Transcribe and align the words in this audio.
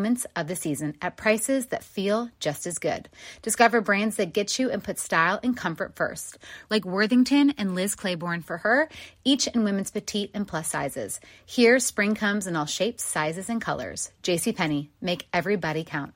moments 0.00 0.26
of 0.34 0.48
the 0.48 0.56
season 0.56 0.96
at 1.02 1.18
prices 1.18 1.66
that 1.66 1.84
feel 1.84 2.30
just 2.40 2.66
as 2.66 2.78
good. 2.78 3.06
Discover 3.42 3.82
brands 3.82 4.16
that 4.16 4.32
get 4.32 4.58
you 4.58 4.70
and 4.70 4.82
put 4.82 4.98
style 4.98 5.38
and 5.42 5.54
comfort 5.54 5.94
first, 5.94 6.38
like 6.70 6.86
Worthington 6.86 7.50
and 7.58 7.74
Liz 7.74 7.94
Claiborne 7.94 8.40
for 8.40 8.56
her, 8.58 8.88
each 9.24 9.46
in 9.48 9.62
women's 9.62 9.90
petite 9.90 10.30
and 10.32 10.48
plus 10.48 10.68
sizes. 10.68 11.20
Here, 11.44 11.78
spring 11.78 12.14
comes 12.14 12.46
in 12.46 12.56
all 12.56 12.64
shapes, 12.64 13.04
sizes, 13.04 13.50
and 13.50 13.60
colors. 13.60 14.10
JCPenney, 14.22 14.88
make 15.02 15.26
everybody 15.34 15.84
count. 15.84 16.14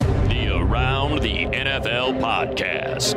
The 0.00 0.54
Around 0.54 1.22
the 1.22 1.46
NFL 1.46 2.20
podcast. 2.20 3.14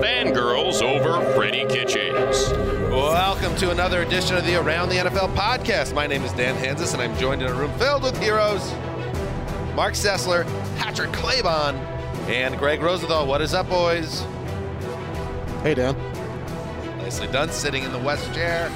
Fangirls 0.00 0.80
over 0.80 1.34
Freddie 1.34 1.66
Kitchens. 1.66 2.75
Welcome 2.96 3.54
to 3.56 3.70
another 3.72 4.00
edition 4.00 4.36
of 4.36 4.46
the 4.46 4.58
Around 4.58 4.88
the 4.88 4.94
NFL 4.94 5.34
podcast. 5.34 5.92
My 5.92 6.06
name 6.06 6.22
is 6.22 6.32
Dan 6.32 6.56
Hanzus, 6.56 6.94
and 6.94 7.02
I'm 7.02 7.14
joined 7.18 7.42
in 7.42 7.48
a 7.48 7.52
room 7.52 7.70
filled 7.78 8.02
with 8.02 8.16
heroes. 8.22 8.72
Mark 9.74 9.92
Sessler, 9.92 10.46
Patrick 10.78 11.10
Claybon, 11.10 11.74
and 12.26 12.56
Greg 12.56 12.80
Rosenthal. 12.80 13.26
What 13.26 13.42
is 13.42 13.52
up, 13.52 13.68
boys? 13.68 14.22
Hey, 15.62 15.74
Dan. 15.74 15.94
Nicely 16.96 17.26
done. 17.26 17.50
Sitting 17.50 17.82
in 17.84 17.92
the 17.92 17.98
West 17.98 18.32
chair. 18.32 18.72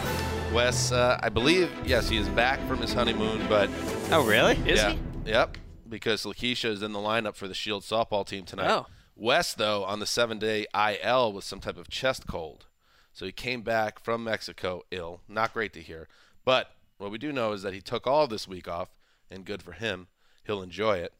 Wes, 0.53 0.92
uh, 0.92 1.19
I 1.22 1.30
believe, 1.30 1.70
yes, 1.86 2.10
he 2.10 2.19
is 2.19 2.28
back 2.28 2.60
from 2.69 2.76
his 2.78 2.92
honeymoon, 2.92 3.47
but 3.48 3.70
Oh, 4.10 4.26
really? 4.26 4.56
Is 4.70 4.80
yeah, 4.80 4.91
he? 5.25 5.30
yep, 5.30 5.56
because 5.88 6.25
Lakeisha 6.25 6.69
is 6.69 6.82
in 6.82 6.92
the 6.92 6.98
lineup 6.98 7.36
for 7.36 7.48
the 7.48 7.54
Shield 7.54 7.84
softball 7.84 8.26
team 8.26 8.44
tonight. 8.44 8.69
Oh. 8.70 8.86
Wes, 9.16 9.54
though, 9.54 9.82
on 9.84 9.98
the 9.98 10.06
seven-day 10.06 10.66
IL 10.75 11.32
with 11.32 11.44
some 11.44 11.60
type 11.60 11.78
of 11.78 11.88
chest 11.88 12.26
cold, 12.26 12.66
so 13.12 13.26
he 13.26 13.32
came 13.32 13.62
back 13.62 13.98
from 13.98 14.25
Mexico 14.25 14.82
ill. 14.91 15.21
Not 15.28 15.53
great 15.53 15.72
to 15.75 15.81
hear, 15.81 16.09
but 16.44 16.75
what 16.98 17.10
we 17.10 17.19
do 17.19 17.32
know 17.32 17.53
is 17.53 17.62
that 17.62 17.75
he 17.75 17.81
took 17.81 18.06
all 18.06 18.26
this 18.26 18.47
week 18.47 18.69
off, 18.69 18.91
and 19.31 19.44
good 19.44 19.62
for 19.62 19.72
him. 19.72 20.09
He'll 20.44 20.62
enjoy 20.62 20.98
it, 20.98 21.12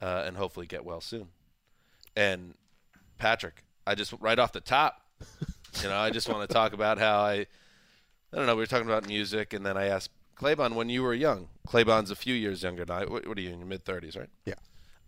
uh, 0.00 0.24
and 0.26 0.36
hopefully 0.36 0.66
get 0.66 0.84
well 0.84 1.00
soon. 1.00 1.28
And 2.14 2.54
Patrick, 3.18 3.64
I 3.86 3.94
just 3.94 4.12
right 4.20 4.38
off 4.38 4.52
the 4.52 4.60
top, 4.60 5.02
you 5.82 5.88
know, 5.88 5.96
I 5.96 6.10
just 6.10 6.28
want 6.28 6.48
to 6.48 6.52
talk 6.52 6.72
about 6.72 6.98
how 6.98 7.20
I, 7.20 7.46
I 8.32 8.36
don't 8.36 8.46
know, 8.46 8.54
we 8.54 8.62
were 8.62 8.66
talking 8.66 8.86
about 8.86 9.06
music, 9.06 9.52
and 9.52 9.64
then 9.64 9.76
I 9.76 9.86
asked 9.86 10.10
Claybon 10.36 10.74
when 10.74 10.88
you 10.88 11.02
were 11.02 11.14
young. 11.14 11.48
Claybon's 11.66 12.10
a 12.10 12.16
few 12.16 12.34
years 12.34 12.62
younger 12.62 12.84
than 12.84 12.96
I. 12.96 13.04
What, 13.04 13.26
what 13.26 13.38
are 13.38 13.40
you 13.40 13.50
in 13.50 13.58
your 13.58 13.68
mid 13.68 13.84
thirties, 13.84 14.16
right? 14.16 14.28
Yeah. 14.44 14.54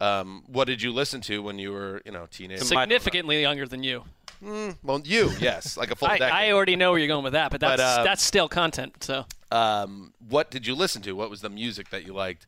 Um, 0.00 0.44
what 0.46 0.66
did 0.66 0.80
you 0.80 0.92
listen 0.92 1.20
to 1.22 1.42
when 1.42 1.58
you 1.58 1.72
were, 1.72 2.00
you 2.04 2.12
know, 2.12 2.26
teenage? 2.30 2.60
Significantly 2.60 3.40
younger 3.40 3.66
than 3.66 3.82
you. 3.82 4.04
Well, 4.40 5.00
you, 5.04 5.30
yes, 5.40 5.76
like 5.76 5.90
a 5.90 5.96
full 5.96 6.08
I, 6.10 6.18
decade. 6.18 6.34
I 6.34 6.52
already 6.52 6.76
know 6.76 6.90
where 6.90 6.98
you're 6.98 7.08
going 7.08 7.24
with 7.24 7.32
that, 7.32 7.50
but 7.50 7.60
that's 7.60 7.80
But, 7.80 8.00
uh, 8.00 8.04
that's 8.04 8.22
still 8.22 8.48
content. 8.48 9.02
So 9.02 9.26
um, 9.50 10.12
what 10.28 10.50
did 10.50 10.66
you 10.66 10.74
listen 10.74 11.02
to? 11.02 11.12
What 11.12 11.30
was 11.30 11.40
the 11.40 11.50
music 11.50 11.90
that 11.90 12.06
you 12.06 12.12
liked? 12.12 12.46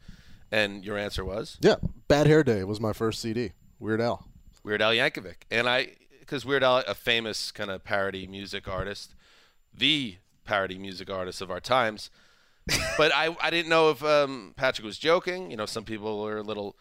And 0.52 0.84
your 0.84 0.98
answer 0.98 1.24
was 1.24 1.58
Yeah, 1.60 1.76
Bad 2.08 2.26
Hair 2.26 2.42
Day 2.42 2.64
was 2.64 2.80
my 2.80 2.92
first 2.92 3.20
CD. 3.20 3.52
Weird 3.78 4.00
Al. 4.00 4.26
Weird 4.64 4.82
Al 4.82 4.92
Yankovic, 4.92 5.44
and 5.50 5.68
I, 5.68 5.92
because 6.18 6.44
Weird 6.44 6.62
Al, 6.62 6.78
a 6.78 6.94
famous 6.94 7.50
kind 7.50 7.70
of 7.70 7.82
parody 7.84 8.26
music 8.26 8.68
artist, 8.68 9.14
the 9.72 10.16
parody 10.44 10.76
music 10.78 11.08
artist 11.08 11.40
of 11.40 11.50
our 11.50 11.60
times. 11.60 12.10
but 12.98 13.12
I, 13.14 13.34
I 13.40 13.50
didn't 13.50 13.68
know 13.70 13.90
if 13.90 14.04
um, 14.04 14.52
Patrick 14.56 14.84
was 14.84 14.98
joking. 14.98 15.50
You 15.50 15.56
know, 15.56 15.66
some 15.66 15.84
people 15.84 16.24
are 16.26 16.38
a 16.38 16.42
little, 16.42 16.76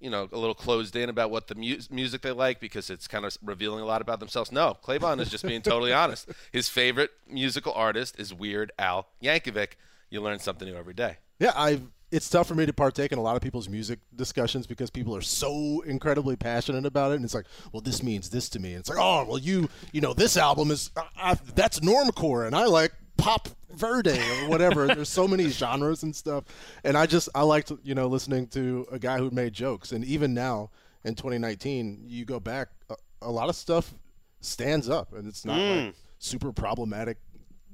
you 0.00 0.10
know, 0.10 0.28
a 0.32 0.38
little 0.38 0.54
closed 0.54 0.96
in 0.96 1.08
about 1.08 1.30
what 1.30 1.46
the 1.46 1.54
mu- 1.54 1.78
music 1.90 2.22
they 2.22 2.32
like 2.32 2.58
because 2.58 2.90
it's 2.90 3.06
kind 3.06 3.24
of 3.24 3.36
revealing 3.42 3.82
a 3.82 3.86
lot 3.86 4.00
about 4.00 4.18
themselves. 4.20 4.50
No, 4.50 4.76
Claybon 4.82 5.20
is 5.20 5.30
just 5.30 5.46
being 5.46 5.62
totally 5.62 5.92
honest. 5.92 6.28
His 6.52 6.68
favorite 6.68 7.10
musical 7.28 7.72
artist 7.72 8.18
is 8.18 8.32
Weird 8.34 8.72
Al 8.78 9.06
Yankovic. 9.22 9.72
You 10.08 10.20
learn 10.20 10.38
something 10.38 10.66
new 10.66 10.76
every 10.76 10.94
day. 10.94 11.18
Yeah, 11.38 11.52
I. 11.54 11.80
It's 12.10 12.28
tough 12.28 12.48
for 12.48 12.56
me 12.56 12.66
to 12.66 12.72
partake 12.72 13.12
in 13.12 13.18
a 13.18 13.22
lot 13.22 13.36
of 13.36 13.42
people's 13.42 13.68
music 13.68 14.00
discussions 14.16 14.66
because 14.66 14.90
people 14.90 15.14
are 15.14 15.20
so 15.20 15.80
incredibly 15.86 16.34
passionate 16.34 16.84
about 16.84 17.12
it, 17.12 17.16
and 17.16 17.24
it's 17.24 17.34
like, 17.34 17.46
well, 17.72 17.80
this 17.80 18.02
means 18.02 18.30
this 18.30 18.48
to 18.48 18.58
me. 18.58 18.70
And 18.72 18.80
it's 18.80 18.88
like, 18.88 18.98
oh, 19.00 19.24
well, 19.28 19.38
you, 19.38 19.68
you 19.92 20.00
know, 20.00 20.12
this 20.12 20.36
album 20.36 20.72
is 20.72 20.90
uh, 20.96 21.02
uh, 21.16 21.36
that's 21.54 21.78
normcore, 21.78 22.48
and 22.48 22.56
I 22.56 22.64
like 22.64 22.92
pop 23.16 23.48
verde 23.72 24.18
or 24.18 24.48
whatever. 24.48 24.86
There's 24.86 25.08
so 25.08 25.26
many 25.26 25.48
genres 25.48 26.02
and 26.02 26.14
stuff, 26.14 26.44
and 26.84 26.96
I 26.96 27.06
just 27.06 27.28
I 27.34 27.42
liked 27.42 27.72
you 27.82 27.94
know 27.94 28.06
listening 28.06 28.46
to 28.48 28.86
a 28.90 28.98
guy 28.98 29.18
who 29.18 29.30
made 29.30 29.52
jokes, 29.52 29.92
and 29.92 30.04
even 30.04 30.34
now 30.34 30.70
in 31.04 31.14
2019, 31.14 32.04
you 32.06 32.24
go 32.24 32.40
back, 32.40 32.68
a, 32.90 32.96
a 33.22 33.30
lot 33.30 33.48
of 33.48 33.56
stuff 33.56 33.94
stands 34.40 34.88
up, 34.88 35.12
and 35.12 35.26
it's 35.26 35.44
not 35.44 35.58
like 35.58 35.80
mm. 35.80 35.94
super 36.18 36.52
problematic 36.52 37.18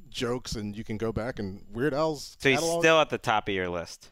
jokes, 0.09 0.55
and 0.55 0.77
you 0.77 0.85
can 0.85 0.97
go 0.97 1.13
back 1.13 1.39
and 1.39 1.63
Weird 1.73 1.95
Al's. 1.95 2.37
So 2.41 2.49
he's 2.49 2.59
catalog- 2.59 2.83
still 2.83 3.01
at 3.01 3.11
the 3.11 3.19
top 3.19 3.49
of 3.49 3.55
your 3.55 3.69
list. 3.69 4.11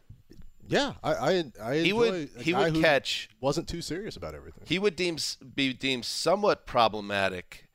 yeah, 0.67 0.95
I 1.03 1.15
I, 1.15 1.45
I 1.63 1.77
He 1.79 1.93
would 1.93 2.31
he 2.41 2.55
would 2.55 2.75
catch 2.77 3.29
wasn't 3.41 3.69
too 3.69 3.83
serious 3.83 4.17
about 4.17 4.35
everything. 4.35 4.65
he 4.67 4.79
would 4.79 4.97
deem 4.97 5.17
be 5.55 5.73
deemed 5.73 6.05
somewhat 6.05 6.67
problematic 6.67 7.69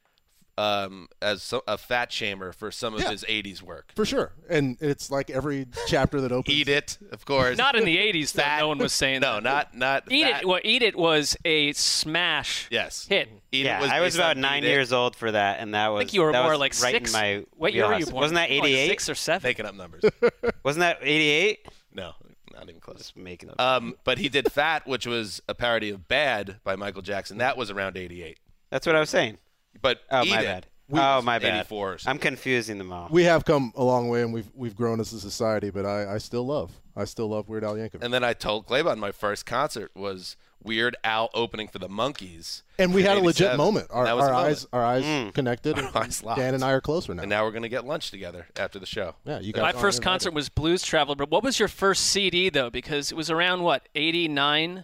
um, 0.59 1.07
as 1.21 1.41
so, 1.41 1.63
a 1.67 1.77
fat 1.77 2.09
shamer 2.09 2.53
for 2.53 2.71
some 2.71 2.93
of 2.93 3.01
Yeah. 3.01 3.11
his 3.11 3.23
'80s 3.27 3.61
work. 3.61 3.91
For 3.95 4.05
sure, 4.05 4.33
and 4.49 4.77
it's 4.81 5.09
like 5.09 5.29
every 5.29 5.67
chapter 5.87 6.19
that 6.21 6.31
opens. 6.31 6.55
Eat 6.55 6.67
it, 6.67 6.97
of 7.11 7.25
course. 7.25 7.57
not 7.57 7.75
in 7.75 7.85
the 7.85 7.97
'80s, 7.97 8.33
though. 8.33 8.43
Fat- 8.43 8.59
No 8.59 8.67
one 8.67 8.77
was 8.79 8.93
saying 8.93 9.21
no, 9.21 9.35
that. 9.35 9.43
not 9.43 9.75
not 9.75 10.11
Eat 10.11 10.23
fat. 10.23 10.41
it. 10.41 10.47
Well, 10.47 10.59
Eat 10.63 10.81
It 10.81 10.97
was 10.97 11.37
a 11.45 11.71
smash 11.73 12.67
Yes, 12.69 13.05
hit. 13.07 13.29
Eat 13.51 13.65
yeah, 13.65 13.79
it 13.79 13.81
was 13.81 13.89
I 13.91 13.99
was 14.01 14.15
about 14.15 14.37
nine 14.37 14.63
Eat 14.63 14.67
It. 14.67 14.71
years 14.71 14.91
old 14.93 15.15
for 15.15 15.31
that, 15.31 15.59
and 15.59 15.73
that 15.73 15.87
was. 15.89 15.99
I 16.01 16.03
think 16.05 16.13
you 16.13 16.21
were 16.21 16.33
more 16.33 16.57
like 16.57 16.73
right 16.81 16.91
six. 16.93 17.11
in 17.11 17.19
my 17.19 17.45
what 17.55 17.73
year 17.73 17.87
were 17.87 17.97
you 17.97 18.05
born? 18.05 18.15
Wasn't 18.21 18.35
that 18.35 18.49
Like 18.49 18.63
'88? 18.63 18.87
six 18.89 19.09
or 19.09 19.15
seven? 19.15 19.47
Making 19.47 19.65
up 19.65 19.75
numbers. 19.75 20.03
Wasn't 20.63 20.81
that 20.81 20.99
'88? 21.01 21.67
no, 21.93 22.13
not 22.53 22.63
even 22.69 22.79
close. 22.81 22.97
Just 22.97 23.15
making 23.17 23.49
up. 23.49 23.59
Um, 23.61 23.95
but 24.03 24.17
he 24.17 24.29
did 24.29 24.51
"Fat," 24.51 24.85
which 24.87 25.05
was 25.07 25.41
a 25.47 25.55
parody 25.55 25.89
of 25.89 26.07
"Bad" 26.07 26.57
by 26.63 26.75
Michael 26.75 27.01
Jackson. 27.01 27.37
That 27.37 27.55
was 27.57 27.71
around 27.71 27.97
'88. 27.97 28.37
That's 28.69 28.85
what 28.85 28.95
I 28.95 28.99
was 28.99 29.09
saying. 29.09 29.37
But 29.81 30.01
Oh, 30.11 30.23
Eat 30.23 30.29
my 30.31 30.41
bad. 30.43 30.65
Oh, 30.91 30.95
was 30.95 31.01
oh, 31.01 31.21
my 31.21 31.39
bad. 31.39 31.59
84. 31.59 31.97
I'm 32.07 32.17
confusing 32.17 32.79
them 32.79 32.91
all. 32.91 33.09
We 33.11 33.23
have 33.25 33.45
come 33.45 33.73
a 33.75 33.83
long 33.83 34.09
way, 34.09 34.23
and 34.23 34.33
we've 34.33 34.49
we've 34.55 34.75
grown 34.75 34.99
as 34.99 35.13
a 35.13 35.19
society. 35.19 35.69
But 35.69 35.85
I, 35.85 36.15
I 36.15 36.17
still 36.17 36.45
love 36.45 36.71
I 36.99 37.05
still 37.05 37.29
love 37.29 37.47
Weird 37.47 37.63
Al 37.63 37.75
Yankovic. 37.75 38.03
And 38.03 38.13
then 38.13 38.25
I 38.25 38.33
told 38.33 38.67
Claybon 38.67 38.97
my 38.97 39.13
first 39.13 39.45
concert 39.45 39.91
was 39.95 40.35
Weird 40.61 40.97
Al 41.01 41.29
opening 41.33 41.69
for 41.69 41.79
the 41.79 41.87
Monkees. 41.87 42.63
And 42.77 42.93
we 42.93 43.03
had 43.03 43.17
a 43.17 43.21
legit 43.21 43.55
moment. 43.55 43.87
Our, 43.89 44.05
our 44.05 44.15
moment. 44.17 44.35
eyes, 44.35 44.67
our 44.73 44.83
eyes 44.83 45.05
mm. 45.05 45.33
connected. 45.33 45.77
and 45.77 45.87
Our 45.87 46.03
eyes 46.03 46.21
locked. 46.21 46.39
Dan 46.39 46.53
and 46.53 46.63
I 46.63 46.73
are 46.73 46.81
closer 46.81 47.13
now. 47.13 47.21
And 47.21 47.29
now 47.29 47.45
we're 47.45 47.51
gonna 47.51 47.69
get 47.69 47.85
lunch 47.85 48.11
together 48.11 48.47
after 48.57 48.79
the 48.79 48.85
show. 48.85 49.15
yeah, 49.23 49.39
you 49.39 49.53
guys. 49.53 49.73
My 49.73 49.79
first 49.79 50.01
concert 50.01 50.33
was 50.33 50.49
Blues 50.49 50.83
Traveler. 50.83 51.15
But 51.15 51.31
what 51.31 51.41
was 51.41 51.57
your 51.57 51.69
first 51.69 52.05
CD 52.07 52.49
though? 52.49 52.69
Because 52.69 53.11
it 53.11 53.15
was 53.15 53.29
around 53.31 53.63
what 53.63 53.87
'89 53.95 54.83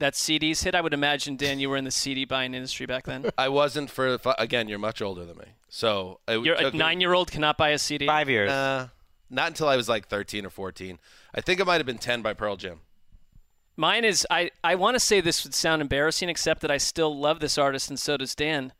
that 0.00 0.14
CDs 0.14 0.64
hit. 0.64 0.74
I 0.74 0.80
would 0.80 0.92
imagine 0.92 1.36
Dan, 1.36 1.60
you 1.60 1.70
were 1.70 1.76
in 1.76 1.84
the 1.84 1.90
CD 1.90 2.24
buying 2.24 2.52
industry 2.52 2.84
back 2.86 3.04
then. 3.04 3.30
I 3.38 3.48
wasn't 3.48 3.90
for 3.90 4.18
again. 4.38 4.68
You're 4.68 4.78
much 4.80 5.00
older 5.00 5.24
than 5.24 5.38
me, 5.38 5.44
so 5.68 6.20
it 6.26 6.44
You're 6.44 6.56
a 6.56 6.62
took 6.62 6.72
me- 6.74 6.78
nine-year-old 6.78 7.30
cannot 7.30 7.56
buy 7.56 7.68
a 7.70 7.78
CD. 7.78 8.06
Five 8.06 8.28
years. 8.28 8.50
Uh, 8.50 8.88
not 9.30 9.46
until 9.48 9.68
I 9.68 9.76
was 9.76 9.88
like 9.88 10.08
13 10.08 10.44
or 10.44 10.50
14. 10.50 10.98
I 11.32 11.40
think 11.40 11.60
it 11.60 11.66
might 11.66 11.76
have 11.76 11.86
been 11.86 11.98
10 11.98 12.20
by 12.20 12.34
Pearl 12.34 12.56
Jam. 12.56 12.80
Mine 13.76 14.04
is 14.04 14.26
I, 14.28 14.50
I 14.64 14.74
want 14.74 14.96
to 14.96 15.00
say 15.00 15.20
this 15.20 15.44
would 15.44 15.54
sound 15.54 15.80
embarrassing, 15.80 16.28
except 16.28 16.60
that 16.62 16.70
I 16.70 16.76
still 16.78 17.16
love 17.16 17.38
this 17.40 17.56
artist, 17.56 17.88
and 17.88 17.98
so 17.98 18.16
does 18.16 18.34
Dan. 18.34 18.72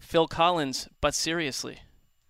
Phil 0.00 0.26
Collins, 0.26 0.88
but 1.00 1.14
seriously. 1.14 1.80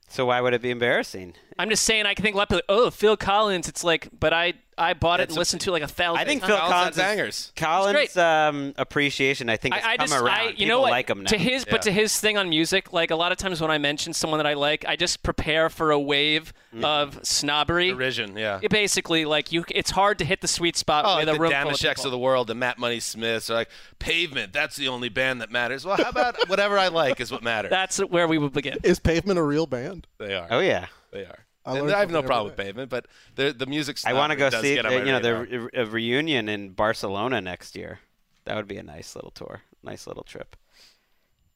so 0.09 0.27
why 0.27 0.41
would 0.41 0.55
it 0.55 0.63
be 0.63 0.71
embarrassing? 0.71 1.35
I'm 1.59 1.71
just 1.71 1.83
saying 1.83 2.07
I 2.07 2.15
can 2.15 2.23
think 2.23 2.35
a 2.35 2.39
lot 2.39 2.51
of 2.53 2.59
people, 2.61 2.63
oh, 2.69 2.91
Phil 2.91 3.17
Collins. 3.17 3.69
It's 3.69 3.83
like, 3.83 4.09
but 4.19 4.33
I 4.33 4.55
I 4.81 4.95
bought 4.95 5.19
it 5.19 5.29
and 5.29 5.37
a- 5.37 5.41
listened 5.41 5.61
to 5.63 5.71
it 5.71 5.73
like 5.73 5.83
a 5.83 5.89
thousand 5.89 6.21
I 6.21 6.25
think 6.25 6.41
times. 6.43 6.51
Phil 6.53 6.57
Collins 6.59 6.73
Collins, 6.73 6.97
is- 6.97 7.03
bangers. 7.03 7.53
Collins' 7.57 8.17
um, 8.17 8.75
appreciation, 8.77 9.51
I 9.51 9.57
think, 9.57 9.75
has 9.75 9.85
I, 9.85 9.93
I 9.95 9.97
come 9.97 10.07
just, 10.07 10.23
around. 10.23 10.29
I, 10.39 10.43
you 10.45 10.51
People 10.53 10.69
know 10.69 10.81
what? 10.83 10.91
like 10.93 11.11
him 11.11 11.25
now. 11.25 11.31
To 11.31 11.37
his, 11.37 11.65
Yeah. 11.67 11.73
but 11.73 11.83
to 11.83 11.91
his 11.91 12.21
thing 12.21 12.39
on 12.39 12.49
music, 12.49 12.93
like 12.93 13.11
a 13.11 13.17
lot 13.17 13.33
of 13.33 13.39
times 13.39 13.61
when 13.61 13.73
I 13.73 13.79
mention 13.79 14.13
someone 14.13 14.39
that 14.39 14.47
I 14.47 14.55
like, 14.55 14.85
I 14.87 14.95
just 14.95 15.25
prepare 15.25 15.69
for 15.69 15.91
a 15.91 15.99
wave 15.99 16.53
of 16.81 17.19
snobbery. 17.27 17.91
Derision, 17.91 18.37
yeah. 18.39 18.61
It 18.63 18.71
basically, 18.71 19.25
like 19.25 19.51
you, 19.51 19.65
it's 19.71 19.91
hard 19.91 20.19
to 20.21 20.25
hit 20.25 20.43
the 20.43 20.49
sweet 20.49 20.77
spot 20.77 21.05
Oh, 21.05 21.17
with 21.17 21.27
like 21.27 21.35
a 21.35 21.37
the 21.39 21.43
room 21.43 21.51
full 21.51 21.71
of 21.71 21.77
Damesheks 21.77 21.89
people. 21.97 22.05
of 22.05 22.11
the 22.13 22.19
world, 22.19 22.47
the 22.47 22.55
Matt 22.55 22.79
Money 22.79 23.01
Smiths 23.01 23.51
are 23.51 23.55
like 23.55 23.71
Pavement. 23.99 24.53
That's 24.53 24.77
the 24.77 24.87
only 24.87 25.09
band 25.09 25.41
that 25.41 25.51
matters. 25.51 25.85
Well, 25.85 25.97
how 25.97 26.09
about 26.11 26.37
whatever 26.49 26.79
I 26.79 26.87
like 26.87 27.19
is 27.21 27.33
what 27.33 27.43
matters. 27.43 27.71
That's 27.71 27.99
where 27.99 28.29
we 28.29 28.39
would 28.39 28.53
begin. 28.53 28.79
Is 28.85 29.01
Pavement 29.01 29.41
a 29.41 29.43
real 29.43 29.67
band? 29.67 30.07
they 30.19 30.35
are. 30.37 30.47
Oh 30.51 30.61
yeah. 30.61 30.87
They 31.11 31.25
are. 31.25 31.47
I 31.69 31.79
and 31.79 31.91
I 31.91 32.01
have 32.01 32.11
no 32.11 32.23
problem 32.23 32.47
with 32.47 32.57
Pavement, 32.57 32.91
but 32.91 33.07
the 33.35 33.53
the 33.53 33.67
music. 33.67 33.99
I 34.07 34.15
want 34.15 34.31
to 34.33 34.37
go 34.37 34.51
see 34.51 34.79
uh, 34.79 34.91
you 34.91 35.13
know 35.13 35.21
the 35.21 35.37
re- 35.37 35.69
a 35.75 35.87
reunion 35.87 36.49
in 36.49 36.71
Barcelona 36.71 37.41
next 37.41 37.77
year. 37.77 38.01
That 38.45 38.57
would 38.57 38.69
be 38.69 38.79
a 38.79 38.83
nice 38.83 39.15
little 39.15 39.31
tour, 39.31 39.63
nice 39.83 40.07
little 40.07 40.23
trip. 40.23 40.57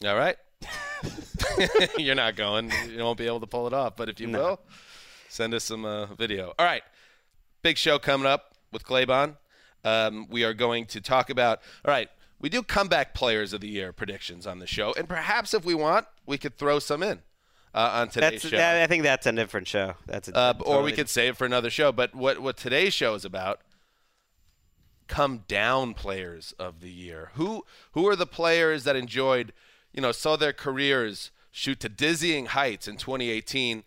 All 0.05 0.17
right. 0.17 0.37
You're 1.99 2.15
not 2.15 2.37
going. 2.37 2.71
You 2.91 3.03
won't 3.03 3.19
be 3.19 3.27
able 3.27 3.41
to 3.41 3.47
pull 3.47 3.67
it 3.67 3.73
off. 3.73 3.97
But 3.97 4.09
if 4.09 4.21
you 4.21 4.27
No. 4.27 4.39
will, 4.43 4.61
send 5.29 5.55
us 5.55 5.65
some 5.65 5.85
uh, 5.85 6.07
video. 6.07 6.53
All 6.59 6.67
right. 6.67 6.83
Big 7.63 7.79
show 7.79 7.99
coming 7.99 8.27
up 8.27 8.55
with 8.73 8.85
Claybon. 8.85 9.37
Um, 9.85 10.27
we 10.29 10.45
are 10.45 10.55
going 10.55 10.87
to 10.87 11.01
talk 11.01 11.31
about. 11.31 11.61
All 11.85 11.93
right. 11.93 12.09
We 12.41 12.49
do 12.49 12.63
comeback 12.63 13.15
players 13.15 13.53
of 13.53 13.61
the 13.61 13.69
year 13.69 13.93
predictions 13.93 14.47
on 14.47 14.59
the 14.59 14.67
show, 14.67 14.93
and 14.97 15.09
perhaps 15.09 15.55
if 15.55 15.65
we 15.65 15.75
want, 15.75 16.07
we 16.27 16.39
could 16.39 16.59
throw 16.59 16.81
some 16.81 17.01
in 17.03 17.21
uh, 17.75 17.91
on 17.95 18.09
today's 18.09 18.43
That's 18.43 18.49
show. 18.49 18.57
that, 18.57 18.83
I 18.83 18.87
think 18.87 19.03
that's 19.03 19.27
a 19.27 19.33
different 19.33 19.67
show. 19.67 19.95
That's 20.07 20.29
a, 20.29 20.37
Uh, 20.37 20.55
or 20.59 20.59
we 20.59 20.65
totally 20.65 20.93
could 20.93 21.09
save 21.09 21.37
for 21.37 21.45
another 21.45 21.71
show. 21.71 21.93
But 21.93 22.15
what 22.15 22.41
what 22.41 22.57
today's 22.57 22.93
show 22.93 23.15
is 23.15 23.25
about? 23.25 23.61
Come 25.09 25.45
down 25.49 25.95
players 25.95 26.53
of 26.59 26.81
the 26.81 26.91
year. 26.91 27.31
Who 27.35 27.65
who 27.93 28.07
are 28.09 28.17
the 28.17 28.27
players 28.27 28.85
that 28.85 28.97
enjoyed, 28.97 29.53
you 29.93 30.01
know, 30.03 30.13
saw 30.13 30.37
their 30.37 30.53
careers 30.53 31.31
shoot 31.51 31.81
to 31.81 31.89
dizzying 31.89 32.47
heights 32.47 32.89
in 32.89 32.97
2018, 32.97 33.85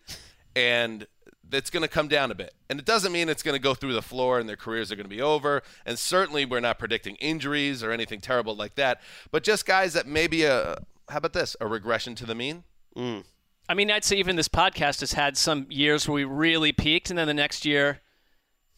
and 0.54 1.06
it's 1.52 1.70
going 1.70 1.82
to 1.82 1.88
come 1.88 2.08
down 2.08 2.30
a 2.30 2.34
bit. 2.34 2.54
And 2.68 2.78
it 2.78 2.84
doesn't 2.84 3.12
mean 3.12 3.28
it's 3.28 3.42
going 3.42 3.54
to 3.54 3.62
go 3.62 3.74
through 3.74 3.92
the 3.92 4.02
floor 4.02 4.38
and 4.40 4.48
their 4.48 4.56
careers 4.56 4.90
are 4.90 4.96
going 4.96 5.04
to 5.08 5.14
be 5.14 5.22
over. 5.22 5.62
And 5.84 5.98
certainly 5.98 6.44
we're 6.44 6.60
not 6.60 6.78
predicting 6.78 7.16
injuries 7.16 7.82
or 7.82 7.92
anything 7.92 8.20
terrible 8.20 8.56
like 8.56 8.74
that. 8.76 9.00
But 9.30 9.44
just 9.44 9.66
guys 9.66 9.92
that 9.92 10.06
maybe 10.06 10.44
a 10.44 10.78
how 11.08 11.18
about 11.18 11.32
this 11.34 11.56
a 11.60 11.66
regression 11.66 12.14
to 12.16 12.26
the 12.26 12.34
mean. 12.34 12.64
I 13.68 13.74
mean, 13.74 13.90
I'd 13.90 14.04
say 14.04 14.16
even 14.16 14.36
this 14.36 14.48
podcast 14.48 15.00
has 15.00 15.12
had 15.12 15.36
some 15.36 15.66
years 15.70 16.06
where 16.08 16.14
we 16.14 16.24
really 16.24 16.72
peaked, 16.72 17.10
and 17.10 17.18
then 17.18 17.26
the 17.26 17.34
next 17.34 17.64
year 17.64 18.00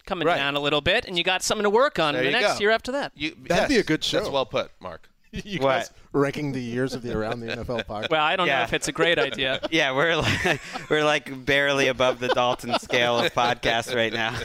coming 0.07 0.27
Right. 0.27 0.37
down 0.37 0.57
a 0.57 0.61
little 0.61 0.81
bit, 0.81 1.05
and 1.05 1.19
you 1.19 1.25
got 1.25 1.43
something 1.43 1.65
to 1.65 1.71
work 1.71 1.99
on 1.99 2.15
There 2.15 2.23
the 2.25 2.31
next 2.31 2.55
go. 2.55 2.61
year 2.61 2.71
after 2.71 2.93
that. 2.93 3.13
You, 3.15 3.37
That'd 3.49 3.69
be 3.69 3.77
a 3.79 3.83
good 3.83 4.03
show. 4.03 4.17
That's 4.19 4.29
show. 4.29 4.33
well 4.33 4.47
put, 4.47 4.71
Mark. 4.81 5.09
you 5.33 5.59
What? 5.61 5.69
guys 5.81 5.91
ranking 6.15 6.53
the 6.53 6.63
years 6.63 6.95
of 6.95 7.03
the 7.03 7.15
Around 7.15 7.41
the 7.41 7.49
NFL 7.49 7.85
podcast. 7.85 8.09
Well, 8.11 8.25
I 8.25 8.35
don't 8.37 8.47
know 8.47 8.63
if 8.63 8.73
it's 8.73 8.89
a 8.89 8.93
great 8.93 9.19
idea. 9.19 9.61
Yeah, 9.71 9.93
we're 9.95 10.17
like, 10.17 10.61
we're 10.91 11.05
like 11.05 11.45
barely 11.45 11.89
above 11.89 12.19
the 12.21 12.29
Dalton 12.29 12.79
scale 12.79 13.19
of 13.19 13.35
podcasts 13.35 13.95
right 13.95 14.13
now. 14.13 14.39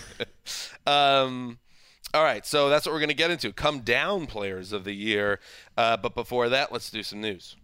Um, 0.86 1.60
all 2.13 2.24
right, 2.24 2.46
so 2.46 2.68
that's 2.69 2.86
what 2.86 2.92
we're 2.92 3.00
going 3.00 3.07
to 3.07 3.16
get 3.16 3.31
into. 3.31 3.54
Come 3.54 3.80
down 3.80 4.28
players 4.28 4.74
of 4.74 4.84
the 4.84 4.92
year. 4.94 5.39
Uh, 5.78 5.96
but 5.96 6.13
before 6.13 6.50
that, 6.50 6.72
let's 6.74 6.89
do 6.92 7.01
some 7.01 7.22
news. 7.22 7.56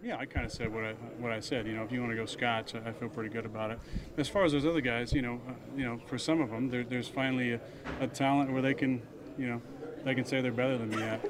Yeah, 0.00 0.16
I 0.16 0.26
kind 0.26 0.46
of 0.46 0.52
said 0.52 0.72
what 0.72 0.84
I 0.84 0.92
what 1.18 1.32
I 1.32 1.40
said. 1.40 1.66
You 1.66 1.72
know, 1.72 1.82
if 1.82 1.90
you 1.90 2.00
want 2.00 2.12
to 2.12 2.16
go 2.16 2.24
Scotch, 2.24 2.74
I 2.76 2.90
I 2.90 2.92
feel 2.92 3.08
pretty 3.08 3.30
good 3.30 3.44
about 3.44 3.72
it. 3.72 3.80
As 4.16 4.28
far 4.28 4.44
as 4.44 4.52
those 4.52 4.64
other 4.64 4.80
guys, 4.80 5.12
you 5.12 5.22
know, 5.22 5.40
uh, 5.48 5.52
you 5.76 5.84
know, 5.84 6.00
for 6.06 6.18
some 6.18 6.40
of 6.40 6.50
them, 6.50 6.70
there, 6.70 6.84
there's 6.84 7.08
finally 7.08 7.54
a, 7.54 7.60
a 8.00 8.06
talent 8.06 8.52
where 8.52 8.62
they 8.62 8.74
can, 8.74 9.02
you 9.36 9.48
know, 9.48 9.62
they 10.04 10.14
can 10.14 10.24
say 10.24 10.40
they're 10.40 10.52
better 10.52 10.78
than 10.78 10.90
me 10.90 11.02
at. 11.02 11.20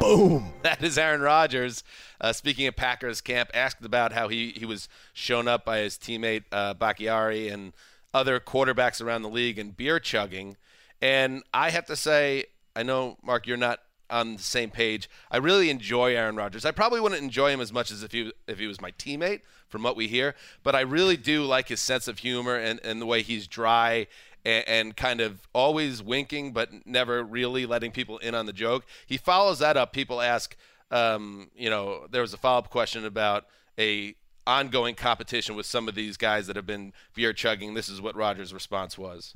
Boom. 0.00 0.52
That 0.62 0.82
is 0.82 0.98
Aaron 0.98 1.20
Rodgers. 1.22 1.82
Uh, 2.20 2.32
speaking 2.32 2.66
of 2.66 2.76
Packers 2.76 3.20
camp, 3.20 3.50
asked 3.54 3.84
about 3.84 4.12
how 4.12 4.28
he, 4.28 4.50
he 4.50 4.66
was 4.66 4.88
shown 5.12 5.48
up 5.48 5.64
by 5.64 5.78
his 5.78 5.96
teammate 5.96 6.44
uh, 6.52 6.74
Bakhtiari 6.74 7.48
and 7.48 7.72
other 8.12 8.38
quarterbacks 8.40 9.02
around 9.02 9.22
the 9.22 9.28
league 9.28 9.58
and 9.58 9.76
beer 9.76 9.98
chugging. 9.98 10.56
And 11.00 11.42
I 11.54 11.70
have 11.70 11.86
to 11.86 11.96
say, 11.96 12.44
I 12.76 12.82
know, 12.82 13.16
Mark, 13.22 13.46
you're 13.46 13.56
not 13.56 13.80
on 14.10 14.36
the 14.36 14.42
same 14.42 14.70
page. 14.70 15.08
I 15.30 15.36
really 15.38 15.70
enjoy 15.70 16.14
Aaron 16.14 16.36
Rodgers. 16.36 16.64
I 16.64 16.70
probably 16.70 17.00
wouldn't 17.00 17.22
enjoy 17.22 17.50
him 17.50 17.60
as 17.60 17.72
much 17.72 17.90
as 17.90 18.02
if 18.02 18.12
he 18.12 18.32
if 18.46 18.58
he 18.58 18.66
was 18.66 18.80
my 18.80 18.90
teammate, 18.92 19.40
from 19.70 19.82
what 19.82 19.96
we 19.96 20.08
hear. 20.08 20.34
But 20.62 20.74
I 20.74 20.80
really 20.80 21.16
do 21.16 21.44
like 21.44 21.68
his 21.68 21.80
sense 21.80 22.08
of 22.08 22.18
humor 22.18 22.56
and, 22.56 22.80
and 22.84 23.00
the 23.00 23.06
way 23.06 23.22
he's 23.22 23.46
dry 23.46 24.08
and, 24.44 24.64
and 24.68 24.96
kind 24.96 25.20
of 25.20 25.48
always 25.54 26.02
winking, 26.02 26.52
but 26.52 26.86
never 26.86 27.22
really 27.22 27.64
letting 27.64 27.92
people 27.92 28.18
in 28.18 28.34
on 28.34 28.46
the 28.46 28.52
joke. 28.52 28.84
He 29.06 29.16
follows 29.16 29.60
that 29.60 29.76
up. 29.76 29.92
People 29.92 30.20
ask, 30.20 30.56
um, 30.90 31.50
you 31.54 31.70
know, 31.70 32.06
there 32.10 32.22
was 32.22 32.34
a 32.34 32.38
follow 32.38 32.58
up 32.58 32.70
question 32.70 33.04
about 33.06 33.46
a 33.78 34.14
ongoing 34.46 34.94
competition 34.94 35.54
with 35.54 35.66
some 35.66 35.88
of 35.88 35.94
these 35.94 36.16
guys 36.16 36.46
that 36.48 36.56
have 36.56 36.66
been 36.66 36.92
beer 37.14 37.32
chugging. 37.32 37.74
This 37.74 37.88
is 37.88 38.00
what 38.00 38.16
Rodgers' 38.16 38.52
response 38.52 38.98
was. 38.98 39.34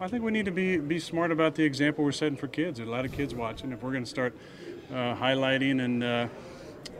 I 0.00 0.08
think 0.08 0.24
we 0.24 0.32
need 0.32 0.44
to 0.46 0.50
be 0.50 0.76
be 0.78 0.98
smart 0.98 1.30
about 1.30 1.54
the 1.54 1.62
example 1.62 2.04
we're 2.04 2.12
setting 2.12 2.36
for 2.36 2.48
kids. 2.48 2.78
There's 2.78 2.88
a 2.88 2.92
lot 2.92 3.04
of 3.04 3.12
kids 3.12 3.34
watching. 3.34 3.72
If 3.72 3.82
we're 3.82 3.92
going 3.92 4.04
to 4.04 4.10
start 4.10 4.36
uh, 4.90 5.14
highlighting 5.14 5.82
and 5.84 6.02
uh, 6.02 6.28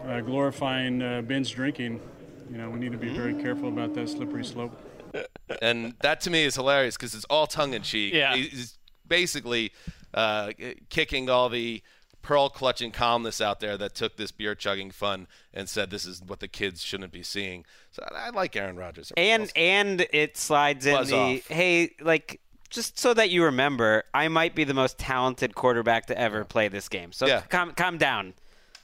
uh, 0.06 0.20
glorifying 0.20 1.02
uh, 1.02 1.22
binge 1.22 1.54
drinking, 1.54 2.00
you 2.50 2.58
know, 2.58 2.70
we 2.70 2.78
need 2.78 2.92
to 2.92 2.98
be 2.98 3.08
very 3.08 3.34
careful 3.34 3.68
about 3.68 3.94
that 3.94 4.08
slippery 4.08 4.44
slope. 4.44 4.72
and 5.62 5.94
that 6.00 6.20
to 6.22 6.30
me 6.30 6.44
is 6.44 6.54
hilarious 6.54 6.96
because 6.96 7.14
it's 7.14 7.24
all 7.26 7.46
tongue 7.46 7.74
in 7.74 7.82
cheek. 7.82 8.14
Yeah. 8.14 8.36
he's 8.36 8.78
basically 9.06 9.72
uh, 10.12 10.52
kicking 10.88 11.28
all 11.28 11.48
the 11.48 11.82
pearl 12.22 12.48
clutching 12.48 12.90
calmness 12.90 13.40
out 13.40 13.60
there 13.60 13.76
that 13.76 13.94
took 13.94 14.16
this 14.16 14.32
beer 14.32 14.54
chugging 14.54 14.90
fun 14.90 15.26
and 15.52 15.68
said 15.68 15.90
this 15.90 16.06
is 16.06 16.22
what 16.22 16.40
the 16.40 16.48
kids 16.48 16.82
shouldn't 16.82 17.12
be 17.12 17.22
seeing. 17.22 17.64
So 17.90 18.02
I 18.10 18.28
I 18.28 18.30
like 18.30 18.56
Aaron 18.56 18.76
Rodgers. 18.76 19.12
And 19.16 19.52
and 19.54 20.06
it 20.12 20.36
slides 20.36 20.86
in 20.86 20.94
Buzz 20.94 21.10
the 21.10 21.16
off. 21.16 21.46
hey, 21.48 21.90
like 22.00 22.40
just 22.74 22.98
so 22.98 23.14
that 23.14 23.30
you 23.30 23.44
remember, 23.44 24.04
I 24.12 24.28
might 24.28 24.54
be 24.54 24.64
the 24.64 24.74
most 24.74 24.98
talented 24.98 25.54
quarterback 25.54 26.06
to 26.06 26.18
ever 26.18 26.44
play 26.44 26.68
this 26.68 26.88
game. 26.88 27.12
So 27.12 27.26
Yeah. 27.26 27.40
calm 27.42 27.72
calm 27.72 27.98
down. 27.98 28.34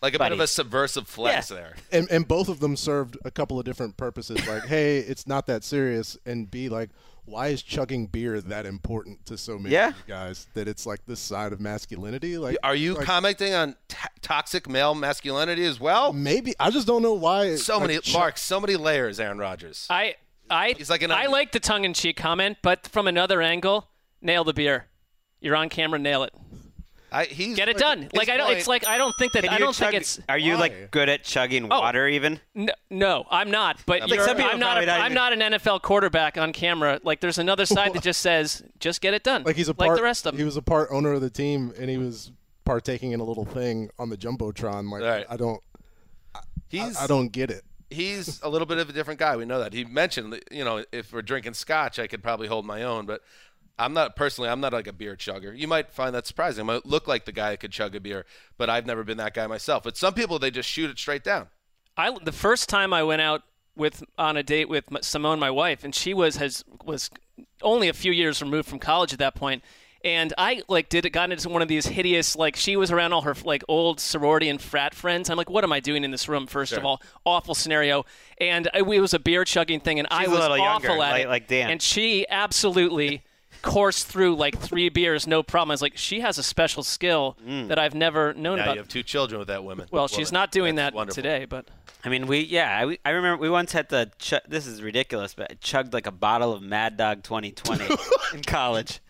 like 0.03 0.15
a 0.15 0.19
bit 0.19 0.33
of 0.33 0.41
a 0.41 0.47
subversive 0.47 1.07
flex 1.07 1.51
Yeah. 1.51 1.57
there. 1.57 1.77
And, 1.93 2.11
and 2.11 2.27
both 2.27 2.49
of 2.49 2.59
them 2.61 2.75
served 2.75 3.19
a 3.27 3.31
couple 3.31 3.59
of 3.59 3.67
different 3.67 3.99
purposes. 3.99 4.47
Like, 4.49 4.65
hey, 4.65 5.01
it's 5.01 5.27
not 5.27 5.47
that 5.49 5.63
serious. 5.63 6.17
And 6.25 6.51
B, 6.51 6.71
like, 6.71 6.89
why 7.27 7.49
is 7.49 7.61
chugging 7.63 8.07
beer 8.07 8.41
that 8.41 8.65
important 8.65 9.27
to 9.27 9.37
so 9.37 9.59
many 9.59 9.75
Yeah. 9.75 9.89
of 9.89 9.97
you 9.99 10.03
guys 10.09 10.47
that 10.55 10.69
it's 10.69 10.87
like 10.87 11.01
this 11.07 11.21
side 11.21 11.53
of 11.53 11.61
masculinity? 11.61 12.39
Like, 12.39 12.57
Are 12.63 12.75
you 12.75 12.95
like, 12.95 13.05
commenting 13.05 13.53
on 13.53 13.77
t- 13.89 13.97
toxic 14.23 14.71
male 14.71 14.95
masculinity 14.95 15.67
as 15.67 15.79
well? 15.79 16.15
maybe 16.15 16.55
I 16.59 16.71
just 16.71 16.87
don't 16.87 17.03
know 17.03 17.13
why. 17.13 17.57
So 17.57 17.75
like, 17.77 17.89
many, 17.89 18.01
ch- 18.01 18.15
Mark. 18.15 18.39
So 18.39 18.59
many 18.59 18.77
layers. 18.77 19.21
Aaron 19.21 19.37
Rodgers. 19.37 19.87
I 19.91 20.15
I 20.51 20.75
He's 20.77 20.91
like 20.91 21.03
an 21.03 21.11
I 21.13 21.27
like 21.27 21.53
the 21.53 21.61
tongue 21.61 21.85
in 21.85 21.95
cheek 21.95 22.17
comment, 22.17 22.59
but 22.63 22.87
from 22.89 23.07
another 23.07 23.41
angle, 23.43 23.89
nail 24.21 24.45
the 24.45 24.53
beer. 24.53 24.87
You're 25.41 25.57
on 25.57 25.69
camera, 25.69 25.99
nail 25.99 26.23
it. 26.25 26.35
I, 27.13 27.25
he's 27.25 27.57
Get 27.57 27.69
it 27.69 27.75
his 27.75 27.83
done. 27.83 28.09
Like 28.15 28.29
I 28.29 28.37
don't. 28.37 28.47
point- 28.47 28.59
It's 28.59 28.69
like 28.69 28.87
I 28.87 28.97
don't 28.97 29.13
think 29.19 29.33
that 29.33 29.51
I 29.51 29.59
don't 29.59 29.75
think 29.75 29.95
it's. 29.95 30.21
Are 30.29 30.39
you 30.39 30.53
Why? 30.55 30.61
like 30.61 30.91
good 30.93 31.09
at 31.09 31.25
chugging 31.25 31.65
Oh. 31.71 31.81
water 31.81 32.07
even? 32.07 32.39
No, 32.55 32.73
no, 32.89 33.27
I'm 33.31 33.51
not. 33.51 33.79
But 33.85 34.03
Like 34.03 34.11
you're, 34.11 34.29
I'm 34.29 34.37
not. 34.61 34.77
A, 34.77 34.85
probably 34.85 34.87
not 34.87 35.01
I'm 35.01 35.15
not 35.15 35.33
an 35.33 35.41
NFL 35.41 35.83
quarterback 35.83 36.39
on 36.39 36.53
camera. 36.53 37.01
Like 37.03 37.19
there's 37.21 37.39
another 37.39 37.67
side 37.67 37.95
that 37.95 38.03
just 38.05 38.21
says, 38.21 38.63
just 38.79 39.01
get 39.01 39.13
it 39.13 39.25
done. 39.25 39.43
like 39.43 39.57
he's 39.57 39.69
a 39.69 39.75
part, 39.75 39.89
like 39.91 39.97
the 39.97 40.05
rest 40.05 40.25
of 40.27 40.33
them. 40.35 40.39
He 40.39 40.45
was 40.45 40.57
a 40.57 40.63
part 40.63 40.89
owner 40.93 41.13
of 41.13 41.21
the 41.21 41.31
team, 41.31 41.73
and 41.77 41.91
he 41.91 41.99
was 41.99 42.31
partaking 42.65 43.11
in 43.11 43.19
a 43.19 43.25
little 43.25 43.45
thing 43.45 43.91
on 43.99 44.09
the 44.11 44.17
jumbotron. 44.17 44.89
Like, 44.93 45.03
Right. 45.03 45.27
I 45.29 45.37
don't, 45.37 45.61
he's 46.69 46.97
I, 46.97 47.05
I 47.05 47.07
don't 47.09 47.31
get 47.33 47.51
it. 47.51 47.65
He's 47.91 48.41
a 48.43 48.49
little 48.49 48.67
bit 48.67 48.79
of 48.79 48.89
a 48.89 48.93
different 48.93 49.21
guy. 49.21 49.37
We 49.37 49.45
know 49.45 49.59
that. 49.59 49.73
He 49.73 49.85
mentioned, 49.85 50.41
you 50.51 50.65
know, 50.65 50.85
if 50.93 51.13
we're 51.13 51.23
drinking 51.23 51.55
scotch, 51.55 51.99
I 51.99 52.07
could 52.07 52.23
probably 52.23 52.49
hold 52.49 52.65
my 52.65 52.83
own, 52.83 53.07
but 53.07 53.23
I'm 53.79 53.93
not 53.93 54.15
personally. 54.15 54.51
I'm 54.51 54.61
not 54.61 54.73
like 54.73 54.87
a 54.87 54.93
beer 54.93 55.17
chugger. 55.17 55.57
You 55.57 55.67
might 55.67 55.93
find 55.93 56.15
that 56.15 56.27
surprising. 56.27 56.63
I 56.63 56.75
might 56.75 56.87
look 56.87 57.09
like 57.09 57.25
the 57.25 57.33
guy 57.33 57.51
that 57.51 57.61
could 57.61 57.73
chug 57.73 57.95
a 57.95 58.01
beer, 58.01 58.27
but 58.59 58.71
I've 58.71 58.87
never 58.87 59.05
been 59.05 59.17
that 59.19 59.35
guy 59.35 59.47
myself. 59.47 59.83
But 59.83 59.97
some 59.97 60.15
people 60.15 60.39
they 60.39 60.51
just 60.51 60.69
shoot 60.69 60.91
it 60.91 60.99
straight 60.99 61.25
down. 61.25 61.49
I 61.97 62.17
the 62.23 62.33
first 62.33 62.69
time 62.69 62.93
I 62.93 63.03
went 63.03 63.23
out 63.23 63.43
with 63.77 64.05
on 64.19 64.37
a 64.37 64.43
date 64.43 64.69
with 64.69 64.85
Simone, 65.01 65.39
my 65.39 65.51
wife, 65.51 65.83
and 65.83 65.95
she 65.95 66.13
was 66.13 66.37
has 66.37 66.65
was 66.85 67.11
only 67.63 67.89
a 67.89 67.95
few 67.95 68.13
years 68.13 68.43
removed 68.43 68.69
from 68.69 68.79
college 68.79 69.13
at 69.13 69.19
that 69.19 69.35
point. 69.35 69.65
And 70.03 70.33
I 70.39 70.63
like 70.67 70.89
did 70.89 71.05
it 71.05 71.11
got 71.11 71.31
into 71.31 71.49
one 71.51 71.61
of 71.61 71.69
these 71.69 71.85
hideous 71.87 72.35
like 72.35 72.57
she 72.57 72.75
was 72.77 72.91
around 72.91 73.13
all 73.13 73.21
her 73.23 73.35
like 73.45 73.63
old 73.69 74.01
sorority 74.01 74.49
and 74.49 74.61
frat 74.61 74.95
friends. 74.95 75.29
I'm 75.29 75.37
like, 75.37 75.51
what 75.51 75.63
am 75.63 75.73
I 75.73 75.81
doing 75.81 76.05
in 76.05 76.11
this 76.11 76.27
room? 76.29 76.47
First 76.47 76.73
of 76.73 76.85
all, 76.87 77.03
awful 77.27 77.55
scenario. 77.55 78.07
And 78.41 78.69
I, 78.73 78.79
it 78.79 78.87
was 78.87 79.13
a 79.13 79.19
beer 79.19 79.45
chugging 79.45 79.81
thing, 79.81 79.99
and 79.99 80.09
I 80.11 80.21
She's 80.21 80.29
a 80.29 80.31
was 80.31 80.41
little 80.41 80.57
awful 80.61 80.89
younger, 80.89 80.91
at 80.91 80.97
like- 80.99 81.25
it. 81.25 81.29
like 81.29 81.49
Dan. 81.49 81.71
And 81.71 81.83
she 81.83 82.27
absolutely 82.31 83.23
coursed 83.63 84.07
through 84.07 84.37
like 84.37 84.59
three 84.59 84.89
beers, 84.89 85.27
no 85.27 85.43
problem. 85.43 85.71
I 85.71 85.75
was 85.75 85.83
like, 85.83 85.99
she 85.99 86.21
has 86.21 86.39
a 86.39 86.43
special 86.43 86.83
skill 86.83 87.37
mm. 87.47 87.69
that 87.69 87.79
I've 87.79 87.95
never 87.95 88.33
known 88.33 88.57
Now 88.57 88.63
about. 88.63 88.75
you 88.77 88.81
have 88.81 88.89
two 88.89 89.03
children 89.03 89.39
with 89.39 89.49
that 89.49 89.65
woman. 89.65 89.87
well, 89.91 90.05
woman. 90.05 90.17
she's 90.17 90.33
not 90.33 90.51
doing 90.51 90.77
That's 90.77 90.93
that 90.93 90.97
wonderful. 90.97 91.23
today, 91.23 91.45
but 91.45 91.69
I 92.03 92.09
mean, 92.09 92.27
we 92.27 92.39
yeah, 92.41 92.87
I, 92.89 92.97
I 93.05 93.11
remember 93.11 93.43
we 93.43 93.51
once 93.51 93.73
had 93.73 93.91
to. 93.91 94.11
Ch- 94.19 94.41
this 94.49 94.67
is 94.67 94.83
ridiculous, 94.83 95.35
but 95.35 95.51
I 95.51 95.55
chugged 95.61 95.93
like 95.93 96.07
a 96.07 96.11
bottle 96.11 96.55
of 96.55 96.63
Mad 96.63 96.97
Dog 96.97 97.23
2020 97.23 97.85
in 98.35 98.43
college. 98.45 99.01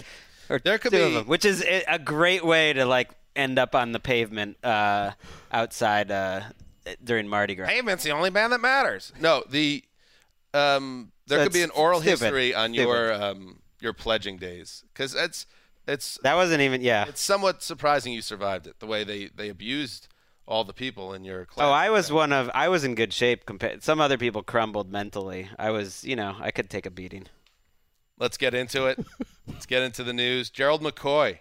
Or 0.50 0.59
There 0.59 0.78
could 0.78 0.92
two 0.92 1.02
of 1.02 1.12
them, 1.14 1.26
which 1.26 1.45
is 1.45 1.62
a 1.62 1.85
a 1.88 1.99
great 1.99 2.45
way 2.45 2.73
to 2.73 2.85
like 2.85 3.11
end 3.37 3.59
up 3.59 3.75
on 3.75 3.92
the 3.92 4.00
pavement 4.00 4.62
uh, 4.64 5.12
outside 5.52 6.11
uh, 6.11 6.42
during 7.02 7.28
Mardi 7.28 7.54
Gras. 7.54 7.69
Pavement's 7.69 8.04
the 8.04 8.11
only 8.11 8.30
band 8.30 8.52
that 8.52 8.61
matters. 8.61 9.12
No, 9.21 9.45
the 9.49 9.85
um, 10.52 11.12
there 11.26 11.45
could 11.45 11.52
be 11.52 11.62
an 11.62 11.71
oral 11.71 12.00
stupid. 12.00 12.21
history 12.21 12.54
on 12.54 12.73
Stupid. 12.73 12.88
your 12.88 13.12
um, 13.12 13.61
your 13.80 13.92
pledging 13.92 14.37
days 14.37 14.85
because 14.92 15.14
it's 15.14 15.47
it's 15.87 16.19
That 16.23 16.35
wasn't 16.35 16.61
even 16.62 16.83
yeah. 16.83 17.07
it's 17.09 17.21
somewhat 17.23 17.62
surprising 17.62 18.12
you 18.12 18.23
survived 18.23 18.66
it. 18.66 18.80
The 18.80 18.87
way 18.87 19.04
they 19.04 19.26
they 19.28 19.49
abused 19.49 20.09
all 20.47 20.64
the 20.64 20.73
people 20.75 21.14
in 21.14 21.25
your 21.25 21.47
class. 21.47 21.64
Oh, 21.64 21.71
I 21.71 21.90
was 21.90 22.11
one 22.11 22.33
of. 22.33 22.50
I 22.54 22.69
was 22.69 22.83
in 22.83 22.97
good 22.97 23.12
shape 23.12 23.47
compared. 23.47 23.83
Some 23.85 24.00
other 24.00 24.19
people 24.19 24.42
crumbled 24.42 24.90
mentally. 24.90 25.49
I 25.59 25.71
was, 25.71 26.02
you 26.02 26.16
know, 26.16 26.35
I 26.40 26.50
could 26.50 26.69
take 26.69 26.87
a 26.87 26.90
beating. 26.90 27.26
Let's 28.21 28.37
get 28.37 28.53
into 28.53 28.85
it. 28.85 28.99
Let's 29.49 29.65
get 29.65 29.83
into 29.83 30.05
the 30.05 30.12
news. 30.12 30.50
Gerald 30.50 30.83
McCoy. 30.83 31.39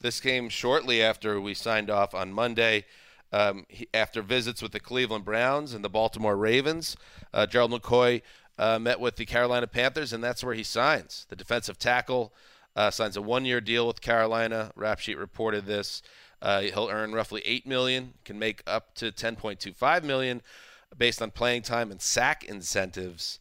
This 0.00 0.20
came 0.20 0.48
shortly 0.48 1.02
after 1.02 1.38
we 1.38 1.52
signed 1.52 1.90
off 1.90 2.14
on 2.14 2.32
Monday. 2.32 2.86
Um, 3.30 3.66
he, 3.68 3.86
after 3.92 4.22
visits 4.22 4.62
with 4.62 4.72
the 4.72 4.80
Cleveland 4.80 5.26
Browns 5.26 5.74
and 5.74 5.84
the 5.84 5.90
Baltimore 5.90 6.34
Ravens, 6.34 6.96
uh, 7.34 7.44
Gerald 7.44 7.72
McCoy 7.72 8.22
uh, 8.58 8.78
met 8.78 9.00
with 9.00 9.16
the 9.16 9.26
Carolina 9.26 9.66
Panthers, 9.66 10.14
and 10.14 10.24
that's 10.24 10.42
where 10.42 10.54
he 10.54 10.62
signs. 10.62 11.26
The 11.28 11.36
defensive 11.36 11.78
tackle 11.78 12.32
uh, 12.74 12.90
signs 12.90 13.18
a 13.18 13.20
one-year 13.20 13.60
deal 13.60 13.86
with 13.86 14.00
Carolina. 14.00 14.72
Rap 14.76 14.98
Sheet 14.98 15.18
reported 15.18 15.66
this. 15.66 16.00
Uh, 16.40 16.62
he'll 16.62 16.88
earn 16.90 17.12
roughly 17.12 17.42
eight 17.44 17.66
million, 17.66 18.14
can 18.24 18.38
make 18.38 18.62
up 18.66 18.94
to 18.94 19.12
10.25 19.12 20.04
million, 20.04 20.40
based 20.96 21.20
on 21.20 21.30
playing 21.32 21.62
time 21.62 21.90
and 21.90 22.00
sack 22.00 22.44
incentives. 22.44 23.40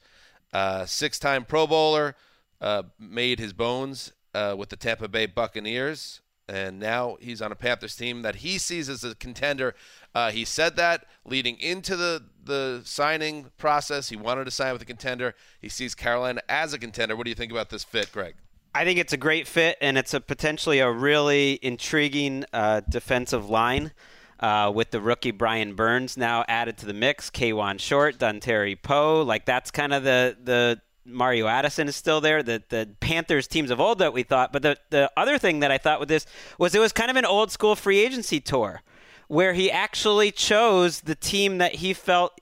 Uh, 0.52 0.86
six-time 0.86 1.44
Pro 1.44 1.68
Bowler, 1.68 2.16
uh, 2.62 2.84
made 3.00 3.40
his 3.40 3.54
bones 3.54 4.12
uh, 4.34 4.56
with 4.58 4.70
the 4.70 4.76
Tampa 4.76 5.08
Bay 5.08 5.26
Buccaneers, 5.26 6.22
and 6.48 6.80
now 6.80 7.18
he's 7.20 7.42
on 7.42 7.52
a 7.52 7.56
Panthers 7.56 7.96
team 7.96 8.22
that 8.22 8.38
he 8.38 8.58
sees 8.58 8.90
as 8.90 9.04
a 9.04 9.16
contender. 9.16 9.76
Uh, 10.14 10.32
he 10.32 10.46
said 10.46 10.76
that 10.76 11.06
leading 11.26 11.58
into 11.60 11.96
the 11.96 12.24
the 12.44 12.82
signing 12.84 13.52
process, 13.58 14.10
he 14.10 14.16
wanted 14.16 14.46
to 14.46 14.52
sign 14.52 14.72
with 14.74 14.82
a 14.82 14.86
contender. 14.86 15.34
He 15.60 15.70
sees 15.70 15.96
Carolina 15.96 16.42
as 16.48 16.74
a 16.74 16.80
contender. 16.80 17.16
What 17.16 17.24
do 17.24 17.32
you 17.32 17.36
think 17.36 17.52
about 17.52 17.70
this 17.70 17.84
fit, 17.84 18.12
Greg? 18.12 18.36
I 18.76 18.84
think 18.84 19.00
it's 19.00 19.14
a 19.14 19.18
great 19.18 19.48
fit, 19.48 19.78
and 19.82 19.98
it's 19.98 20.14
a 20.14 20.20
potentially 20.20 20.80
a 20.80 20.92
really 20.92 21.58
intriguing 21.62 22.46
uh, 22.52 22.82
defensive 22.88 23.50
line 23.50 23.94
uh, 24.40 24.72
with 24.74 24.92
the 24.92 25.00
rookie 25.02 25.32
Brian 25.32 25.76
Burns 25.76 26.18
now 26.18 26.44
added 26.48 26.78
to 26.80 26.86
the 26.86 26.94
mix. 26.94 27.30
Kawann 27.30 27.80
Short, 27.80 28.20
Terry 28.20 28.76
Poe, 28.76 29.22
like 29.22 29.46
that's 29.46 29.72
kind 29.72 29.94
of 29.94 30.04
the 30.04 30.38
the 30.44 30.82
Mario 31.06 31.48
Addison 31.48 31.88
is 31.88 31.96
still 31.96 32.20
there. 32.20 32.42
The 32.42 32.64
the 32.70 32.90
Panthers 33.00 33.48
teams 33.48 33.72
of 33.72 33.80
old 33.80 34.00
that 34.00 34.14
we 34.14 34.24
thought, 34.24 34.52
but 34.52 34.62
the 34.62 34.78
the 34.90 35.12
other 35.16 35.38
thing 35.38 35.60
that 35.60 35.72
I 35.72 35.78
thought 35.78 36.00
with 36.00 36.10
this 36.10 36.26
was 36.58 36.74
it 36.76 36.80
was 36.80 36.92
kind 36.92 37.12
of 37.12 37.18
an 37.18 37.26
old 37.26 37.52
school 37.52 37.76
free 37.76 38.00
agency 38.00 38.40
tour 38.40 38.82
where 39.28 39.54
he 39.54 39.72
actually 39.72 40.32
chose 40.32 41.02
the 41.02 41.16
team 41.16 41.58
that 41.58 41.76
he 41.76 41.94
felt 41.94 42.40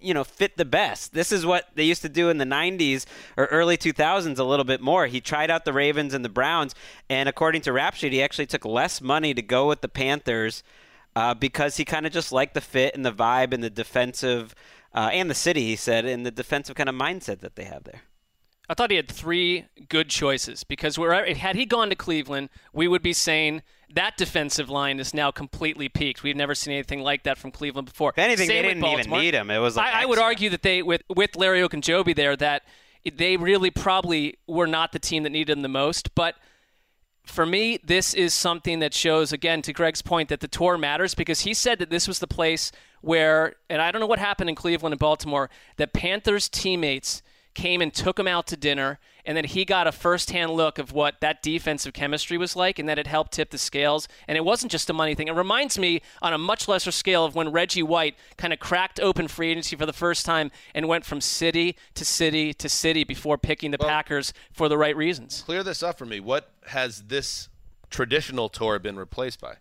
you 0.00 0.12
know 0.12 0.24
fit 0.24 0.56
the 0.56 0.64
best. 0.64 1.12
This 1.12 1.32
is 1.32 1.46
what 1.46 1.68
they 1.74 1.84
used 1.84 2.02
to 2.02 2.08
do 2.08 2.28
in 2.28 2.38
the 2.38 2.44
90s 2.44 3.06
or 3.36 3.46
early 3.46 3.76
2000s 3.76 4.38
a 4.38 4.44
little 4.44 4.64
bit 4.64 4.80
more. 4.80 5.06
He 5.06 5.20
tried 5.20 5.50
out 5.50 5.64
the 5.64 5.72
Ravens 5.72 6.14
and 6.14 6.24
the 6.24 6.28
Browns, 6.28 6.74
and 7.08 7.28
according 7.28 7.62
to 7.62 7.72
Rap 7.72 7.94
Sheet, 7.94 8.12
he 8.12 8.22
actually 8.22 8.46
took 8.46 8.64
less 8.64 9.00
money 9.00 9.34
to 9.34 9.42
go 9.42 9.68
with 9.68 9.80
the 9.80 9.88
Panthers 9.88 10.62
uh, 11.14 11.34
because 11.34 11.76
he 11.76 11.84
kind 11.84 12.06
of 12.06 12.12
just 12.12 12.32
liked 12.32 12.54
the 12.54 12.60
fit 12.60 12.94
and 12.94 13.04
the 13.04 13.12
vibe 13.12 13.52
and 13.52 13.62
the 13.62 13.70
defensive 13.70 14.54
uh, 14.94 15.10
and 15.12 15.30
the 15.30 15.34
city. 15.34 15.66
He 15.66 15.76
said 15.76 16.04
and 16.04 16.24
the 16.26 16.30
defensive 16.30 16.76
kind 16.76 16.88
of 16.88 16.94
mindset 16.94 17.40
that 17.40 17.56
they 17.56 17.64
have 17.64 17.84
there. 17.84 18.02
I 18.68 18.74
thought 18.74 18.90
he 18.90 18.96
had 18.96 19.08
three 19.08 19.66
good 19.88 20.08
choices 20.08 20.64
because 20.64 20.98
wherever, 20.98 21.34
had 21.34 21.56
he 21.56 21.66
gone 21.66 21.90
to 21.90 21.94
Cleveland, 21.96 22.48
we 22.72 22.88
would 22.88 23.02
be 23.02 23.12
saying 23.12 23.62
that 23.92 24.16
defensive 24.16 24.70
line 24.70 24.98
is 24.98 25.12
now 25.12 25.30
completely 25.30 25.88
peaked. 25.88 26.22
We've 26.22 26.36
never 26.36 26.54
seen 26.54 26.72
anything 26.72 27.00
like 27.00 27.24
that 27.24 27.36
from 27.36 27.50
Cleveland 27.50 27.88
before. 27.88 28.10
If 28.10 28.18
anything, 28.18 28.46
Same 28.46 28.62
they 28.62 28.68
didn't 28.68 28.78
even 28.78 28.96
Baltimore. 28.96 29.20
need 29.20 29.34
him. 29.34 29.50
It 29.50 29.58
was 29.58 29.76
like 29.76 29.92
I, 29.92 30.02
I 30.02 30.06
would 30.06 30.18
argue 30.18 30.48
that 30.50 30.62
they 30.62 30.82
with 30.82 31.02
with 31.14 31.36
Larry 31.36 31.60
Ogunjobi 31.60 32.14
there 32.14 32.36
that 32.36 32.62
they 33.14 33.36
really 33.36 33.70
probably 33.70 34.38
were 34.46 34.68
not 34.68 34.92
the 34.92 34.98
team 34.98 35.24
that 35.24 35.30
needed 35.30 35.56
him 35.56 35.62
the 35.62 35.68
most, 35.68 36.14
but. 36.14 36.36
For 37.24 37.46
me, 37.46 37.78
this 37.84 38.14
is 38.14 38.34
something 38.34 38.80
that 38.80 38.92
shows, 38.92 39.32
again, 39.32 39.62
to 39.62 39.72
Greg's 39.72 40.02
point, 40.02 40.28
that 40.28 40.40
the 40.40 40.48
tour 40.48 40.76
matters 40.76 41.14
because 41.14 41.42
he 41.42 41.54
said 41.54 41.78
that 41.78 41.88
this 41.88 42.08
was 42.08 42.18
the 42.18 42.26
place 42.26 42.72
where, 43.02 43.56
and 43.68 43.82
I 43.82 43.92
don't 43.92 44.00
know 44.00 44.06
what 44.06 44.18
happened 44.18 44.48
in 44.48 44.56
Cleveland 44.56 44.94
and 44.94 44.98
Baltimore, 44.98 45.50
that 45.76 45.92
Panthers 45.92 46.48
teammates 46.48 47.22
came 47.54 47.82
and 47.82 47.92
took 47.92 48.18
him 48.18 48.26
out 48.26 48.46
to 48.46 48.56
dinner, 48.56 48.98
and 49.26 49.36
then 49.36 49.44
he 49.44 49.64
got 49.64 49.86
a 49.86 49.92
firsthand 49.92 50.52
look 50.52 50.78
of 50.78 50.92
what 50.92 51.20
that 51.20 51.42
defensive 51.42 51.92
chemistry 51.92 52.38
was 52.38 52.56
like, 52.56 52.78
and 52.78 52.88
that 52.88 52.98
it 52.98 53.06
helped 53.06 53.32
tip 53.32 53.50
the 53.50 53.58
scales. 53.58 54.08
And 54.26 54.38
it 54.38 54.44
wasn't 54.44 54.72
just 54.72 54.88
a 54.88 54.94
money 54.94 55.14
thing. 55.14 55.28
It 55.28 55.34
reminds 55.34 55.78
me, 55.78 56.00
on 56.22 56.32
a 56.32 56.38
much 56.38 56.66
lesser 56.66 56.90
scale, 56.90 57.24
of 57.24 57.34
when 57.34 57.52
Reggie 57.52 57.82
White 57.82 58.16
kind 58.38 58.52
of 58.54 58.58
cracked 58.58 58.98
open 59.00 59.28
free 59.28 59.50
agency 59.50 59.76
for 59.76 59.84
the 59.84 59.92
first 59.92 60.24
time 60.24 60.50
and 60.74 60.88
went 60.88 61.04
from 61.04 61.20
city 61.20 61.76
to 61.94 62.04
city 62.04 62.54
to 62.54 62.68
city 62.68 63.04
before 63.04 63.36
picking 63.36 63.70
the 63.70 63.78
Packers 63.78 64.32
for 64.50 64.68
the 64.68 64.78
right 64.78 64.96
reasons. 64.96 65.42
Clear 65.42 65.62
this 65.62 65.82
up 65.82 65.98
for 65.98 66.06
me. 66.06 66.20
What 66.20 66.50
has 66.68 67.02
this 67.02 67.48
traditional 67.90 68.48
tour 68.48 68.78
been 68.78 68.96
replaced 68.96 69.40
by? 69.40 69.56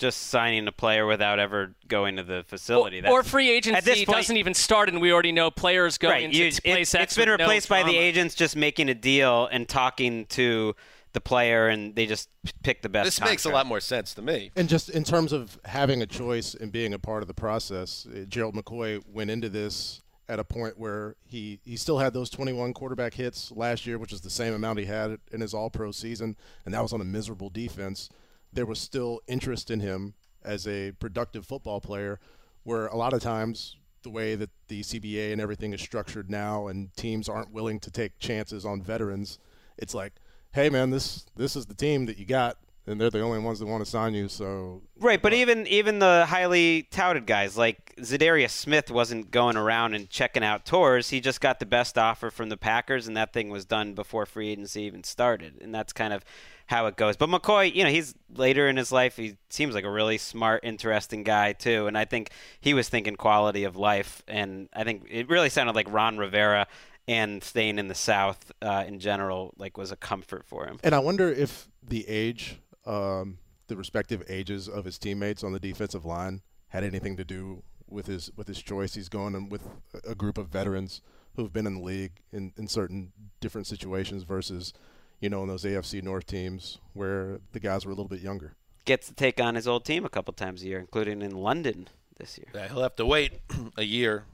Just 0.00 0.28
signing 0.28 0.66
a 0.66 0.72
player 0.72 1.06
without 1.06 1.38
ever 1.38 1.74
going 1.86 2.16
to 2.16 2.22
the 2.22 2.42
facility. 2.46 3.00
or 3.00 3.02
That's- 3.02 3.28
free 3.28 3.54
at 3.58 3.64
this 3.64 3.72
agency 3.76 4.06
point- 4.06 4.16
doesn't 4.16 4.36
even 4.38 4.54
start, 4.54 4.88
and 4.88 4.98
we 4.98 5.12
already 5.12 5.30
know 5.30 5.50
players 5.50 5.98
go 5.98 6.08
right. 6.08 6.30
to 6.30 6.36
You, 6.36 6.44
place 6.44 6.58
it, 6.64 6.70
X 6.70 6.94
it's 6.94 7.16
been 7.16 7.28
with 7.28 7.38
no 7.38 7.44
replaced 7.44 7.68
by 7.68 7.82
the 7.82 7.96
agents 7.98 8.34
just 8.34 8.56
making 8.56 8.88
a 8.88 8.94
deal 8.94 9.46
and 9.52 9.68
talking 9.68 10.24
to 10.30 10.74
the 11.12 11.20
player, 11.20 11.68
and 11.68 11.94
they 11.94 12.06
just 12.06 12.30
pick 12.62 12.80
the 12.80 12.88
best. 12.88 13.04
This 13.04 13.20
makes 13.20 13.44
a 13.44 13.50
lot 13.50 13.66
more 13.66 13.80
sense 13.80 14.14
to 14.14 14.22
me. 14.22 14.50
And 14.56 14.70
just 14.70 14.88
in 14.88 15.04
terms 15.04 15.32
of 15.34 15.58
having 15.66 16.00
a 16.00 16.06
choice 16.06 16.54
and 16.54 16.72
being 16.72 16.94
a 16.94 16.98
part 16.98 17.22
of 17.22 17.28
the 17.28 17.34
process, 17.34 18.06
uh, 18.06 18.24
Gerald 18.26 18.54
McCoy 18.54 19.02
went 19.06 19.30
into 19.30 19.50
this 19.50 20.00
at 20.30 20.38
a 20.38 20.44
point 20.44 20.78
where 20.78 21.16
he, 21.26 21.58
he 21.64 21.76
still 21.76 21.98
had 21.98 22.14
those 22.14 22.30
21 22.30 22.72
quarterback 22.72 23.12
hits 23.14 23.50
last 23.50 23.84
year, 23.86 23.98
which 23.98 24.12
is 24.12 24.20
the 24.22 24.30
same 24.30 24.54
amount 24.54 24.78
he 24.78 24.84
had 24.86 25.18
in 25.32 25.40
his 25.42 25.52
all 25.52 25.68
pro 25.68 25.90
season, 25.90 26.36
and 26.64 26.72
that 26.72 26.80
was 26.82 26.92
on 26.92 27.00
a 27.00 27.04
miserable 27.04 27.50
defense. 27.50 28.08
There 28.52 28.66
was 28.66 28.78
still 28.78 29.20
interest 29.26 29.70
in 29.70 29.80
him 29.80 30.14
as 30.42 30.66
a 30.66 30.92
productive 30.92 31.46
football 31.46 31.80
player, 31.80 32.18
where 32.62 32.86
a 32.86 32.96
lot 32.96 33.12
of 33.12 33.22
times 33.22 33.76
the 34.02 34.10
way 34.10 34.34
that 34.34 34.50
the 34.68 34.80
CBA 34.80 35.32
and 35.32 35.40
everything 35.40 35.74
is 35.74 35.80
structured 35.80 36.30
now 36.30 36.68
and 36.68 36.94
teams 36.96 37.28
aren't 37.28 37.52
willing 37.52 37.78
to 37.80 37.90
take 37.90 38.18
chances 38.18 38.64
on 38.64 38.82
veterans, 38.82 39.38
it's 39.76 39.94
like, 39.94 40.14
hey 40.52 40.70
man, 40.70 40.90
this 40.90 41.26
this 41.36 41.56
is 41.56 41.66
the 41.66 41.74
team 41.74 42.06
that 42.06 42.18
you 42.18 42.24
got 42.24 42.56
and 42.86 43.00
they're 43.00 43.10
the 43.10 43.20
only 43.20 43.38
ones 43.38 43.58
that 43.58 43.66
want 43.66 43.84
to 43.84 43.90
sign 43.90 44.14
you, 44.14 44.28
so 44.28 44.82
Right, 44.98 45.20
but 45.20 45.32
uh, 45.32 45.36
even 45.36 45.66
even 45.66 45.98
the 45.98 46.26
highly 46.28 46.82
touted 46.90 47.26
guys 47.26 47.56
like 47.56 47.94
Za'Darius 47.96 48.50
Smith 48.50 48.90
wasn't 48.90 49.30
going 49.30 49.56
around 49.56 49.94
and 49.94 50.08
checking 50.08 50.42
out 50.42 50.64
tours. 50.64 51.10
He 51.10 51.20
just 51.20 51.40
got 51.40 51.60
the 51.60 51.66
best 51.66 51.98
offer 51.98 52.30
from 52.30 52.48
the 52.48 52.56
Packers, 52.56 53.06
and 53.06 53.16
that 53.16 53.32
thing 53.32 53.48
was 53.48 53.64
done 53.64 53.94
before 53.94 54.26
free 54.26 54.50
agency 54.50 54.82
even 54.82 55.04
started. 55.04 55.58
And 55.60 55.74
that's 55.74 55.92
kind 55.92 56.12
of 56.12 56.24
how 56.70 56.86
it 56.86 56.96
goes. 56.96 57.16
But 57.16 57.28
McCoy, 57.28 57.74
you 57.74 57.82
know, 57.82 57.90
he's 57.90 58.14
later 58.36 58.68
in 58.68 58.76
his 58.76 58.92
life. 58.92 59.16
He 59.16 59.36
seems 59.48 59.74
like 59.74 59.82
a 59.82 59.90
really 59.90 60.18
smart, 60.18 60.60
interesting 60.62 61.24
guy 61.24 61.52
too. 61.52 61.88
And 61.88 61.98
I 61.98 62.04
think 62.04 62.30
he 62.60 62.74
was 62.74 62.88
thinking 62.88 63.16
quality 63.16 63.64
of 63.64 63.74
life. 63.74 64.22
And 64.28 64.68
I 64.72 64.84
think 64.84 65.08
it 65.10 65.28
really 65.28 65.48
sounded 65.48 65.74
like 65.74 65.92
Ron 65.92 66.16
Rivera 66.16 66.68
and 67.08 67.42
staying 67.42 67.80
in 67.80 67.88
the 67.88 67.94
South 67.96 68.52
uh, 68.62 68.84
in 68.86 69.00
general 69.00 69.52
like 69.58 69.76
was 69.76 69.90
a 69.90 69.96
comfort 69.96 70.46
for 70.46 70.64
him. 70.64 70.78
And 70.84 70.94
I 70.94 71.00
wonder 71.00 71.28
if 71.28 71.68
the 71.82 72.08
age, 72.08 72.60
um, 72.86 73.38
the 73.66 73.76
respective 73.76 74.22
ages 74.28 74.68
of 74.68 74.84
his 74.84 74.96
teammates 74.96 75.42
on 75.42 75.52
the 75.52 75.58
defensive 75.58 76.04
line 76.04 76.40
had 76.68 76.84
anything 76.84 77.16
to 77.16 77.24
do 77.24 77.64
with 77.88 78.06
his 78.06 78.30
with 78.36 78.46
his 78.46 78.62
choice. 78.62 78.94
He's 78.94 79.08
going 79.08 79.48
with 79.48 79.68
a 80.06 80.14
group 80.14 80.38
of 80.38 80.46
veterans 80.46 81.02
who've 81.34 81.52
been 81.52 81.66
in 81.66 81.74
the 81.74 81.82
league 81.82 82.20
in, 82.32 82.52
in 82.56 82.68
certain 82.68 83.12
different 83.40 83.66
situations 83.66 84.22
versus, 84.22 84.72
you 85.20 85.28
know, 85.28 85.42
in 85.42 85.48
those 85.48 85.64
AFC 85.64 86.02
North 86.02 86.26
teams 86.26 86.78
where 86.94 87.40
the 87.52 87.60
guys 87.60 87.84
were 87.84 87.92
a 87.92 87.94
little 87.94 88.08
bit 88.08 88.20
younger. 88.20 88.54
Gets 88.84 89.08
to 89.08 89.14
take 89.14 89.40
on 89.40 89.54
his 89.54 89.68
old 89.68 89.84
team 89.84 90.04
a 90.04 90.08
couple 90.08 90.32
times 90.32 90.62
a 90.62 90.66
year, 90.66 90.78
including 90.78 91.22
in 91.22 91.32
London 91.32 91.88
this 92.18 92.38
year. 92.38 92.48
Yeah, 92.54 92.68
he'll 92.68 92.82
have 92.82 92.96
to 92.96 93.06
wait 93.06 93.40
a 93.76 93.84
year 93.84 94.24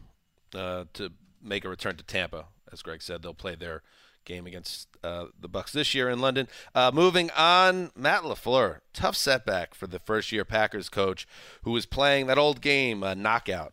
uh, 0.54 0.84
to 0.94 1.10
make 1.42 1.64
a 1.64 1.68
return 1.68 1.96
to 1.96 2.04
Tampa. 2.04 2.46
As 2.72 2.82
Greg 2.82 3.02
said, 3.02 3.22
they'll 3.22 3.34
play 3.34 3.54
their 3.54 3.82
game 4.24 4.46
against 4.46 4.88
uh, 5.02 5.26
the 5.40 5.48
Bucks 5.48 5.72
this 5.72 5.94
year 5.94 6.10
in 6.10 6.20
London. 6.20 6.48
Uh, 6.74 6.90
moving 6.92 7.30
on, 7.30 7.90
Matt 7.96 8.22
LaFleur, 8.22 8.80
tough 8.92 9.16
setback 9.16 9.74
for 9.74 9.86
the 9.86 10.00
first-year 10.00 10.44
Packers 10.44 10.88
coach, 10.88 11.26
who 11.62 11.70
was 11.70 11.86
playing 11.86 12.26
that 12.26 12.36
old 12.36 12.60
game, 12.60 13.02
uh, 13.02 13.14
knockout. 13.14 13.72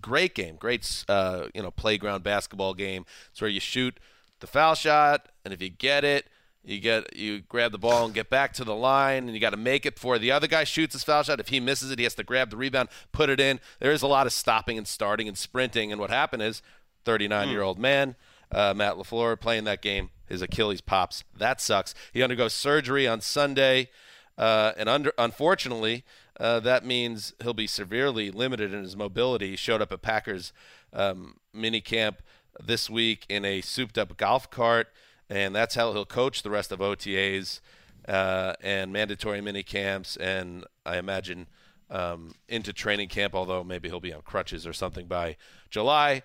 Great 0.00 0.34
game, 0.34 0.56
great 0.56 1.04
uh, 1.08 1.46
you 1.54 1.62
know 1.62 1.70
playground 1.70 2.22
basketball 2.22 2.74
game. 2.74 3.04
It's 3.32 3.40
where 3.40 3.50
you 3.50 3.58
shoot 3.58 3.98
the 4.38 4.46
foul 4.46 4.74
shot, 4.74 5.28
and 5.44 5.52
if 5.52 5.60
you 5.60 5.70
get 5.70 6.04
it, 6.04 6.26
you 6.64 6.80
get 6.80 7.16
you 7.16 7.40
grab 7.40 7.72
the 7.72 7.78
ball 7.78 8.04
and 8.04 8.14
get 8.14 8.28
back 8.28 8.52
to 8.54 8.64
the 8.64 8.74
line, 8.74 9.24
and 9.24 9.34
you 9.34 9.40
got 9.40 9.50
to 9.50 9.56
make 9.56 9.86
it 9.86 9.94
before 9.94 10.18
the 10.18 10.30
other 10.30 10.46
guy 10.46 10.64
shoots 10.64 10.92
his 10.92 11.04
foul 11.04 11.22
shot. 11.22 11.40
If 11.40 11.48
he 11.48 11.60
misses 11.60 11.90
it, 11.90 11.98
he 11.98 12.04
has 12.04 12.14
to 12.16 12.24
grab 12.24 12.50
the 12.50 12.56
rebound, 12.56 12.88
put 13.12 13.30
it 13.30 13.40
in. 13.40 13.60
There 13.80 13.92
is 13.92 14.02
a 14.02 14.06
lot 14.06 14.26
of 14.26 14.32
stopping 14.32 14.76
and 14.76 14.86
starting 14.86 15.28
and 15.28 15.38
sprinting, 15.38 15.92
and 15.92 16.00
what 16.00 16.10
happened 16.10 16.42
is, 16.42 16.62
39-year-old 17.04 17.78
man, 17.78 18.16
uh, 18.52 18.74
Matt 18.74 18.96
LaFleur, 18.96 19.40
playing 19.40 19.64
that 19.64 19.80
game, 19.80 20.10
his 20.26 20.42
Achilles 20.42 20.80
pops. 20.80 21.24
That 21.36 21.60
sucks. 21.60 21.94
He 22.12 22.22
undergoes 22.22 22.52
surgery 22.52 23.06
on 23.06 23.20
Sunday, 23.20 23.88
uh, 24.36 24.72
and 24.76 24.88
under 24.88 25.12
unfortunately, 25.16 26.04
uh, 26.38 26.60
that 26.60 26.84
means 26.84 27.34
he'll 27.42 27.54
be 27.54 27.66
severely 27.66 28.30
limited 28.30 28.72
in 28.72 28.82
his 28.82 28.96
mobility. 28.96 29.50
He 29.50 29.56
showed 29.56 29.82
up 29.82 29.90
at 29.90 30.02
Packers 30.02 30.52
um, 30.92 31.38
mini 31.52 31.80
camp 31.80 32.22
this 32.62 32.90
week 32.90 33.24
in 33.28 33.44
a 33.44 33.60
souped-up 33.60 34.16
golf 34.16 34.50
cart 34.50 34.88
and 35.30 35.54
that's 35.54 35.74
how 35.74 35.92
he'll 35.92 36.06
coach 36.06 36.42
the 36.42 36.50
rest 36.50 36.72
of 36.72 36.80
OTAs 36.80 37.60
uh, 38.06 38.54
and 38.60 38.92
mandatory 38.92 39.40
mini 39.40 39.62
camps, 39.62 40.16
and 40.16 40.64
I 40.86 40.98
imagine 40.98 41.46
um, 41.90 42.34
into 42.48 42.72
training 42.72 43.08
camp. 43.08 43.34
Although 43.34 43.64
maybe 43.64 43.88
he'll 43.88 44.00
be 44.00 44.12
on 44.12 44.22
crutches 44.22 44.66
or 44.66 44.72
something 44.72 45.06
by 45.06 45.36
July. 45.70 46.22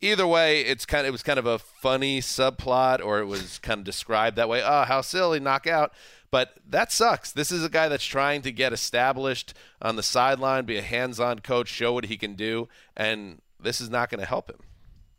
Either 0.00 0.28
way, 0.28 0.60
it's 0.60 0.86
kind 0.86 1.00
of, 1.00 1.08
it 1.08 1.10
was 1.10 1.24
kind 1.24 1.40
of 1.40 1.46
a 1.46 1.58
funny 1.58 2.20
subplot, 2.20 3.04
or 3.04 3.18
it 3.18 3.26
was 3.26 3.58
kind 3.58 3.78
of 3.78 3.84
described 3.84 4.36
that 4.36 4.48
way. 4.48 4.62
Oh, 4.64 4.84
how 4.84 5.00
silly, 5.00 5.40
knockout. 5.40 5.92
But 6.30 6.58
that 6.68 6.92
sucks. 6.92 7.32
This 7.32 7.50
is 7.50 7.64
a 7.64 7.68
guy 7.68 7.88
that's 7.88 8.04
trying 8.04 8.42
to 8.42 8.52
get 8.52 8.72
established 8.72 9.54
on 9.80 9.96
the 9.96 10.02
sideline, 10.02 10.66
be 10.66 10.76
a 10.76 10.82
hands-on 10.82 11.40
coach, 11.40 11.68
show 11.68 11.92
what 11.92 12.04
he 12.04 12.16
can 12.16 12.34
do, 12.34 12.68
and 12.96 13.40
this 13.60 13.80
is 13.80 13.90
not 13.90 14.10
going 14.10 14.20
to 14.20 14.26
help 14.26 14.48
him. 14.48 14.58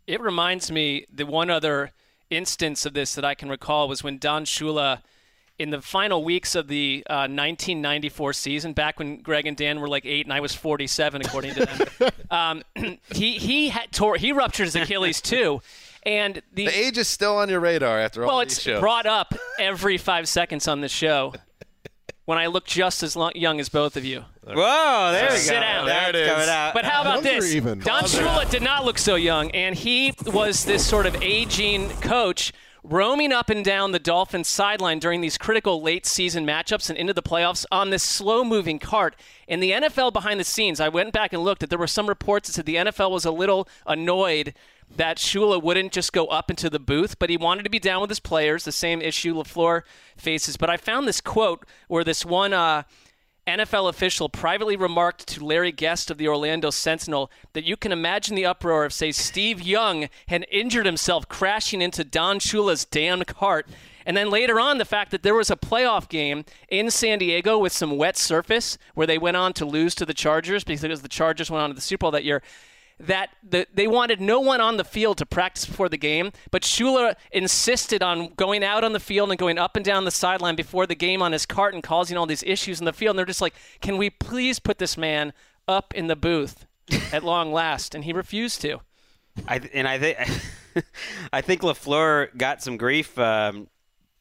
It 0.08 0.22
reminds 0.22 0.72
me 0.72 1.06
the 1.14 1.26
one 1.26 1.50
other 1.50 1.92
instance 2.30 2.86
of 2.86 2.94
this 2.94 3.16
that 3.16 3.26
I 3.26 3.36
can 3.36 3.50
recall 3.50 3.88
was 3.88 4.04
when 4.04 4.18
Don 4.18 4.46
Shula, 4.46 5.02
in 5.58 5.70
the 5.70 5.82
final 5.82 6.24
weeks 6.24 6.56
of 6.56 6.68
the 6.68 7.04
uh, 7.10 7.28
1994 7.28 8.34
season, 8.34 8.74
back 8.74 9.00
when 9.00 9.18
Greg 9.18 9.46
and 9.46 9.58
Dan 9.58 9.80
were 9.80 9.90
like 9.90 10.06
eight 10.06 10.26
and 10.26 10.34
I 10.34 10.40
was 10.40 10.54
47, 10.56 11.22
according 11.26 11.56
to 11.56 11.66
them, 11.66 12.10
um, 12.32 12.64
he 13.12 13.38
he 13.38 13.70
had 13.70 13.92
tore 13.92 14.16
he 14.16 14.32
ruptured 14.32 14.68
his 14.68 14.76
Achilles 14.76 15.22
too. 15.22 15.62
And 16.04 16.42
the, 16.54 16.66
the 16.66 16.80
age 16.80 16.98
is 16.98 17.08
still 17.08 17.38
on 17.38 17.50
your 17.50 17.60
radar 17.60 18.00
after 18.00 18.24
all 18.24 18.30
well, 18.30 18.40
these 18.40 18.54
it's 18.54 18.62
shows. 18.62 18.80
brought 18.80 19.06
up 19.06 19.34
every 19.60 19.98
five 19.98 20.28
seconds 20.30 20.68
on 20.68 20.82
the 20.82 20.88
show. 20.88 21.34
When 22.26 22.38
I 22.38 22.46
look 22.46 22.66
just 22.66 23.02
as 23.04 23.16
long, 23.16 23.32
young 23.34 23.60
as 23.60 23.70
both 23.70 23.98
of 23.98 24.06
you. 24.06 24.24
Whoa, 24.56 25.12
there 25.12 25.30
we 25.32 25.38
Sit 25.38 25.54
go. 25.54 25.60
down. 25.60 25.86
There 25.86 26.10
it 26.10 26.14
That's 26.14 26.44
is. 26.44 26.50
out. 26.50 26.74
But 26.74 26.86
how 26.86 27.02
about 27.02 27.24
Younger 27.24 27.42
this? 27.42 27.54
even. 27.56 27.80
Don 27.80 28.04
Shula 28.04 28.50
did 28.50 28.62
not 28.62 28.86
look 28.86 28.98
so 28.98 29.16
young, 29.16 29.52
and 29.52 29.76
he 29.76 30.14
was 30.26 30.66
this 30.66 30.86
sort 30.86 31.06
of 31.06 31.16
aging 31.22 31.90
coach 32.02 32.52
roaming 32.84 33.32
up 33.34 33.50
and 33.50 33.64
down 33.66 33.92
the 33.92 34.00
Dolphins 34.00 34.48
sideline 34.48 35.00
during 35.00 35.20
these 35.22 35.38
critical 35.38 35.82
late 35.82 36.06
season 36.06 36.46
matchups 36.46 36.90
and 36.90 36.98
into 36.98 37.14
the 37.14 37.22
playoffs 37.22 37.66
on 37.72 37.90
this 37.90 38.04
slow 38.04 38.44
moving 38.44 38.80
cart. 38.80 39.16
In 39.48 39.60
the 39.60 39.72
NFL 39.72 40.14
behind 40.14 40.40
the 40.40 40.46
scenes, 40.46 40.80
I 40.80 40.88
went 40.90 41.12
back 41.12 41.34
and 41.34 41.44
looked 41.44 41.62
at 41.62 41.70
there 41.70 41.78
were 41.78 41.88
some 41.88 42.08
reports 42.08 42.48
that 42.48 42.54
said 42.54 42.66
the 42.66 42.76
NFL 42.78 43.12
was 43.12 43.26
a 43.26 43.32
little 43.32 43.68
annoyed 43.86 44.54
that 44.96 45.18
Shula 45.18 45.62
wouldn't 45.62 45.92
just 45.92 46.14
go 46.14 46.28
up 46.28 46.50
into 46.50 46.70
the 46.70 46.80
booth, 46.80 47.20
but 47.20 47.30
he 47.30 47.38
wanted 47.38 47.64
to 47.64 47.70
be 47.70 47.80
down 47.80 48.02
with 48.02 48.10
his 48.10 48.20
players, 48.20 48.64
the 48.64 48.72
same 48.72 49.02
issue 49.02 49.36
LaFleur 49.36 49.84
faces. 50.18 50.58
But 50.58 50.70
I 50.70 50.78
found 50.78 51.08
this 51.08 51.22
quote 51.22 51.66
where 51.90 52.04
this 52.04 52.26
one 52.26 52.54
uh, 52.54 52.84
NFL 53.50 53.90
official 53.90 54.30
privately 54.30 54.76
remarked 54.76 55.28
to 55.28 55.46
Larry 55.46 55.72
Guest 55.72 56.10
of 56.10 56.18
the 56.18 56.28
Orlando 56.28 56.70
Sentinel 56.70 57.30
that 57.54 57.66
you 57.66 57.76
can 57.76 57.92
imagine 57.92 58.36
the 58.36 58.46
uproar 58.46 58.86
if, 58.86 58.94
say, 58.94 59.12
Steve 59.12 59.62
Young 59.62 60.10
had 60.28 60.46
injured 60.52 60.86
himself 60.86 61.28
crashing 61.28 61.82
into 61.82 62.04
Don 62.04 62.40
Shula's 62.40 62.86
damn 62.86 63.24
cart. 63.24 63.68
And 64.06 64.16
then 64.16 64.30
later 64.30 64.60
on, 64.60 64.78
the 64.78 64.86
fact 64.86 65.12
that 65.12 65.24
there 65.24 65.36
was 65.36 65.52
a 65.52 65.56
playoff 65.56 66.10
game 66.10 66.46
in 66.70 66.90
San 66.90 67.20
Diego 67.20 67.58
with 67.58 67.74
some 67.74 67.98
wet 67.98 68.18
surface 68.18 68.78
where 68.96 69.06
they 69.06 69.18
went 69.18 69.38
on 69.38 69.54
to 69.54 69.66
lose 69.66 69.94
to 69.96 70.06
the 70.06 70.14
Chargers 70.14 70.64
because 70.64 71.02
the 71.02 71.10
Chargers 71.10 71.52
went 71.52 71.62
on 71.62 71.70
to 71.70 71.76
the 71.76 71.82
Super 71.82 72.06
Bowl 72.06 72.12
that 72.12 72.24
year 72.24 72.42
that 73.00 73.30
the, 73.48 73.66
they 73.74 73.88
wanted 73.88 74.20
no 74.20 74.40
one 74.40 74.60
on 74.60 74.78
the 74.78 74.84
field 74.84 75.18
to 75.20 75.26
practice 75.26 75.66
before 75.66 75.90
the 75.90 75.98
game, 75.98 76.32
but 76.52 76.64
Shula 76.64 77.16
insisted 77.32 78.04
on 78.04 78.34
going 78.36 78.64
out 78.64 78.84
on 78.84 78.94
the 78.94 79.00
field 79.00 79.30
and 79.30 79.40
going 79.40 79.58
up 79.58 79.76
and 79.76 79.86
down 79.86 80.06
the 80.06 80.12
sideline 80.12 80.56
before 80.56 80.86
the 80.86 80.96
game 80.96 81.22
on 81.22 81.32
his 81.32 81.46
cart 81.46 81.74
and 81.74 81.82
causing 81.82 82.18
all 82.18 82.26
these 82.26 82.44
issues 82.44 82.80
in 82.80 82.86
the 82.86 82.94
field. 82.94 83.14
And 83.14 83.20
they're 83.20 83.26
just 83.26 83.42
like, 83.42 83.56
can 83.82 83.98
we 83.98 84.10
please 84.10 84.60
put 84.60 84.80
this 84.80 84.98
man 84.98 85.34
up 85.68 85.94
in 85.96 86.08
the 86.08 86.16
booth 86.16 86.66
at 87.14 87.24
long 87.24 87.54
last? 87.54 87.96
And 87.96 88.04
he 88.04 88.12
refused 88.12 88.62
to. 88.62 88.82
I 89.48 89.62
and 89.74 89.88
I 89.88 90.00
think 90.00 90.18
I 91.34 91.42
think 91.42 91.62
LaFleur 91.62 92.36
got 92.38 92.62
some 92.62 92.78
grief. 92.78 93.18
Um, 93.18 93.68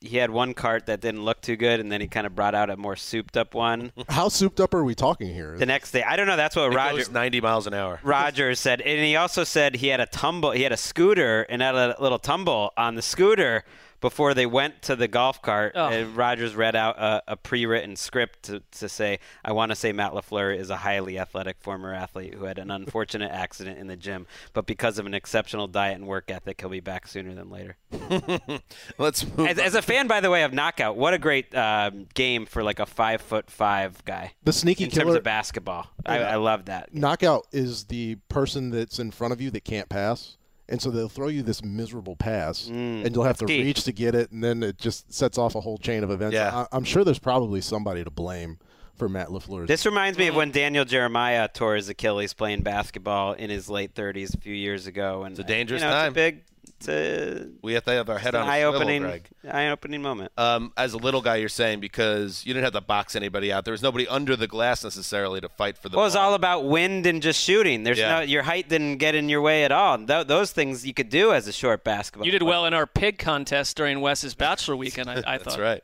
he 0.01 0.17
had 0.19 0.31
one 0.31 0.55
cart 0.55 0.87
that 0.87 1.01
didn't 1.01 1.25
look 1.25 1.41
too 1.41 1.57
good, 1.57 1.81
and 1.81 1.91
then 1.91 2.01
he 2.01 2.07
kind 2.07 2.27
of 2.27 2.35
brought 2.35 2.55
out 2.55 2.71
a 2.71 2.77
more 2.77 2.95
souped-up 2.97 3.55
one 3.55 3.93
How 4.09 4.29
souped 4.29 4.61
up 4.61 4.73
are 4.75 4.85
we 4.85 4.95
talking 4.95 5.33
here? 5.33 5.57
the 5.59 5.67
next 5.67 5.91
day. 5.93 6.03
I 6.03 6.17
don't 6.17 6.27
know. 6.27 6.37
That's 6.37 6.55
what 6.57 6.73
It 6.73 6.77
Roger 6.77 6.97
goes 6.99 7.11
90 7.11 7.41
miles 7.41 7.67
an 7.67 7.75
hour. 7.75 7.99
Rodgers 8.03 8.61
said, 8.67 8.81
and 8.81 9.01
he 9.05 9.17
also 9.17 9.45
said 9.45 9.77
he 9.77 9.89
had 9.89 10.01
a 10.01 10.07
tumble. 10.07 10.53
He 10.53 10.63
had 10.63 10.73
a 10.73 10.77
scooter 10.77 11.43
and 11.49 11.61
had 11.63 11.75
a 11.75 11.97
little 12.01 12.19
tumble 12.19 12.73
on 12.77 12.95
the 12.95 13.03
scooter 13.03 13.65
before 14.01 14.35
they 14.35 14.47
went 14.47 14.83
to 14.83 14.97
the 14.97 15.09
golf 15.09 15.43
cart. 15.43 15.73
Oh. 15.75 15.89
And 15.89 16.17
Rodgers 16.17 16.55
read 16.55 16.77
out 16.77 16.99
a, 16.99 17.23
a 17.29 17.37
pre-written 17.37 17.97
script 17.97 18.45
to, 18.45 18.63
to 18.73 18.89
say, 18.89 19.19
"I 19.45 19.53
want 19.53 19.71
to 19.71 19.77
say 19.77 19.93
Matt 19.93 20.13
LaFleur 20.13 20.57
is 20.57 20.71
a 20.71 20.77
highly 20.77 21.19
athletic 21.19 21.61
former 21.61 21.93
athlete 21.93 22.35
who 22.35 22.45
had 22.45 22.59
an 22.59 22.71
unfortunate 22.71 23.31
accident 23.31 23.79
in 23.79 23.87
the 23.87 23.97
gym, 23.97 24.27
but 24.53 24.67
because 24.67 24.99
of 24.99 25.07
an 25.07 25.15
exceptional 25.15 25.67
diet 25.67 25.97
and 25.97 26.07
work 26.07 26.31
ethic, 26.31 26.61
he'll 26.61 26.71
be 26.71 26.81
back 26.81 27.07
sooner 27.07 27.35
than 27.35 27.51
later." 27.51 27.77
Let's 28.99 29.27
move. 29.27 29.49
As, 29.49 29.59
as 29.59 29.75
a 29.75 29.83
fan, 29.83 30.07
by 30.07 30.21
the 30.21 30.31
way, 30.31 30.43
of 30.45 30.53
Knockout, 30.53 30.97
what 30.97 31.15
a 31.15 31.19
great 31.19 31.55
um, 31.55 32.07
game 32.15 32.47
for 32.47 32.63
like 32.63 32.79
a 32.79 32.87
five 32.87 33.21
foot 33.21 33.51
five 33.51 34.05
guy. 34.05 34.33
The 34.45 34.53
sneaky 34.53 34.85
in 34.85 34.91
terms 34.91 35.05
killer- 35.05 35.19
of 35.19 35.25
basketball, 35.25 35.89
I, 36.07 36.19
I 36.21 36.35
love 36.37 36.67
that. 36.67 36.95
Knockout 36.95 37.47
is 37.53 37.85
the 37.85 38.17
person 38.29 38.71
that's 38.71 38.99
in 38.99 39.11
front 39.11 39.33
of 39.33 39.41
you 39.41 39.51
that 39.51 39.65
can't 39.65 39.89
pass. 39.89 40.38
And 40.71 40.83
so 40.83 40.91
they'll 40.91 41.09
throw 41.09 41.29
you 41.29 41.43
this 41.43 41.65
miserable 41.65 42.15
pass, 42.15 42.69
mm. 42.69 43.05
and 43.05 43.15
you'll 43.15 43.25
have 43.25 43.39
to 43.39 43.47
key. 43.47 43.63
reach 43.63 43.85
to 43.85 43.93
get 43.93 44.15
it, 44.15 44.31
and 44.33 44.45
then 44.45 44.63
it 44.63 44.77
just 44.77 45.11
sets 45.13 45.39
off 45.39 45.55
a 45.55 45.61
whole 45.61 45.79
chain 45.79 46.05
of 46.05 46.11
events. 46.11 46.35
Yeah. 46.35 46.55
I, 46.55 46.77
I'm 46.77 46.85
sure 46.85 47.05
there's 47.05 47.19
probably 47.19 47.63
somebody 47.63 48.05
to 48.05 48.11
blame 48.11 48.59
for 48.99 49.09
Matt 49.09 49.29
LaFleur's. 49.29 49.69
This 49.69 49.87
reminds 49.87 50.19
me 50.19 50.27
of 50.27 50.35
when 50.35 50.51
Daniel 50.51 50.85
Jeremiah 50.85 51.49
tore 51.49 51.77
his 51.77 51.89
Achilles 51.89 52.35
playing 52.35 52.63
basketball 52.63 53.33
in 53.33 53.49
his 53.49 53.71
late 53.71 53.95
30s 53.95 54.35
a 54.35 54.41
few 54.41 54.55
years 54.55 54.87
ago, 54.87 55.23
and 55.23 55.33
It's 55.33 55.41
a 55.41 55.45
dangerous 55.45 55.81
you 55.81 55.89
know, 55.89 55.93
time. 55.93 56.07
It's 56.09 56.13
a 56.13 56.15
big, 56.15 56.43
it's 56.58 56.58
a, 56.87 57.49
we 57.63 57.73
have 57.73 57.85
to 57.85 57.91
have 57.93 58.09
our 58.11 58.19
head 58.19 58.35
on 58.35 58.43
a 58.43 58.45
swivel, 58.45 58.75
eye-opening, 58.75 59.03
Greg. 59.03 59.29
eye-opening 59.51 60.03
moment. 60.03 60.31
Um, 60.37 60.73
as 60.77 60.93
a 60.93 60.99
little 60.99 61.23
guy, 61.23 61.37
you're 61.37 61.49
saying 61.49 61.81
because 61.81 62.45
you 62.47 62.53
didn't 62.53 62.65
have 62.65 62.75
to 62.75 62.81
box 62.83 63.17
anybody 63.17 63.51
out. 63.51 63.65
There 63.65 63.73
was 63.73 63.83
nobody 63.83 64.07
under 64.07 64.37
the 64.37 64.47
glass 64.47 64.85
necessarily 64.85 65.41
to 65.41 65.49
fight 65.49 65.79
for 65.79 65.89
the 65.89 65.97
Well, 65.97 66.07
it's 66.07 66.15
ball. 66.15 66.27
all 66.29 66.35
about 66.35 66.67
wind 66.67 67.07
and 67.07 67.21
just 67.23 67.41
shooting. 67.43 67.83
There's 67.83 67.99
Yeah. 67.99 68.17
no 68.17 68.21
your 68.21 68.43
height 68.43 68.69
didn't 68.69 68.99
get 68.99 69.15
in 69.15 69.29
your 69.31 69.41
way 69.41 69.65
at 69.65 69.73
all. 69.73 69.97
Th- 69.99 70.27
those 70.27 70.53
things 70.53 70.87
you 70.87 70.93
could 70.95 71.09
do 71.09 71.33
as 71.33 71.49
a 71.49 71.53
short 71.53 71.83
basketball. 71.83 72.27
You 72.27 72.33
did 72.33 72.43
player. 72.43 72.51
well 72.51 72.67
in 72.67 72.75
our 72.75 72.87
pig 72.87 73.19
contest 73.19 73.77
during 73.77 74.01
Wes's 74.01 74.35
bachelor 74.35 74.77
weekend, 74.77 75.09
I, 75.09 75.15
I 75.15 75.39
That's 75.39 75.57
thought. 75.57 75.59
right. 75.59 75.83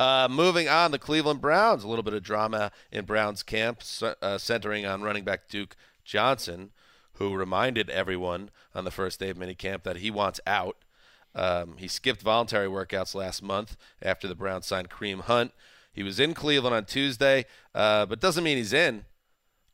uh, 0.00 0.28
moving 0.30 0.68
on, 0.68 0.90
the 0.90 0.98
Cleveland 0.98 1.40
Browns. 1.42 1.84
A 1.84 1.88
little 1.88 2.02
bit 2.02 2.14
of 2.14 2.22
drama 2.22 2.72
in 2.90 3.04
Browns 3.04 3.42
camp, 3.42 3.82
uh, 4.22 4.38
centering 4.38 4.86
on 4.86 5.02
running 5.02 5.24
back 5.24 5.48
Duke 5.48 5.76
Johnson, 6.04 6.70
who 7.14 7.34
reminded 7.34 7.90
everyone 7.90 8.50
on 8.74 8.84
the 8.84 8.90
first 8.90 9.20
day 9.20 9.30
of 9.30 9.38
minicamp 9.38 9.82
that 9.82 9.98
he 9.98 10.10
wants 10.10 10.40
out. 10.46 10.76
Um, 11.34 11.76
he 11.78 11.88
skipped 11.88 12.22
voluntary 12.22 12.68
workouts 12.68 13.14
last 13.14 13.42
month 13.42 13.76
after 14.02 14.28
the 14.28 14.34
Browns 14.34 14.66
signed 14.66 14.90
Kareem 14.90 15.22
Hunt. 15.22 15.52
He 15.92 16.02
was 16.02 16.18
in 16.18 16.34
Cleveland 16.34 16.74
on 16.74 16.84
Tuesday, 16.84 17.44
uh, 17.74 18.06
but 18.06 18.20
doesn't 18.20 18.44
mean 18.44 18.56
he's 18.56 18.72
in. 18.72 19.04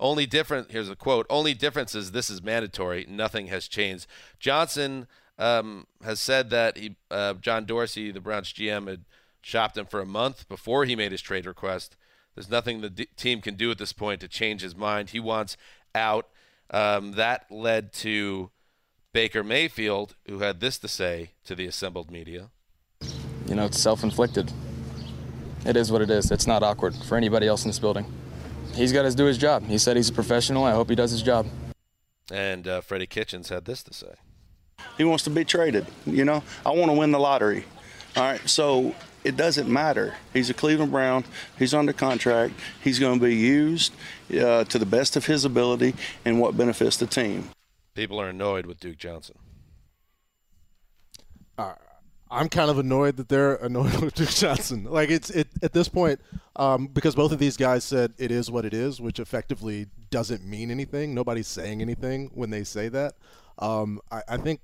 Only 0.00 0.26
different. 0.26 0.70
Here's 0.70 0.88
a 0.88 0.96
quote. 0.96 1.26
Only 1.28 1.54
difference 1.54 1.94
is 1.94 2.12
this 2.12 2.30
is 2.30 2.42
mandatory. 2.42 3.06
Nothing 3.08 3.48
has 3.48 3.66
changed. 3.66 4.06
Johnson 4.38 5.08
um, 5.38 5.86
has 6.04 6.20
said 6.20 6.50
that 6.50 6.76
he, 6.76 6.96
uh, 7.10 7.34
John 7.34 7.64
Dorsey, 7.64 8.10
the 8.10 8.20
Browns 8.20 8.52
GM, 8.52 8.88
had 8.88 9.04
shopped 9.40 9.76
him 9.76 9.86
for 9.86 10.00
a 10.00 10.06
month 10.06 10.48
before 10.48 10.84
he 10.84 10.94
made 10.94 11.12
his 11.12 11.22
trade 11.22 11.46
request. 11.46 11.96
There's 12.34 12.50
nothing 12.50 12.80
the 12.80 12.90
d- 12.90 13.08
team 13.16 13.40
can 13.40 13.54
do 13.54 13.70
at 13.70 13.78
this 13.78 13.92
point 13.92 14.20
to 14.20 14.28
change 14.28 14.60
his 14.60 14.76
mind. 14.76 15.10
He 15.10 15.20
wants 15.20 15.56
out. 15.94 16.28
Um, 16.70 17.12
that 17.12 17.46
led 17.50 17.92
to 17.94 18.50
Baker 19.12 19.42
Mayfield, 19.42 20.16
who 20.26 20.40
had 20.40 20.60
this 20.60 20.78
to 20.78 20.88
say 20.88 21.30
to 21.44 21.54
the 21.54 21.66
assembled 21.66 22.10
media. 22.10 22.50
you 23.46 23.54
know, 23.54 23.64
it's 23.64 23.80
self-inflicted. 23.80 24.52
It 25.64 25.76
is 25.76 25.90
what 25.90 26.02
it 26.02 26.10
is. 26.10 26.30
It's 26.30 26.46
not 26.46 26.62
awkward 26.62 26.94
for 26.94 27.16
anybody 27.16 27.46
else 27.46 27.64
in 27.64 27.68
this 27.68 27.78
building. 27.78 28.06
He's 28.74 28.92
got 28.92 29.02
to 29.02 29.14
do 29.14 29.24
his 29.24 29.38
job. 29.38 29.64
He 29.64 29.78
said 29.78 29.96
he's 29.96 30.10
a 30.10 30.12
professional. 30.12 30.64
I 30.64 30.72
hope 30.72 30.88
he 30.88 30.94
does 30.94 31.10
his 31.10 31.22
job. 31.22 31.46
And 32.30 32.68
uh, 32.68 32.80
Freddie 32.82 33.06
Kitchens 33.06 33.48
had 33.48 33.64
this 33.64 33.82
to 33.84 33.94
say. 33.94 34.14
He 34.96 35.04
wants 35.04 35.24
to 35.24 35.30
be 35.30 35.44
traded. 35.44 35.86
You 36.06 36.24
know, 36.24 36.42
I 36.64 36.70
want 36.70 36.90
to 36.90 36.96
win 36.96 37.10
the 37.10 37.18
lottery. 37.18 37.64
All 38.16 38.22
right, 38.22 38.48
so 38.48 38.94
it 39.24 39.36
doesn't 39.36 39.68
matter. 39.68 40.14
He's 40.32 40.50
a 40.50 40.54
Cleveland 40.54 40.92
Brown. 40.92 41.24
He's 41.58 41.74
under 41.74 41.92
contract. 41.92 42.54
He's 42.82 42.98
going 42.98 43.18
to 43.18 43.24
be 43.24 43.34
used 43.34 43.92
uh, 44.30 44.64
to 44.64 44.78
the 44.78 44.86
best 44.86 45.16
of 45.16 45.26
his 45.26 45.44
ability 45.44 45.94
and 46.24 46.40
what 46.40 46.56
benefits 46.56 46.96
the 46.96 47.06
team. 47.06 47.50
People 47.94 48.20
are 48.20 48.28
annoyed 48.28 48.66
with 48.66 48.78
Duke 48.80 48.98
Johnson. 48.98 49.36
Uh, 51.56 51.74
I'm 52.30 52.48
kind 52.48 52.70
of 52.70 52.78
annoyed 52.78 53.16
that 53.16 53.28
they're 53.28 53.54
annoyed 53.62 53.96
with 53.96 54.14
Duke 54.14 54.28
Johnson. 54.28 54.84
Like 54.84 55.10
it's 55.10 55.30
it 55.30 55.48
at 55.62 55.72
this 55.72 55.88
point 55.88 56.20
um, 56.56 56.86
because 56.86 57.14
both 57.14 57.32
of 57.32 57.38
these 57.38 57.56
guys 57.56 57.84
said 57.84 58.12
it 58.18 58.30
is 58.30 58.50
what 58.50 58.64
it 58.64 58.74
is, 58.74 59.00
which 59.00 59.18
effectively 59.18 59.86
doesn't 60.10 60.44
mean 60.44 60.70
anything. 60.70 61.14
Nobody's 61.14 61.48
saying 61.48 61.82
anything 61.82 62.30
when 62.34 62.50
they 62.50 62.64
say 62.64 62.88
that. 62.88 63.14
Um, 63.58 64.00
I, 64.10 64.22
I 64.28 64.36
think 64.36 64.60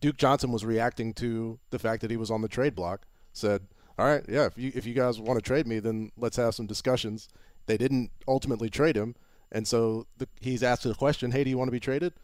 Duke 0.00 0.16
Johnson 0.16 0.50
was 0.50 0.64
reacting 0.64 1.12
to 1.14 1.58
the 1.70 1.78
fact 1.78 2.02
that 2.02 2.10
he 2.10 2.16
was 2.16 2.30
on 2.30 2.42
the 2.42 2.48
trade 2.48 2.74
block. 2.74 3.06
Said, 3.32 3.62
"All 3.98 4.06
right, 4.06 4.24
yeah, 4.28 4.46
if 4.46 4.56
you 4.56 4.72
if 4.74 4.86
you 4.86 4.94
guys 4.94 5.20
want 5.20 5.38
to 5.38 5.42
trade 5.42 5.66
me, 5.66 5.78
then 5.78 6.12
let's 6.16 6.36
have 6.36 6.54
some 6.54 6.66
discussions." 6.66 7.28
They 7.66 7.76
didn't 7.76 8.10
ultimately 8.26 8.68
trade 8.68 8.96
him, 8.96 9.14
and 9.52 9.68
so 9.68 10.06
the, 10.18 10.28
he's 10.40 10.62
asked 10.62 10.82
the 10.82 10.94
question, 10.94 11.30
"Hey, 11.30 11.44
do 11.44 11.50
you 11.50 11.58
want 11.58 11.68
to 11.68 11.72
be 11.72 11.80
traded?" 11.80 12.14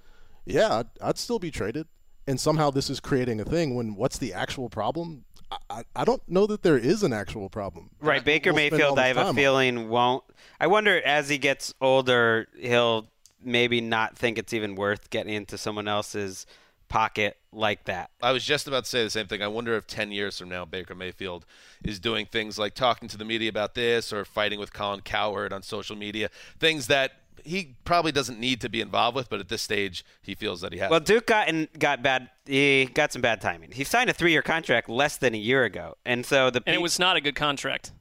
Yeah, 0.44 0.78
I'd, 0.78 0.87
I'd 1.00 1.18
still 1.18 1.38
be 1.38 1.50
traded 1.50 1.87
and 2.26 2.38
somehow 2.38 2.70
this 2.70 2.90
is 2.90 3.00
creating 3.00 3.40
a 3.40 3.44
thing 3.44 3.74
when 3.74 3.94
what's 3.94 4.18
the 4.18 4.33
actual 4.33 4.68
problem 4.68 5.24
I, 5.70 5.83
I 5.96 6.04
don't 6.04 6.26
know 6.28 6.46
that 6.46 6.62
there 6.62 6.76
is 6.76 7.02
an 7.02 7.12
actual 7.12 7.48
problem. 7.48 7.90
Right, 8.00 8.22
Baker 8.22 8.52
We'll 8.52 8.70
Mayfield, 8.70 8.98
I 8.98 9.09
have 9.09 9.16
a 9.16 9.20
time 9.20 9.28
on 9.28 9.35
feeling 9.35 9.88
won't. 9.88 10.24
I 10.61 10.66
wonder 10.66 11.00
as 11.02 11.31
he 11.31 11.38
gets 11.38 11.72
older, 11.81 12.48
he'll 12.59 13.09
maybe 13.42 13.81
not 13.81 14.16
think 14.18 14.37
it's 14.37 14.52
even 14.52 14.74
worth 14.74 15.09
getting 15.09 15.33
into 15.33 15.57
someone 15.57 15.88
else's 15.88 16.44
pocket 16.88 17.37
like 17.53 17.85
that. 17.85 18.11
I 18.22 18.33
was 18.33 18.44
just 18.44 18.66
about 18.66 18.85
to 18.85 18.90
say 18.90 19.03
the 19.05 19.11
same 19.11 19.27
thing. 19.27 19.42
I 19.42 19.48
wonder 19.48 19.77
if 19.77 19.87
10 19.87 20.12
years 20.12 20.38
from 20.38 20.48
now 20.48 20.64
Baker 20.64 20.94
Mayfield 20.94 21.44
is 21.85 21.98
doing 22.01 22.27
things 22.27 22.59
like 22.59 22.74
talking 22.74 23.09
to 23.09 23.16
the 23.16 23.24
media 23.24 23.48
about 23.48 23.74
this 23.74 24.12
or 24.12 24.24
fighting 24.24 24.59
with 24.59 24.72
Colin 24.72 25.01
Cowherd 25.01 25.53
on 25.53 25.62
social 25.62 25.96
media, 25.96 26.31
things 26.59 26.87
that 26.88 27.12
he 27.44 27.77
probably 27.85 28.11
doesn't 28.12 28.38
need 28.40 28.61
to 28.61 28.68
be 28.68 28.81
involved 28.81 29.14
with, 29.14 29.31
but 29.31 29.38
at 29.40 29.48
this 29.48 29.62
stage 29.62 30.05
he 30.22 30.35
feels 30.35 30.61
that 30.61 30.72
he 30.72 30.79
has. 30.81 30.90
Well, 30.90 31.01
Duke 31.01 31.27
got 31.27 31.48
in, 31.48 31.68
got 31.79 32.03
bad. 32.03 32.31
He 32.46 32.87
got 32.87 33.12
some 33.12 33.22
bad 33.22 33.40
timing. 33.40 33.70
He 33.70 33.85
signed 33.85 34.11
a 34.11 34.12
three-year 34.12 34.42
contract 34.42 34.88
less 34.88 35.16
than 35.16 35.35
a 35.35 35.38
year 35.38 35.64
ago, 35.64 35.96
and 36.05 36.27
so 36.27 36.51
the 36.51 36.62
And 36.66 36.74
it 36.74 36.83
was 36.83 36.98
not 36.98 37.16
a 37.16 37.20
good 37.20 37.35
contract. 37.37 37.92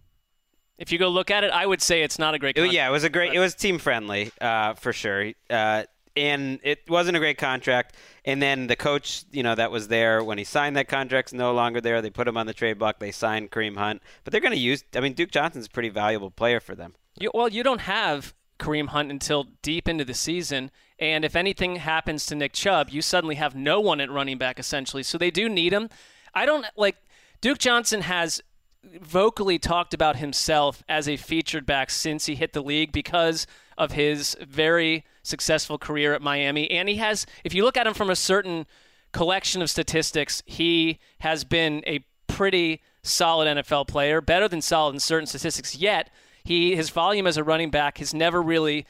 If 0.80 0.92
you 0.92 1.00
go 1.00 1.08
look 1.10 1.32
at 1.32 1.44
it, 1.44 1.52
I 1.52 1.66
would 1.66 1.82
say 1.82 2.04
it's 2.04 2.20
not 2.20 2.34
a 2.36 2.40
great 2.40 2.52
It- 2.52 2.62
contract. 2.62 2.74
yeah, 2.76 2.88
it 2.88 2.92
was 2.92 3.04
a 3.04 3.10
great. 3.10 3.34
It 3.34 3.40
was 3.40 3.56
team 3.56 3.78
friendly 3.80 4.32
uh, 4.42 4.74
for 4.74 4.92
sure, 4.94 5.32
uh, 5.50 5.84
and 6.18 6.60
it 6.64 6.90
wasn't 6.90 7.16
a 7.16 7.20
great 7.20 7.38
contract. 7.38 7.96
And 8.26 8.42
then 8.42 8.68
the 8.68 8.76
coach, 8.76 9.24
you 9.32 9.44
know, 9.44 9.56
that 9.56 9.72
was 9.72 9.88
there 9.88 10.24
when 10.24 10.38
he 10.38 10.44
signed 10.44 10.76
that 10.76 10.88
contract's 10.88 11.32
no 11.32 11.54
longer 11.54 11.80
there. 11.80 12.02
They 12.02 12.10
put 12.10 12.28
him 12.28 12.38
on 12.38 12.48
the 12.48 12.54
trade 12.54 12.80
block. 12.80 13.00
They 13.00 13.12
signed 13.12 13.52
Kareem 13.52 13.78
Hunt, 13.78 14.02
but 14.24 14.32
they're 14.32 14.42
going 14.42 14.54
to 14.54 14.60
use. 14.60 14.84
I 14.96 15.00
mean, 15.00 15.14
Duke 15.14 15.32
Johnson's 15.32 15.68
a 15.68 15.70
pretty 15.70 15.90
valuable 15.90 16.32
player 16.32 16.60
for 16.60 16.76
them. 16.76 16.96
You, 17.20 17.32
well, 17.34 17.48
you 17.48 17.64
don't 17.64 17.82
have 17.82 18.34
Kareem 18.60 18.88
Hunt 18.88 19.12
until 19.12 19.46
deep 19.62 19.88
into 19.88 20.04
the 20.04 20.16
season. 20.16 20.72
And 21.00 21.24
if 21.24 21.36
anything 21.36 21.78
happens 21.78 22.26
to 22.26 22.36
Nick 22.36 22.54
Chubb, 22.54 22.90
you 22.90 23.02
suddenly 23.04 23.36
have 23.36 23.56
no 23.56 23.80
one 23.80 24.02
at 24.02 24.10
running 24.10 24.40
back, 24.40 24.60
essentially. 24.60 25.04
So 25.04 25.18
they 25.18 25.32
do 25.32 25.48
need 25.48 25.72
him. 25.72 25.90
I 26.34 26.46
don't 26.46 26.66
like 26.76 26.98
Duke 27.42 27.60
Johnson 27.60 28.02
has 28.02 28.42
vocally 29.02 29.60
talked 29.60 29.94
about 29.94 30.16
himself 30.16 30.84
as 30.90 31.08
a 31.08 31.18
featured 31.18 31.66
back 31.66 31.90
since 31.90 32.26
he 32.26 32.36
hit 32.36 32.54
the 32.54 32.64
league 32.64 32.92
because 32.92 33.46
of 33.78 33.92
his 33.92 34.36
very 34.42 35.06
successful 35.24 35.78
career 35.78 36.14
at 36.14 36.22
Miami. 36.22 36.70
And 36.72 36.90
he 36.90 36.96
has, 36.96 37.26
if 37.44 37.54
you 37.54 37.64
look 37.64 37.78
at 37.78 37.88
him 37.88 37.94
from 37.94 38.10
a 38.10 38.16
certain 38.16 38.66
collection 39.12 39.62
of 39.62 39.70
statistics, 39.70 40.44
he 40.46 41.00
has 41.20 41.44
been 41.44 41.84
a 41.86 42.04
pretty 42.28 42.82
solid 43.04 43.48
NFL 43.48 43.88
player, 43.88 44.22
better 44.22 44.48
than 44.48 44.62
solid 44.62 44.94
in 44.94 45.00
certain 45.00 45.28
statistics. 45.28 45.76
Yet 45.76 46.10
he 46.44 46.76
his 46.76 46.90
volume 46.90 47.28
as 47.28 47.38
a 47.38 47.44
running 47.44 47.70
back 47.70 47.98
has 47.98 48.14
never 48.14 48.42
really 48.42 48.86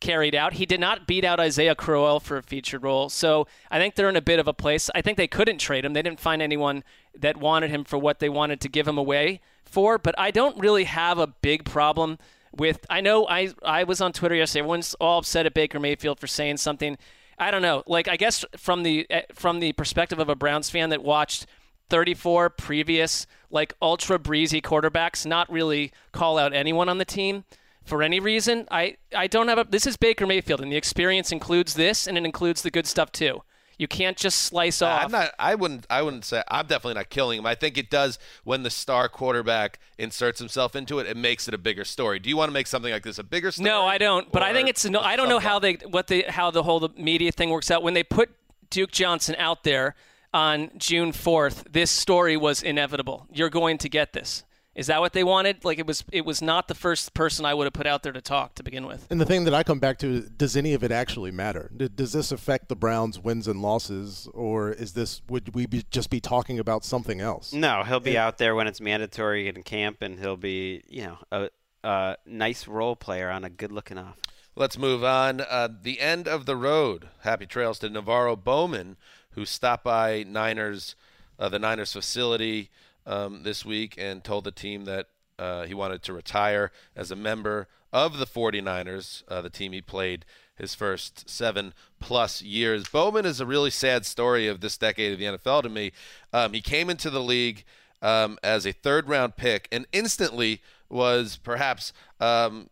carried 0.00 0.34
out. 0.34 0.54
He 0.54 0.66
did 0.66 0.80
not 0.80 1.06
beat 1.06 1.24
out 1.24 1.40
Isaiah 1.40 1.74
Crowell 1.74 2.20
for 2.20 2.36
a 2.36 2.42
featured 2.42 2.82
role. 2.82 3.08
So 3.08 3.46
I 3.70 3.78
think 3.78 3.94
they're 3.94 4.08
in 4.08 4.16
a 4.16 4.22
bit 4.22 4.38
of 4.38 4.46
a 4.46 4.52
place. 4.52 4.90
I 4.94 5.02
think 5.02 5.16
they 5.16 5.26
couldn't 5.26 5.58
trade 5.58 5.84
him. 5.84 5.92
They 5.92 6.02
didn't 6.02 6.20
find 6.20 6.40
anyone 6.40 6.84
that 7.18 7.36
wanted 7.36 7.70
him 7.70 7.84
for 7.84 7.98
what 7.98 8.20
they 8.20 8.28
wanted 8.28 8.60
to 8.60 8.68
give 8.68 8.86
him 8.86 8.98
away 8.98 9.40
for. 9.64 9.98
But 9.98 10.14
I 10.18 10.30
don't 10.30 10.58
really 10.58 10.84
have 10.84 11.18
a 11.18 11.26
big 11.26 11.64
problem 11.64 12.18
with. 12.58 12.84
I 12.90 13.00
know 13.00 13.26
I 13.28 13.50
I 13.62 13.84
was 13.84 14.00
on 14.00 14.12
Twitter 14.12 14.34
yesterday. 14.34 14.60
Everyone's 14.60 14.94
all 14.94 15.18
upset 15.18 15.46
at 15.46 15.54
Baker 15.54 15.80
Mayfield 15.80 16.20
for 16.20 16.26
saying 16.26 16.58
something. 16.58 16.98
I 17.38 17.50
don't 17.50 17.62
know. 17.62 17.82
Like 17.86 18.08
I 18.08 18.16
guess 18.16 18.44
from 18.56 18.82
the 18.82 19.06
eh, 19.10 19.22
from 19.32 19.60
the 19.60 19.72
perspective 19.72 20.18
of 20.18 20.28
a 20.28 20.34
Browns 20.34 20.70
fan 20.70 20.90
that 20.90 21.02
watched 21.02 21.46
34 21.90 22.50
previous 22.50 23.26
like 23.50 23.74
ultra 23.80 24.18
breezy 24.18 24.60
quarterbacks 24.60 25.24
not 25.24 25.50
really 25.50 25.92
call 26.12 26.38
out 26.38 26.52
anyone 26.52 26.88
on 26.88 26.98
the 26.98 27.04
team 27.04 27.44
for 27.84 28.02
any 28.02 28.20
reason. 28.20 28.66
I, 28.70 28.96
I 29.16 29.26
don't 29.26 29.48
have 29.48 29.58
a 29.58 29.64
this 29.64 29.86
is 29.86 29.96
Baker 29.96 30.26
Mayfield 30.26 30.60
and 30.60 30.70
the 30.70 30.76
experience 30.76 31.32
includes 31.32 31.74
this 31.74 32.06
and 32.06 32.18
it 32.18 32.24
includes 32.24 32.62
the 32.62 32.70
good 32.70 32.86
stuff 32.86 33.10
too. 33.10 33.42
You 33.78 33.86
can't 33.86 34.16
just 34.16 34.42
slice 34.42 34.82
off. 34.82 35.04
I'm 35.04 35.12
not. 35.12 35.30
I 35.38 35.54
wouldn't. 35.54 35.86
I 35.88 36.02
wouldn't 36.02 36.24
say. 36.24 36.42
I'm 36.48 36.66
definitely 36.66 36.94
not 36.94 37.10
killing 37.10 37.38
him. 37.38 37.46
I 37.46 37.54
think 37.54 37.78
it 37.78 37.90
does 37.90 38.18
when 38.42 38.64
the 38.64 38.70
star 38.70 39.08
quarterback 39.08 39.78
inserts 39.98 40.40
himself 40.40 40.74
into 40.74 40.98
it. 40.98 41.06
It 41.06 41.16
makes 41.16 41.46
it 41.46 41.54
a 41.54 41.58
bigger 41.58 41.84
story. 41.84 42.18
Do 42.18 42.28
you 42.28 42.36
want 42.36 42.48
to 42.48 42.52
make 42.52 42.66
something 42.66 42.92
like 42.92 43.04
this 43.04 43.18
a 43.18 43.24
bigger 43.24 43.52
story? 43.52 43.70
No, 43.70 43.86
I 43.86 43.96
don't. 43.96 44.30
But 44.32 44.42
I 44.42 44.52
think 44.52 44.68
it's 44.68 44.84
no. 44.84 44.98
I 44.98 45.14
don't 45.14 45.28
know 45.28 45.38
how 45.38 45.60
they 45.60 45.74
what 45.74 46.08
they 46.08 46.22
how 46.22 46.50
the 46.50 46.64
whole 46.64 46.90
media 46.96 47.30
thing 47.30 47.50
works 47.50 47.70
out 47.70 47.84
when 47.84 47.94
they 47.94 48.02
put 48.02 48.30
Duke 48.68 48.90
Johnson 48.90 49.36
out 49.38 49.62
there 49.62 49.94
on 50.34 50.70
June 50.76 51.12
fourth. 51.12 51.64
This 51.70 51.92
story 51.92 52.36
was 52.36 52.62
inevitable. 52.62 53.28
You're 53.32 53.48
going 53.48 53.78
to 53.78 53.88
get 53.88 54.12
this. 54.12 54.42
Is 54.78 54.86
that 54.86 55.00
what 55.00 55.12
they 55.12 55.24
wanted? 55.24 55.64
Like 55.64 55.80
it 55.80 55.88
was. 55.88 56.04
It 56.12 56.24
was 56.24 56.40
not 56.40 56.68
the 56.68 56.74
first 56.74 57.12
person 57.12 57.44
I 57.44 57.52
would 57.52 57.64
have 57.64 57.72
put 57.72 57.88
out 57.88 58.04
there 58.04 58.12
to 58.12 58.20
talk 58.20 58.54
to 58.54 58.62
begin 58.62 58.86
with. 58.86 59.08
And 59.10 59.20
the 59.20 59.26
thing 59.26 59.42
that 59.42 59.52
I 59.52 59.64
come 59.64 59.80
back 59.80 59.98
to: 59.98 60.20
does 60.20 60.56
any 60.56 60.72
of 60.72 60.84
it 60.84 60.92
actually 60.92 61.32
matter? 61.32 61.68
Does 61.76 62.12
this 62.12 62.30
affect 62.30 62.68
the 62.68 62.76
Browns' 62.76 63.18
wins 63.18 63.48
and 63.48 63.60
losses, 63.60 64.28
or 64.34 64.70
is 64.70 64.92
this 64.92 65.20
would 65.28 65.52
we 65.52 65.66
be, 65.66 65.82
just 65.90 66.10
be 66.10 66.20
talking 66.20 66.60
about 66.60 66.84
something 66.84 67.20
else? 67.20 67.52
No, 67.52 67.82
he'll 67.82 67.98
be 67.98 68.16
out 68.16 68.38
there 68.38 68.54
when 68.54 68.68
it's 68.68 68.80
mandatory 68.80 69.48
in 69.48 69.64
camp, 69.64 70.00
and 70.00 70.20
he'll 70.20 70.36
be, 70.36 70.84
you 70.88 71.02
know, 71.02 71.18
a, 71.32 71.50
a 71.82 72.16
nice 72.24 72.68
role 72.68 72.94
player 72.94 73.30
on 73.30 73.42
a 73.42 73.50
good-looking 73.50 73.98
off. 73.98 74.16
Let's 74.54 74.78
move 74.78 75.02
on. 75.02 75.40
Uh, 75.40 75.68
the 75.82 75.98
end 75.98 76.28
of 76.28 76.46
the 76.46 76.56
road. 76.56 77.08
Happy 77.22 77.46
trails 77.46 77.80
to 77.80 77.88
NaVorro 77.88 78.42
Bowman, 78.42 78.96
who 79.30 79.44
stopped 79.44 79.82
by 79.82 80.22
Niners, 80.22 80.94
uh, 81.36 81.48
the 81.48 81.58
Niners 81.58 81.92
facility 81.92 82.70
um, 83.08 83.42
this 83.42 83.64
week, 83.64 83.96
and 83.98 84.22
told 84.22 84.44
the 84.44 84.52
team 84.52 84.84
that 84.84 85.06
uh, 85.38 85.64
he 85.64 85.74
wanted 85.74 86.02
to 86.04 86.12
retire 86.12 86.70
as 86.94 87.10
a 87.10 87.16
member 87.16 87.66
of 87.92 88.18
the 88.18 88.26
49ers, 88.26 89.22
uh, 89.28 89.40
the 89.40 89.50
team 89.50 89.72
he 89.72 89.80
played 89.80 90.24
his 90.56 90.74
first 90.74 91.28
seven 91.28 91.72
plus 92.00 92.42
years. 92.42 92.88
Bowman 92.88 93.24
is 93.24 93.40
a 93.40 93.46
really 93.46 93.70
sad 93.70 94.04
story 94.04 94.46
of 94.46 94.60
this 94.60 94.76
decade 94.76 95.12
of 95.12 95.18
the 95.18 95.24
NFL 95.24 95.62
to 95.62 95.68
me. 95.68 95.92
Um, 96.32 96.52
he 96.52 96.60
came 96.60 96.90
into 96.90 97.10
the 97.10 97.22
league 97.22 97.64
um, 98.02 98.38
as 98.42 98.66
a 98.66 98.72
third 98.72 99.08
round 99.08 99.36
pick 99.36 99.68
and 99.72 99.86
instantly 99.92 100.60
was 100.88 101.38
perhaps 101.42 101.92
um, 102.20 102.68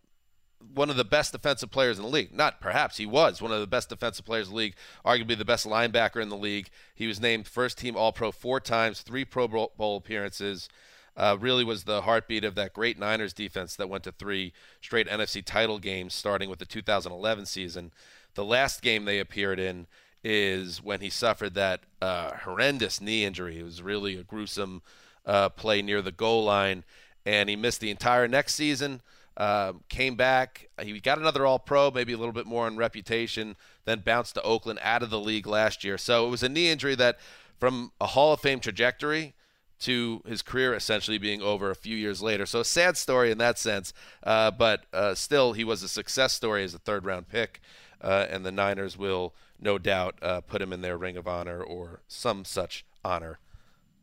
one 0.74 0.90
of 0.90 0.96
the 0.96 1.04
best 1.04 1.32
defensive 1.32 1.70
players 1.70 1.98
in 1.98 2.04
the 2.04 2.10
league. 2.10 2.34
Not 2.34 2.60
perhaps, 2.60 2.96
he 2.96 3.06
was 3.06 3.40
one 3.40 3.52
of 3.52 3.60
the 3.60 3.66
best 3.66 3.88
defensive 3.88 4.24
players 4.24 4.48
in 4.48 4.54
the 4.54 4.58
league, 4.58 4.74
arguably 5.04 5.36
the 5.36 5.44
best 5.44 5.66
linebacker 5.66 6.20
in 6.20 6.28
the 6.28 6.36
league. 6.36 6.68
He 6.94 7.06
was 7.06 7.20
named 7.20 7.46
first 7.46 7.78
team 7.78 7.96
All 7.96 8.12
Pro 8.12 8.32
four 8.32 8.60
times, 8.60 9.02
three 9.02 9.24
Pro 9.24 9.48
Bowl 9.48 9.96
appearances. 9.96 10.68
Uh, 11.16 11.36
really 11.40 11.64
was 11.64 11.84
the 11.84 12.02
heartbeat 12.02 12.44
of 12.44 12.54
that 12.56 12.74
great 12.74 12.98
Niners 12.98 13.32
defense 13.32 13.74
that 13.76 13.88
went 13.88 14.04
to 14.04 14.12
three 14.12 14.52
straight 14.82 15.08
NFC 15.08 15.42
title 15.42 15.78
games, 15.78 16.14
starting 16.14 16.50
with 16.50 16.58
the 16.58 16.66
2011 16.66 17.46
season. 17.46 17.90
The 18.34 18.44
last 18.44 18.82
game 18.82 19.06
they 19.06 19.18
appeared 19.18 19.58
in 19.58 19.86
is 20.22 20.82
when 20.82 21.00
he 21.00 21.08
suffered 21.08 21.54
that 21.54 21.80
uh, 22.02 22.32
horrendous 22.44 23.00
knee 23.00 23.24
injury. 23.24 23.60
It 23.60 23.62
was 23.62 23.80
really 23.80 24.16
a 24.16 24.24
gruesome 24.24 24.82
uh, 25.24 25.48
play 25.48 25.80
near 25.80 26.02
the 26.02 26.12
goal 26.12 26.44
line, 26.44 26.84
and 27.24 27.48
he 27.48 27.56
missed 27.56 27.80
the 27.80 27.90
entire 27.90 28.28
next 28.28 28.54
season. 28.54 29.00
Um, 29.36 29.84
came 29.88 30.14
back. 30.14 30.68
He 30.80 30.98
got 31.00 31.18
another 31.18 31.44
All 31.44 31.58
Pro, 31.58 31.90
maybe 31.90 32.12
a 32.12 32.18
little 32.18 32.32
bit 32.32 32.46
more 32.46 32.66
on 32.66 32.76
reputation. 32.76 33.56
Then 33.84 34.00
bounced 34.00 34.34
to 34.34 34.42
Oakland, 34.42 34.78
out 34.82 35.02
of 35.02 35.10
the 35.10 35.20
league 35.20 35.46
last 35.46 35.84
year. 35.84 35.98
So 35.98 36.26
it 36.26 36.30
was 36.30 36.42
a 36.42 36.48
knee 36.48 36.70
injury 36.70 36.94
that, 36.94 37.18
from 37.58 37.92
a 38.00 38.06
Hall 38.06 38.32
of 38.32 38.40
Fame 38.40 38.60
trajectory 38.60 39.34
to 39.78 40.22
his 40.26 40.42
career 40.42 40.74
essentially 40.74 41.18
being 41.18 41.42
over 41.42 41.70
a 41.70 41.74
few 41.74 41.96
years 41.96 42.22
later. 42.22 42.46
So 42.46 42.60
a 42.60 42.64
sad 42.64 42.96
story 42.96 43.30
in 43.30 43.38
that 43.38 43.58
sense, 43.58 43.92
uh, 44.22 44.50
but 44.50 44.86
uh, 44.92 45.14
still 45.14 45.52
he 45.52 45.64
was 45.64 45.82
a 45.82 45.88
success 45.88 46.32
story 46.32 46.64
as 46.64 46.74
a 46.74 46.78
third 46.78 47.04
round 47.04 47.28
pick, 47.28 47.60
uh, 48.00 48.26
and 48.30 48.44
the 48.44 48.52
Niners 48.52 48.96
will 48.96 49.34
no 49.60 49.78
doubt 49.78 50.16
uh, 50.22 50.40
put 50.40 50.62
him 50.62 50.72
in 50.72 50.80
their 50.80 50.96
Ring 50.96 51.16
of 51.16 51.28
Honor 51.28 51.62
or 51.62 52.00
some 52.08 52.44
such 52.44 52.84
honor 53.04 53.38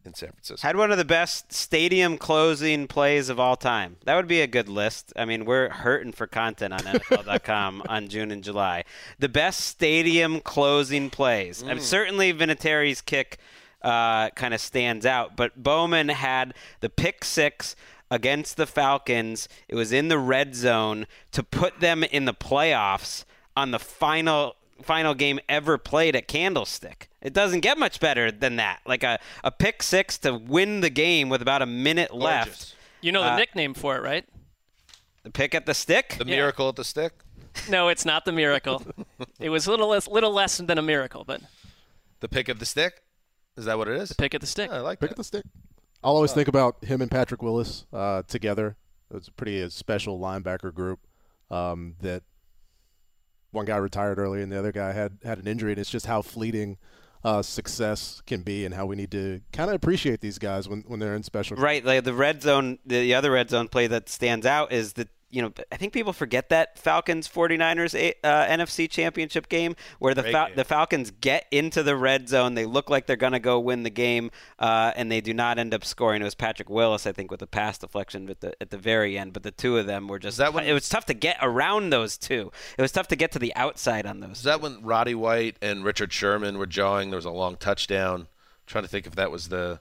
in 0.05 0.13
San 0.13 0.29
Francisco. 0.31 0.65
Had 0.67 0.75
one 0.75 0.91
of 0.91 0.97
the 0.97 1.05
best 1.05 1.51
stadium 1.53 2.17
closing 2.17 2.87
plays 2.87 3.29
of 3.29 3.39
all 3.39 3.55
time. 3.55 3.97
That 4.05 4.15
would 4.15 4.27
be 4.27 4.41
a 4.41 4.47
good 4.47 4.67
list. 4.69 5.13
I 5.15 5.25
mean, 5.25 5.45
we're 5.45 5.69
hurting 5.69 6.11
for 6.13 6.27
content 6.27 6.73
on 6.73 6.79
NFL.com 6.81 7.83
on 7.89 8.07
June 8.07 8.31
and 8.31 8.43
July. 8.43 8.83
The 9.19 9.29
best 9.29 9.61
stadium 9.61 10.39
closing 10.41 11.09
plays. 11.09 11.63
I 11.63 11.67
mean, 11.67 11.77
Mm. 11.77 11.81
certainly 11.81 12.33
Vinatieri's 12.33 13.01
kick 13.01 13.37
uh, 13.81 14.29
kind 14.31 14.53
of 14.53 14.61
stands 14.61 15.05
out, 15.05 15.35
but 15.35 15.61
Bowman 15.61 16.09
had 16.09 16.53
the 16.79 16.89
pick 16.89 17.23
six 17.25 17.75
against 18.09 18.55
the 18.57 18.65
Falcons. 18.67 19.49
It 19.67 19.75
was 19.75 19.91
in 19.91 20.07
the 20.07 20.17
red 20.19 20.55
zone 20.55 21.05
to 21.31 21.43
put 21.43 21.79
them 21.79 22.03
in 22.03 22.25
the 22.25 22.33
playoffs 22.33 23.25
on 23.57 23.71
the 23.71 23.79
final 23.79 24.55
final 24.81 25.13
game 25.13 25.39
ever 25.47 25.77
played 25.77 26.15
at 26.15 26.27
Candlestick. 26.27 27.09
It 27.21 27.33
doesn't 27.33 27.61
get 27.61 27.77
much 27.77 27.99
better 27.99 28.31
than 28.31 28.55
that. 28.57 28.79
Like 28.85 29.03
a, 29.03 29.19
a 29.43 29.51
pick 29.51 29.81
six 29.83 30.17
to 30.19 30.33
win 30.33 30.81
the 30.81 30.89
game 30.89 31.29
with 31.29 31.41
about 31.41 31.61
a 31.61 31.65
minute 31.65 32.13
left. 32.13 32.75
You 33.01 33.11
know 33.11 33.21
the 33.23 33.31
Uh, 33.31 33.37
nickname 33.37 33.73
for 33.73 33.95
it, 33.97 34.01
right? 34.03 34.25
The 35.23 35.29
pick 35.31 35.55
at 35.55 35.65
the 35.65 35.73
stick? 35.73 36.15
The 36.17 36.25
miracle 36.25 36.67
at 36.69 36.75
the 36.75 36.83
stick? 36.83 37.13
No, 37.69 37.87
it's 37.87 38.03
not 38.05 38.25
the 38.25 38.31
miracle. 38.31 38.83
it 39.39 39.49
was 39.49 39.67
a 39.67 39.71
little 39.71 39.87
less, 39.89 40.07
little 40.07 40.31
less 40.31 40.57
than 40.57 40.77
a 40.77 40.81
miracle, 40.81 41.23
but 41.23 41.41
The 42.19 42.27
pick 42.27 42.49
of 42.49 42.59
the 42.59 42.65
stick? 42.65 43.01
Is 43.55 43.65
that 43.65 43.77
what 43.77 43.87
it 43.87 43.95
is? 43.97 44.09
The 44.09 44.15
pick 44.15 44.33
at 44.33 44.41
the 44.41 44.47
stick. 44.47 44.71
I 44.71 44.79
like 44.79 44.99
Pick 44.99 45.09
that. 45.09 45.13
at 45.13 45.17
the 45.17 45.23
stick. 45.23 45.43
I'll 46.03 46.15
always 46.15 46.33
think 46.33 46.47
about 46.49 46.83
him 46.83 47.01
and 47.01 47.09
Patrick 47.11 47.41
Willis 47.43 47.85
uh, 47.93 48.23
together. 48.27 48.75
It 49.11 49.13
was 49.13 49.27
a 49.27 49.31
pretty 49.31 49.61
uh, 49.61 49.69
special 49.69 50.19
linebacker 50.19 50.73
group 50.73 50.99
um, 51.51 51.95
that 52.01 52.23
one 53.53 53.65
guy 53.65 53.77
retired 53.77 54.19
early 54.19 54.41
and 54.41 54.51
the 54.51 54.59
other 54.59 54.71
guy 54.71 54.91
had, 54.91 55.19
had 55.23 55.37
an 55.37 55.47
injury. 55.47 55.71
And 55.71 55.79
it's 55.79 55.89
just 55.89 56.05
how 56.05 56.21
fleeting 56.21 56.77
uh, 57.23 57.41
success 57.41 58.21
can 58.25 58.41
be 58.41 58.65
and 58.65 58.75
how 58.75 58.85
we 58.85 58.95
need 58.95 59.11
to 59.11 59.41
kind 59.53 59.69
of 59.69 59.75
appreciate 59.75 60.19
these 60.19 60.37
guys 60.37 60.67
when, 60.67 60.83
when 60.87 60.99
they're 60.99 61.15
in 61.15 61.23
special. 61.23 61.55
Right, 61.57 61.83
like 61.83 62.03
the 62.03 62.13
red 62.13 62.41
zone, 62.41 62.79
the 62.85 63.13
other 63.13 63.31
red 63.31 63.49
zone 63.49 63.69
play 63.69 63.87
that 63.87 64.09
stands 64.09 64.45
out 64.45 64.73
is 64.73 64.93
that 64.93 65.07
you 65.33 65.41
know 65.41 65.51
I 65.71 65.77
think 65.77 65.91
people 65.93 66.13
forget 66.13 66.49
that 66.49 66.77
Falcons 66.77 67.27
49ers 67.27 68.13
uh, 68.23 68.45
NFC 68.47 68.89
Championship 68.89 69.49
game 69.49 69.75
where 69.99 70.13
the 70.13 70.23
Fal- 70.23 70.47
game. 70.47 70.55
the 70.55 70.63
Falcons 70.63 71.11
get 71.11 71.45
into 71.51 71.83
the 71.83 71.95
red 71.95 72.29
zone, 72.29 72.53
they 72.53 72.65
look 72.65 72.89
like 72.89 73.07
they're 73.07 73.15
going 73.15 73.33
to 73.33 73.39
go 73.39 73.59
win 73.59 73.83
the 73.83 73.89
game, 73.89 74.29
uh, 74.59 74.91
and 74.95 75.11
they 75.11 75.21
do 75.21 75.33
not 75.33 75.57
end 75.57 75.73
up 75.73 75.83
scoring. 75.83 76.21
It 76.21 76.25
was 76.25 76.35
Patrick 76.35 76.69
Willis, 76.69 77.07
I 77.07 77.11
think, 77.11 77.31
with 77.31 77.39
the 77.39 77.47
pass 77.47 77.77
deflection 77.77 78.29
at 78.29 78.39
the 78.41 78.53
at 78.61 78.69
the 78.69 78.77
very 78.77 79.17
end, 79.17 79.33
but 79.33 79.43
the 79.43 79.51
two 79.51 79.77
of 79.77 79.87
them 79.87 80.07
were 80.07 80.19
just 80.19 80.37
that 80.37 80.53
when- 80.53 80.65
it 80.65 80.73
was 80.73 80.87
tough 80.87 81.05
to 81.07 81.13
get 81.13 81.37
around 81.41 81.89
those 81.89 82.17
two. 82.17 82.51
It 82.77 82.81
was 82.81 82.91
tough 82.91 83.07
to 83.07 83.15
get 83.15 83.31
to 83.31 83.39
the 83.39 83.55
outside 83.55 84.05
on 84.05 84.19
those. 84.19 84.37
Is 84.37 84.43
that 84.43 84.61
when 84.61 84.83
Roddy 84.83 85.15
White 85.15 85.57
and 85.61 85.83
Richard 85.83 86.13
Sherman 86.13 86.57
were 86.57 86.67
jawing? 86.67 87.09
There 87.09 87.17
was 87.17 87.25
a 87.25 87.31
long 87.31 87.55
touchdown. 87.57 88.27
trying 88.67 88.83
to 88.83 88.89
think 88.89 89.05
if 89.07 89.15
that 89.15 89.31
was 89.31 89.49
the 89.49 89.79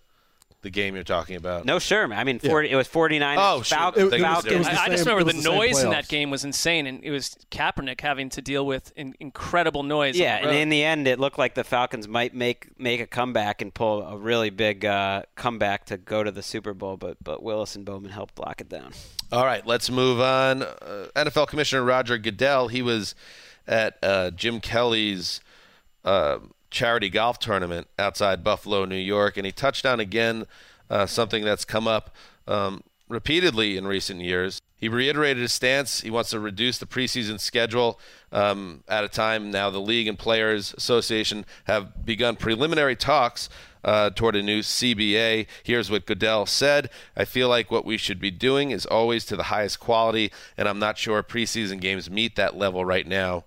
the 0.62 0.70
game 0.70 0.94
you're 0.94 1.04
talking 1.04 1.36
about. 1.36 1.64
No, 1.64 1.78
Sherman. 1.78 2.16
I 2.18 2.24
mean, 2.24 2.38
40, 2.38 2.70
it 2.70 2.76
was 2.76 2.88
49ers. 2.88 3.34
Oh, 3.38 3.62
shoot. 3.62 3.74
Fal- 3.74 3.88
It- 3.94 3.98
it 3.98 4.04
was- 4.12 4.20
Falcons. 4.20 4.52
it 4.52 4.58
was 4.58 4.66
the 4.68 4.72
I, 4.80 4.84
I 4.84 4.88
just 4.88 5.04
remember 5.04 5.20
it 5.20 5.24
was 5.26 5.34
the 5.34 5.40
the 5.40 5.42
same 5.48 5.58
noise 5.58 5.82
in 5.82 5.90
that 5.90 6.08
game 6.08 6.30
was 6.30 6.44
insane, 6.44 6.86
and 6.86 7.04
it 7.04 7.10
was 7.10 7.36
Kaepernick 7.50 8.00
having 8.00 8.28
to 8.30 8.40
deal 8.42 8.64
with 8.64 8.92
in, 8.96 9.14
incredible 9.20 9.82
noise. 9.82 10.16
Yeah, 10.16 10.36
and 10.36 10.56
in 10.56 10.68
the 10.68 10.82
end, 10.84 11.06
it 11.08 11.18
looked 11.20 11.38
like 11.38 11.54
the 11.54 11.64
Falcons 11.64 12.06
might 12.08 12.34
make 12.34 12.68
make 12.78 13.00
a 13.00 13.06
comeback 13.06 13.60
and 13.60 13.74
pull 13.74 14.02
a 14.02 14.16
really 14.16 14.50
big 14.50 14.84
uh, 14.84 15.22
comeback 15.34 15.86
to 15.86 15.96
go 15.96 16.22
to 16.22 16.30
the 16.30 16.42
Super 16.42 16.74
Bowl, 16.74 16.96
but 16.96 17.16
but 17.22 17.42
Willis 17.42 17.74
and 17.76 17.84
Bowman 17.84 18.10
helped 18.12 18.38
lock 18.38 18.60
it 18.60 18.68
down. 18.68 18.92
All 19.32 19.44
right, 19.44 19.66
let's 19.66 19.90
move 19.90 20.20
on. 20.20 20.62
Uh, 20.62 21.06
NFL 21.16 21.48
Commissioner 21.48 21.82
Roger 21.82 22.18
Goodell, 22.18 22.68
he 22.68 22.82
was 22.82 23.14
at 23.66 23.96
uh, 24.02 24.30
Jim 24.30 24.60
Kelly's 24.60 25.40
uh, 26.04 26.38
charity 26.72 27.08
golf 27.08 27.38
tournament 27.38 27.86
outside 27.98 28.42
Buffalo, 28.42 28.84
New 28.84 28.96
York, 28.96 29.36
and 29.36 29.46
he 29.46 29.52
touched 29.52 29.86
on 29.86 30.00
again 30.00 30.46
uh, 30.90 31.06
something 31.06 31.44
that's 31.44 31.64
come 31.64 31.86
up 31.86 32.14
um, 32.48 32.82
repeatedly 33.08 33.76
in 33.76 33.86
recent 33.86 34.20
years. 34.20 34.60
He 34.76 34.88
reiterated 34.88 35.40
his 35.40 35.52
stance. 35.52 36.00
He 36.00 36.10
wants 36.10 36.30
to 36.30 36.40
reduce 36.40 36.78
the 36.78 36.86
preseason 36.86 37.38
schedule 37.38 38.00
um, 38.32 38.82
at 38.88 39.04
a 39.04 39.08
time 39.08 39.52
now 39.52 39.70
the 39.70 39.78
league 39.78 40.08
and 40.08 40.18
players 40.18 40.74
association 40.76 41.44
have 41.64 42.04
begun 42.04 42.34
preliminary 42.34 42.96
talks 42.96 43.48
uh, 43.84 44.10
toward 44.10 44.34
a 44.34 44.42
new 44.42 44.60
CBA. 44.60 45.46
Here's 45.62 45.90
what 45.90 46.06
Goodell 46.06 46.46
said 46.46 46.90
I 47.16 47.24
feel 47.24 47.48
like 47.48 47.70
what 47.70 47.84
we 47.84 47.96
should 47.96 48.18
be 48.18 48.32
doing 48.32 48.72
is 48.72 48.86
always 48.86 49.24
to 49.26 49.36
the 49.36 49.44
highest 49.44 49.78
quality, 49.78 50.32
and 50.56 50.68
I'm 50.68 50.80
not 50.80 50.98
sure 50.98 51.22
preseason 51.22 51.80
games 51.80 52.10
meet 52.10 52.34
that 52.36 52.56
level 52.56 52.84
right 52.84 53.06
now. 53.06 53.44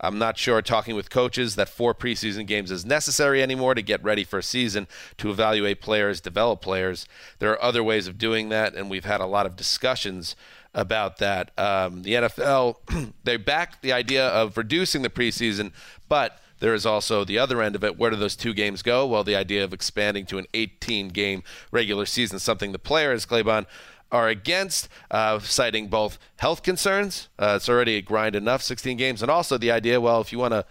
I'm 0.00 0.18
not 0.18 0.36
sure 0.36 0.60
talking 0.60 0.96
with 0.96 1.08
coaches 1.08 1.56
that 1.56 1.68
four 1.68 1.94
preseason 1.94 2.46
games 2.46 2.70
is 2.70 2.84
necessary 2.84 3.42
anymore 3.42 3.74
to 3.74 3.82
get 3.82 4.02
ready 4.02 4.24
for 4.24 4.38
a 4.38 4.42
season 4.42 4.86
to 5.18 5.30
evaluate 5.30 5.80
players, 5.80 6.20
develop 6.20 6.60
players. 6.60 7.06
There 7.38 7.50
are 7.52 7.62
other 7.62 7.82
ways 7.82 8.06
of 8.06 8.18
doing 8.18 8.48
that, 8.48 8.74
and 8.74 8.90
we've 8.90 9.04
had 9.04 9.20
a 9.20 9.26
lot 9.26 9.46
of 9.46 9.56
discussions 9.56 10.36
about 10.74 11.18
that. 11.18 11.56
Um, 11.58 12.02
the 12.02 12.14
NFL, 12.14 13.12
they 13.24 13.36
back 13.36 13.80
the 13.82 13.92
idea 13.92 14.26
of 14.26 14.56
reducing 14.56 15.02
the 15.02 15.10
preseason, 15.10 15.72
but 16.08 16.40
there 16.60 16.74
is 16.74 16.86
also 16.86 17.24
the 17.24 17.38
other 17.38 17.62
end 17.62 17.76
of 17.76 17.84
it. 17.84 17.98
Where 17.98 18.10
do 18.10 18.16
those 18.16 18.36
two 18.36 18.54
games 18.54 18.82
go? 18.82 19.06
Well, 19.06 19.24
the 19.24 19.36
idea 19.36 19.64
of 19.64 19.72
expanding 19.72 20.26
to 20.26 20.38
an 20.38 20.46
18 20.54 21.08
game 21.08 21.42
regular 21.70 22.06
season, 22.06 22.38
something 22.38 22.72
the 22.72 22.78
players, 22.78 23.26
Claybon, 23.26 23.66
are 24.12 24.28
against, 24.28 24.88
uh, 25.10 25.38
citing 25.40 25.88
both 25.88 26.18
health 26.36 26.62
concerns. 26.62 27.28
Uh, 27.38 27.54
it's 27.56 27.68
already 27.68 27.96
a 27.96 28.02
grind 28.02 28.36
enough, 28.36 28.62
16 28.62 28.96
games, 28.96 29.22
and 29.22 29.30
also 29.30 29.58
the 29.58 29.70
idea, 29.70 30.00
well, 30.00 30.20
if 30.20 30.32
you 30.32 30.38
want 30.38 30.52
to 30.52 30.64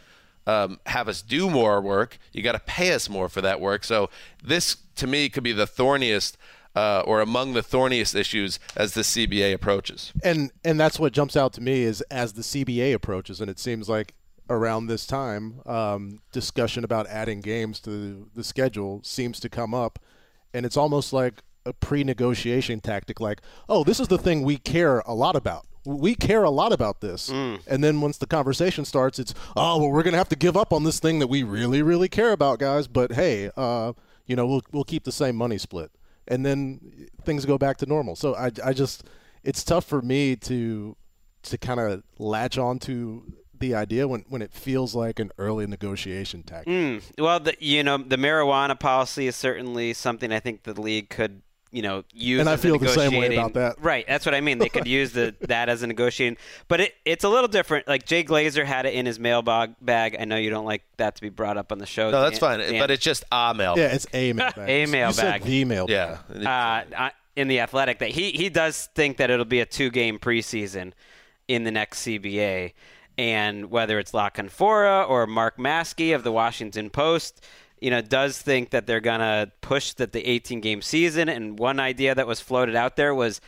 um, 0.45 0.79
have 0.85 1.07
us 1.07 1.21
do 1.21 1.49
more 1.49 1.81
work, 1.81 2.17
you 2.31 2.41
got 2.41 2.53
to 2.53 2.59
pay 2.59 2.93
us 2.93 3.09
more 3.09 3.29
for 3.29 3.41
that 3.41 3.59
work. 3.59 3.83
So 3.83 4.09
this, 4.43 4.77
to 4.95 5.07
me, 5.07 5.29
could 5.29 5.43
be 5.43 5.53
the 5.53 5.67
thorniest. 5.67 6.37
Uh, 6.75 7.03
or 7.05 7.21
among 7.21 7.53
the 7.53 7.61
thorniest 7.61 8.15
issues 8.15 8.57
as 8.75 8.95
the 8.95 9.01
CBA 9.01 9.53
approaches. 9.53 10.11
and 10.23 10.49
and 10.65 10.79
that's 10.79 10.99
what 10.99 11.13
jumps 11.13 11.37
out 11.37 11.53
to 11.53 11.61
me 11.61 11.83
is 11.83 12.01
as 12.09 12.33
the 12.33 12.41
CBA 12.41 12.95
approaches, 12.95 13.39
and 13.39 13.47
it 13.47 13.59
seems 13.59 13.87
like 13.87 14.15
around 14.49 14.87
this 14.87 15.05
time, 15.05 15.61
um, 15.67 16.21
discussion 16.31 16.83
about 16.83 17.05
adding 17.05 17.41
games 17.41 17.79
to 17.81 18.27
the 18.33 18.43
schedule 18.43 19.01
seems 19.03 19.39
to 19.41 19.49
come 19.49 19.75
up, 19.75 19.99
and 20.51 20.65
it's 20.65 20.75
almost 20.75 21.13
like 21.13 21.43
a 21.65 21.73
pre-negotiation 21.73 22.79
tactic. 22.79 23.19
Like, 23.19 23.41
oh, 23.69 23.83
this 23.83 23.99
is 23.99 24.07
the 24.07 24.17
thing 24.17 24.43
we 24.43 24.57
care 24.57 24.99
a 24.99 25.13
lot 25.13 25.35
about. 25.35 25.65
We 25.85 26.15
care 26.15 26.43
a 26.43 26.49
lot 26.49 26.71
about 26.71 27.01
this, 27.01 27.29
and 27.29 27.83
then 27.83 27.99
once 27.99 28.17
the 28.17 28.25
conversation 28.25 28.85
starts, 28.85 29.19
it's 29.19 29.33
oh 29.55 29.79
well, 29.79 29.91
we're 29.91 30.03
gonna 30.03 30.15
have 30.17 30.29
to 30.29 30.37
give 30.37 30.55
up 30.55 30.71
on 30.71 30.85
this 30.85 30.99
thing 30.99 31.19
that 31.19 31.27
we 31.27 31.43
really, 31.43 31.81
really 31.81 32.07
care 32.07 32.31
about, 32.31 32.59
guys. 32.59 32.87
But 32.87 33.11
hey, 33.11 33.51
uh, 33.57 33.91
you 34.25 34.37
know, 34.37 34.47
we'll 34.47 34.61
we'll 34.71 34.85
keep 34.85 35.03
the 35.03 35.11
same 35.11 35.35
money 35.35 35.57
split, 35.57 35.91
and 36.25 36.45
then 36.45 37.09
things 37.25 37.45
go 37.45 37.57
back 37.57 37.75
to 37.77 37.85
normal. 37.85 38.15
So 38.15 38.33
I, 38.33 38.51
I 38.63 38.71
just, 38.71 39.03
it's 39.43 39.61
tough 39.61 39.83
for 39.83 40.01
me 40.01 40.37
to 40.37 40.95
to 41.43 41.57
kind 41.57 41.81
of 41.81 42.03
latch 42.17 42.57
on 42.57 42.79
to 42.79 43.33
the 43.59 43.75
idea 43.75 44.07
when, 44.07 44.25
when 44.27 44.41
it 44.41 44.51
feels 44.51 44.93
like 44.95 45.19
an 45.19 45.31
early 45.37 45.65
negotiation 45.67 46.43
tactic. 46.43 46.73
Mm. 46.73 47.01
Well, 47.17 47.39
the, 47.39 47.55
you 47.59 47.83
know, 47.83 47.97
the 47.97 48.17
marijuana 48.17 48.79
policy 48.79 49.27
is 49.27 49.35
certainly 49.35 49.93
something 49.93 50.31
I 50.31 50.39
think 50.39 50.63
the 50.63 50.79
league 50.79 51.09
could, 51.09 51.41
you 51.73 51.81
know, 51.81 52.03
use. 52.13 52.39
And 52.39 52.47
I 52.47 52.55
feel 52.55 52.77
the 52.79 52.87
same 52.87 53.11
way 53.13 53.27
negotiating- 53.27 53.39
about 53.39 53.53
that. 53.55 53.75
Right. 53.83 54.05
That's 54.07 54.25
what 54.25 54.33
I 54.35 54.39
mean. 54.41 54.59
They 54.59 54.69
could 54.69 54.87
use 54.87 55.11
the 55.11 55.35
that 55.41 55.67
as 55.67 55.81
a 55.83 55.87
negotiating, 55.87 56.37
but 56.69 56.79
it, 56.79 56.93
it's 57.03 57.23
a 57.23 57.29
little 57.29 57.47
different. 57.47 57.87
Like 57.87 58.05
Jay 58.05 58.23
Glazer 58.23 58.63
had 58.63 58.85
it 58.85 58.93
in 58.93 59.05
his 59.05 59.19
mailbag 59.19 59.73
bag. 59.81 60.15
I 60.19 60.25
know 60.25 60.37
you 60.37 60.49
don't 60.51 60.65
like 60.65 60.83
that 60.97 61.15
to 61.15 61.21
be 61.21 61.29
brought 61.29 61.57
up 61.57 61.71
on 61.71 61.79
the 61.79 61.85
show. 61.85 62.11
No, 62.11 62.21
that's 62.21 62.39
Dan- 62.39 62.59
fine, 62.59 62.71
Dan. 62.71 62.79
but 62.79 62.91
it's 62.91 63.03
just 63.03 63.25
a 63.31 63.53
mail. 63.53 63.73
Yeah, 63.77 63.87
it's 63.93 64.07
a 64.13 64.31
mailbag. 64.33 64.57
A 64.69 64.79
You 64.81 64.85
said 64.87 64.91
mailbag. 64.91 65.43
the 65.43 65.65
mailbag. 65.65 66.17
Yeah. 66.39 66.83
uh, 66.95 66.95
uh, 67.05 67.09
in 67.35 67.47
the 67.47 67.59
athletic 67.61 67.97
that 67.99 68.09
he 68.09 68.29
he 68.31 68.49
does 68.49 68.89
think 68.93 69.17
that 69.17 69.31
it'll 69.31 69.43
be 69.43 69.59
a 69.59 69.65
two 69.65 69.89
game 69.89 70.19
preseason 70.19 70.93
in 71.47 71.63
the 71.63 71.71
next 71.71 72.03
CBA, 72.05 72.73
and 73.17 73.71
whether 73.71 73.97
it's 73.99 74.13
La 74.13 74.29
Canfora 74.29 75.09
or 75.09 75.25
Mark 75.27 75.57
Maske 75.57 76.13
of 76.15 76.23
the 76.23 76.31
Washington 76.31 76.89
Post. 76.91 77.43
You 77.83 77.89
know, 77.89 77.99
does 78.01 78.41
think 78.41 78.69
that 78.69 78.87
they're 78.87 79.01
gonna 79.01 79.51
push 79.59 79.91
that 79.95 80.13
the 80.13 80.25
18 80.25 80.61
game 80.61 80.81
season. 80.81 81.27
And 81.27 81.59
one 81.59 81.79
idea 81.81 82.15
that 82.15 82.25
was 82.25 82.39
floated 82.39 82.75
out 82.77 82.95
there 82.95 83.13
was 83.13 83.41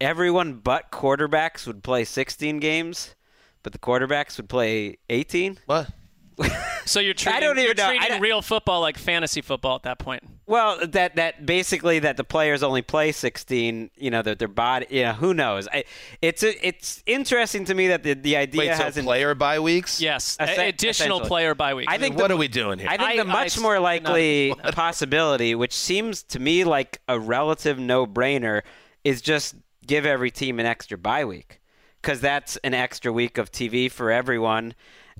everyone 0.00 0.54
but 0.54 0.90
quarterbacks 0.90 1.66
would 1.66 1.82
play 1.82 2.04
16 2.04 2.58
games, 2.58 3.14
but 3.62 3.74
the 3.74 3.78
quarterbacks 3.78 4.38
would 4.38 4.48
play 4.48 4.96
18. 5.10 5.58
What? 5.66 5.90
So 6.86 7.00
you're 7.00 7.14
treating, 7.14 7.40
don't 7.40 7.58
even 7.58 7.64
you're 7.66 7.74
know. 7.74 7.84
I 7.86 7.96
treating 7.96 8.08
don't- 8.08 8.20
real 8.20 8.40
football 8.42 8.80
like 8.80 8.96
fantasy 8.96 9.40
football 9.42 9.74
at 9.74 9.82
that 9.82 9.98
point. 9.98 10.22
Well, 10.48 10.78
that 10.86 11.16
that 11.16 11.44
basically 11.44 11.98
that 11.98 12.16
the 12.16 12.22
players 12.22 12.62
only 12.62 12.80
play 12.80 13.10
16. 13.10 13.90
You 13.96 14.10
know 14.12 14.22
that 14.22 14.38
their 14.38 14.46
body. 14.46 14.86
You 14.90 15.02
know 15.02 15.12
who 15.14 15.34
knows. 15.34 15.66
I, 15.72 15.82
it's 16.22 16.44
a, 16.44 16.66
it's 16.66 17.02
interesting 17.04 17.64
to 17.64 17.74
me 17.74 17.88
that 17.88 18.04
the 18.04 18.14
the 18.14 18.36
idea 18.36 18.60
Wait, 18.60 18.68
hasn't. 18.70 19.06
player 19.06 19.34
bye 19.34 19.58
weeks? 19.58 20.00
Yes, 20.00 20.36
Essen- 20.38 20.60
a- 20.64 20.68
additional 20.68 21.20
player 21.20 21.56
by 21.56 21.74
week. 21.74 21.88
I 21.90 21.98
think 21.98 22.16
What 22.16 22.28
the, 22.28 22.34
are 22.34 22.36
we 22.36 22.46
doing 22.46 22.78
here? 22.78 22.88
I 22.88 22.96
think 22.96 23.10
I- 23.10 23.16
the 23.16 23.24
much 23.24 23.56
s- 23.56 23.60
more 23.60 23.74
not- 23.74 23.82
likely 23.82 24.54
possibility, 24.72 25.56
which 25.56 25.72
seems 25.72 26.22
to 26.24 26.38
me 26.38 26.62
like 26.62 27.00
a 27.08 27.18
relative 27.18 27.78
no-brainer, 27.80 28.62
is 29.02 29.20
just 29.20 29.56
give 29.84 30.06
every 30.06 30.30
team 30.30 30.60
an 30.60 30.66
extra 30.66 30.96
bye 30.96 31.24
week, 31.24 31.60
because 32.00 32.20
that's 32.20 32.56
an 32.58 32.72
extra 32.72 33.12
week 33.12 33.36
of 33.36 33.50
TV 33.50 33.90
for 33.90 34.12
everyone, 34.12 34.74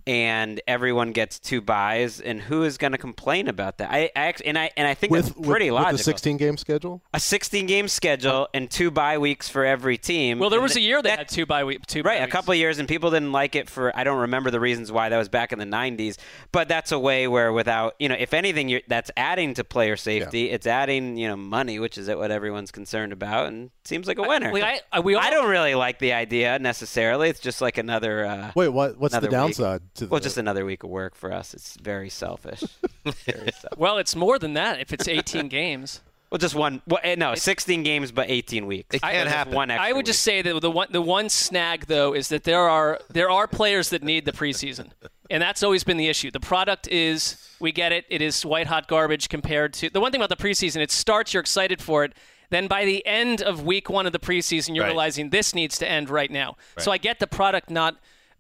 and 0.07 0.61
everyone 0.69 1.13
gets 1.13 1.39
two 1.39 1.61
buys, 1.61 2.21
and 2.21 2.41
who 2.41 2.63
is 2.65 2.79
going 2.79 2.93
to 2.93 2.99
complain 2.99 3.49
about 3.49 3.79
that? 3.79 3.91
I, 3.91 4.05
I 4.17 4.27
actually, 4.27 4.47
and 4.47 4.59
I 4.59 4.71
and 4.77 4.87
I 4.87 4.95
think 4.95 5.11
with, 5.13 5.27
that's 5.35 5.47
pretty 5.47 5.71
with, 5.71 5.75
logical. 5.75 5.93
With 5.93 6.01
the 6.01 6.05
16 6.05 6.37
game 6.37 6.57
schedule? 6.57 7.03
a 7.13 7.21
16 7.21 7.67
game 7.67 7.89
schedule 7.89 8.49
and 8.55 8.71
two 8.71 8.91
bye 8.91 9.19
weeks 9.19 9.49
for 9.49 9.65
every 9.65 9.99
team. 9.99 10.39
Well, 10.39 10.51
there 10.51 10.59
And 10.59 10.63
was 10.65 10.77
a 10.77 10.81
year 10.81 11.03
they 11.03 11.11
that- 11.11 11.19
had 11.19 11.29
two 11.29 11.47
by 11.47 11.65
week, 11.65 11.85
two 11.87 12.03
Right, 12.03 12.19
bye 12.21 12.25
a 12.25 12.29
couple 12.29 12.53
of 12.53 12.59
years, 12.59 12.79
and 12.79 12.89
people 12.89 13.11
didn't 13.11 13.33
like 13.33 13.55
it 13.57 13.69
for. 13.69 13.97
I 13.97 14.05
don't 14.05 14.21
remember 14.21 14.51
the 14.51 14.61
reasons 14.61 14.93
why. 14.93 15.09
That 15.09 15.19
was 15.19 15.29
back 15.29 15.53
in 15.53 15.59
the 15.59 15.65
'90s, 15.65 16.19
but 16.53 16.69
that's 16.69 16.93
a 16.93 16.99
way 16.99 17.27
where, 17.29 17.53
without 17.53 17.95
you 17.99 18.09
know, 18.09 18.17
if 18.19 18.33
anything, 18.35 18.69
you're, 18.69 18.83
that's 18.89 19.11
adding 19.17 19.55
to 19.55 19.65
player 19.65 19.97
safety. 19.97 20.51
It's 20.51 20.67
adding 20.67 21.17
you 21.17 21.29
know 21.29 21.37
money, 21.37 21.79
which 21.79 21.99
is 21.99 22.09
what 22.09 22.31
everyone's 22.31 22.71
concerned 22.71 23.13
about, 23.13 23.49
and 23.49 23.71
seems 23.85 24.07
like 24.07 24.19
a 24.19 24.23
winner. 24.23 24.53
like, 24.53 24.63
I- 24.63 24.81
I- 24.93 25.01
we 25.01 25.15
all- 25.15 25.23
I 25.23 25.31
don't 25.31 25.49
really 25.49 25.75
like 25.75 25.99
the 25.99 26.13
idea 26.13 26.59
necessarily. 26.59 27.29
It's 27.29 27.41
just 27.41 27.61
like 27.61 27.79
another. 27.79 28.25
Uh, 28.27 28.53
Wait, 28.55 28.69
what? 28.69 28.99
What's 28.99 29.19
the 29.19 29.29
downside? 29.29 29.83
week. 29.83 29.86
Downside 29.95 30.09
to 30.09 30.13
Well, 30.13 30.21
just 30.21 30.37
another 30.37 30.65
week 30.65 30.83
of 30.83 30.91
work 30.91 31.15
for 31.15 31.33
us. 31.33 31.55
It's 31.55 31.77
very 31.77 32.09
selfish. 32.11 32.63
very 33.05 33.51
selfish. 33.53 33.79
Well, 33.79 33.99
it's 33.99 34.17
more 34.17 34.39
than 34.39 34.55
that 34.55 34.81
if 34.81 34.93
it's 34.93 35.09
18 35.09 35.49
games. 35.49 36.01
Well, 36.31 36.39
just 36.39 36.57
one. 36.57 36.83
Well, 36.89 36.99
eh, 37.05 37.15
no, 37.15 37.37
16 37.37 37.85
games, 37.85 38.11
but 38.11 38.29
18 38.29 38.67
weeks. 38.67 38.95
It 38.97 39.01
can't 39.01 39.15
Just 39.27 39.35
happen. 39.37 39.55
One 39.55 39.71
extra 39.71 39.87
I 39.89 39.93
would 39.93 39.99
week. 39.99 40.07
just 40.07 40.23
say 40.23 40.43
that 40.43 40.61
the 40.61 40.71
one 40.71 40.89
the 40.91 41.01
one 41.01 41.29
snag 41.29 41.87
though 41.87 42.15
is 42.15 42.29
that 42.31 42.43
there 42.43 42.69
are 42.69 42.99
there 43.09 43.31
are 43.31 43.47
players 43.47 43.91
that 43.91 44.03
need 44.03 44.25
the 44.25 44.33
preseason, 44.33 44.91
and 45.31 45.41
that's 45.41 45.63
always 45.63 45.85
been 45.85 45.97
the 45.99 46.09
issue. 46.09 46.33
The 46.33 46.41
product 46.41 46.89
is 46.89 47.37
we 47.61 47.71
get 47.71 47.93
it; 47.93 48.07
it 48.11 48.21
is 48.23 48.45
white 48.45 48.67
hot 48.67 48.89
garbage 48.89 49.29
compared 49.29 49.73
to 49.75 49.89
the 49.89 50.01
one 50.01 50.11
thing 50.11 50.21
about 50.21 50.37
the 50.37 50.43
preseason. 50.43 50.79
It 50.79 50.91
starts, 50.91 51.33
you're 51.33 51.41
excited 51.43 51.81
for 51.81 52.03
it. 52.03 52.13
Then 52.51 52.67
by 52.67 52.85
the 52.85 53.07
end 53.07 53.41
of 53.41 53.65
week 53.65 53.89
one 53.89 54.05
of 54.05 54.13
the 54.13 54.19
preseason, 54.19 54.75
you're 54.75 54.83
Right. 54.85 54.91
realizing 54.91 55.31
this 55.31 55.55
needs 55.55 55.79
to 55.79 55.89
end 55.89 56.11
right 56.11 56.31
now. 56.31 56.57
So 56.79 56.91
I 56.91 56.99
get 56.99 57.21
the 57.21 57.27
product 57.29 57.71
not 57.71 57.97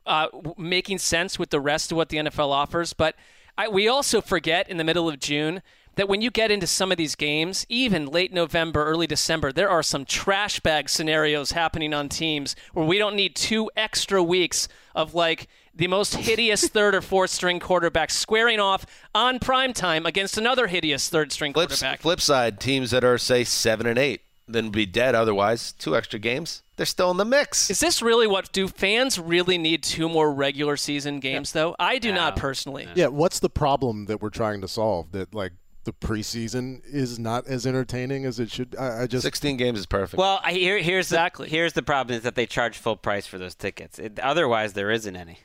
uh, 0.06 0.28
making 0.56 0.98
sense 0.98 1.38
with 1.38 1.50
the 1.50 1.60
rest 1.60 1.90
of 1.90 1.96
what 1.96 2.08
the 2.08 2.16
NFL 2.18 2.50
offers, 2.50 2.92
but 2.92 3.14
I, 3.58 3.68
we 3.68 3.88
also 3.88 4.20
forget 4.20 4.68
in 4.68 4.76
the 4.76 4.84
middle 4.84 5.08
of 5.08 5.18
June 5.18 5.62
that 5.96 6.08
when 6.08 6.20
you 6.20 6.30
get 6.30 6.50
into 6.50 6.66
some 6.66 6.92
of 6.92 6.98
these 6.98 7.14
games, 7.14 7.64
even 7.70 8.06
late 8.06 8.32
November, 8.32 8.84
early 8.84 9.06
December, 9.06 9.50
there 9.50 9.70
are 9.70 9.82
some 9.82 10.04
trash 10.04 10.60
bag 10.60 10.88
scenarios 10.90 11.52
happening 11.52 11.94
on 11.94 12.08
teams 12.10 12.54
where 12.74 12.84
we 12.84 12.98
don't 12.98 13.16
need 13.16 13.34
two 13.34 13.70
extra 13.76 14.22
weeks 14.22 14.68
of 14.94 15.14
like 15.14 15.48
the 15.74 15.86
most 15.86 16.14
hideous 16.16 16.68
third 16.76 16.94
or 16.94 17.00
fourth 17.00 17.30
string 17.30 17.58
quarterback 17.58 18.10
squaring 18.10 18.60
off 18.60 18.84
on 19.14 19.38
prime 19.38 19.72
time 19.72 20.04
against 20.04 20.36
another 20.36 20.66
hideous 20.66 21.08
third 21.08 21.32
string 21.32 21.54
Flip, 21.54 21.68
quarterback. 21.70 22.00
flip 22.00 22.20
side, 22.20 22.60
teams 22.60 22.90
that 22.90 23.02
are 23.04 23.16
say 23.16 23.42
seven 23.42 23.86
and 23.86 23.98
eight, 23.98 24.20
then 24.46 24.68
be 24.68 24.84
dead 24.84 25.14
otherwise. 25.14 25.72
Two 25.72 25.96
extra 25.96 26.18
games, 26.18 26.62
they're 26.76 26.86
still 26.86 27.10
in 27.10 27.16
the 27.16 27.24
mix. 27.24 27.70
Is 27.70 27.80
this 27.80 28.02
really 28.02 28.26
what 28.26 28.52
do 28.52 28.68
fans 28.68 29.18
really 29.18 29.58
need 29.58 29.82
two 29.82 30.08
more 30.08 30.32
regular 30.32 30.76
season 30.76 31.20
games 31.20 31.52
though? 31.52 31.74
I 31.78 31.98
do 31.98 32.12
not 32.12 32.36
personally. 32.36 32.88
Yeah, 32.94 33.08
what's 33.08 33.40
the 33.40 33.50
problem 33.50 34.06
that 34.06 34.20
we're 34.20 34.30
trying 34.30 34.60
to 34.60 34.68
solve? 34.68 35.12
That 35.12 35.34
like 35.34 35.52
the 35.84 35.92
preseason 35.92 36.82
is 36.84 37.18
not 37.18 37.46
as 37.46 37.66
entertaining 37.66 38.24
as 38.26 38.40
it 38.40 38.50
should. 38.50 38.74
I, 38.78 39.02
I 39.02 39.06
just 39.06 39.22
16 39.22 39.56
games 39.56 39.78
is 39.78 39.86
perfect. 39.86 40.18
Well, 40.18 40.40
I, 40.42 40.52
here, 40.52 40.78
here's 40.78 41.06
Exactly. 41.06 41.46
the 41.46 41.50
here's 41.50 41.72
the 41.72 41.82
problem 41.82 42.16
is 42.16 42.22
that 42.24 42.34
they 42.34 42.44
charge 42.46 42.76
full 42.76 42.96
price 42.96 43.26
for 43.26 43.38
those 43.38 43.54
tickets. 43.54 43.98
It, 43.98 44.18
otherwise, 44.20 44.74
there 44.74 44.90
isn't 44.90 45.16
any. 45.16 45.38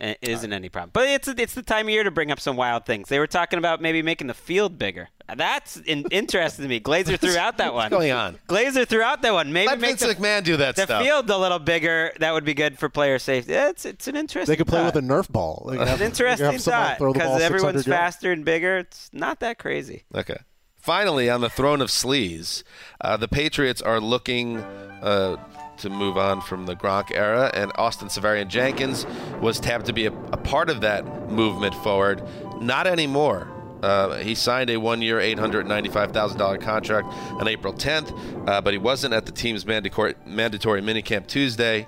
It 0.00 0.18
isn't 0.22 0.52
any 0.52 0.68
problem. 0.68 0.90
But 0.92 1.08
it's 1.08 1.28
it's 1.28 1.54
the 1.54 1.62
time 1.62 1.86
of 1.86 1.90
year 1.90 2.04
to 2.04 2.10
bring 2.12 2.30
up 2.30 2.38
some 2.40 2.56
wild 2.56 2.86
things. 2.86 3.08
They 3.08 3.18
were 3.18 3.26
talking 3.26 3.58
about 3.58 3.82
maybe 3.82 4.00
making 4.00 4.28
the 4.28 4.34
field 4.34 4.78
bigger. 4.78 5.08
That's 5.36 5.76
in, 5.78 6.04
interesting 6.10 6.62
to 6.64 6.68
me. 6.68 6.80
Glazer 6.80 7.18
threw 7.18 7.36
out 7.36 7.58
that 7.58 7.74
one. 7.74 7.84
What's 7.90 7.90
going 7.90 8.12
on? 8.12 8.38
Glazer 8.48 8.86
threw 8.86 9.02
out 9.02 9.22
that 9.22 9.32
one. 9.32 9.52
Maybe 9.52 9.66
Let 9.68 9.80
make 9.80 9.98
Vince 9.98 10.00
the, 10.00 10.14
McMahon 10.22 10.42
do 10.44 10.56
that 10.58 10.76
the 10.76 10.84
stuff. 10.84 11.02
field 11.04 11.28
a 11.28 11.36
little 11.36 11.58
bigger. 11.58 12.12
That 12.20 12.32
would 12.32 12.44
be 12.44 12.54
good 12.54 12.78
for 12.78 12.88
player 12.88 13.18
safety. 13.18 13.52
Yeah, 13.52 13.68
it's 13.68 13.84
it's 13.84 14.08
an 14.08 14.16
interesting. 14.16 14.52
they 14.52 14.56
could 14.56 14.66
play 14.66 14.78
thought. 14.80 14.94
with 14.94 15.04
a 15.04 15.06
Nerf 15.06 15.28
ball. 15.30 15.62
Like, 15.66 15.80
have- 15.80 16.00
An 16.00 16.06
interesting 16.06 16.50
have 16.52 16.60
thought 16.62 16.98
throw 16.98 17.12
the 17.12 17.18
ball 17.18 17.34
because 17.34 17.42
everyone's 17.42 17.86
yards. 17.86 18.00
faster 18.00 18.32
and 18.32 18.44
bigger. 18.44 18.78
It's 18.78 19.10
not 19.12 19.40
that 19.40 19.58
crazy. 19.58 20.04
Okay. 20.14 20.38
Finally, 20.76 21.28
on 21.28 21.40
the 21.42 21.50
throne 21.50 21.82
of 21.82 21.88
sleaze, 21.90 22.62
uh, 23.02 23.16
the 23.16 23.28
Patriots 23.28 23.82
are 23.82 24.00
looking 24.00 24.56
uh, 24.58 25.36
to 25.78 25.90
move 25.90 26.16
on 26.16 26.40
from 26.40 26.64
the 26.64 26.74
Gronk 26.74 27.10
era, 27.14 27.50
and 27.52 27.70
Austin 27.74 28.08
Seferian 28.08 28.48
Jenkins 28.48 29.04
was 29.42 29.60
tapped 29.60 29.84
to 29.86 29.92
be 29.92 30.06
a, 30.06 30.12
a 30.12 30.36
part 30.38 30.70
of 30.70 30.80
that 30.80 31.04
movement 31.30 31.74
forward. 31.74 32.22
Not 32.62 32.86
anymore. 32.86 33.52
Uh, 33.82 34.16
he 34.16 34.34
signed 34.34 34.70
a 34.70 34.76
one-year, 34.76 35.18
$895,000 35.18 36.60
contract 36.60 37.08
on 37.40 37.48
April 37.48 37.72
10th, 37.72 38.48
uh, 38.48 38.60
but 38.60 38.72
he 38.72 38.78
wasn't 38.78 39.14
at 39.14 39.26
the 39.26 39.32
team's 39.32 39.64
mandatory, 39.66 40.14
mandatory 40.26 40.80
minicamp 40.80 41.26
Tuesday, 41.26 41.86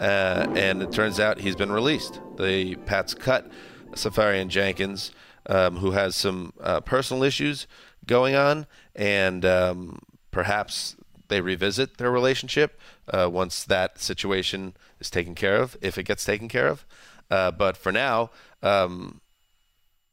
uh, 0.00 0.46
and 0.54 0.82
it 0.82 0.92
turns 0.92 1.20
out 1.20 1.38
he's 1.38 1.56
been 1.56 1.72
released. 1.72 2.20
The 2.38 2.76
Pats 2.86 3.14
cut 3.14 3.50
Seferian 3.92 4.48
Jenkins, 4.48 5.12
um, 5.46 5.76
who 5.76 5.92
has 5.92 6.16
some 6.16 6.52
uh, 6.60 6.80
personal 6.80 7.22
issues 7.22 7.66
going 8.06 8.34
on, 8.34 8.66
and 8.94 9.44
um, 9.44 10.00
perhaps 10.30 10.96
they 11.28 11.40
revisit 11.40 11.98
their 11.98 12.10
relationship 12.10 12.78
uh, 13.08 13.28
once 13.30 13.64
that 13.64 13.98
situation 14.00 14.74
is 15.00 15.10
taken 15.10 15.34
care 15.34 15.56
of, 15.56 15.76
if 15.80 15.98
it 15.98 16.04
gets 16.04 16.24
taken 16.24 16.48
care 16.48 16.68
of. 16.68 16.86
But 17.28 17.76
for 17.76 17.90
now, 17.90 18.30
um, 18.62 19.20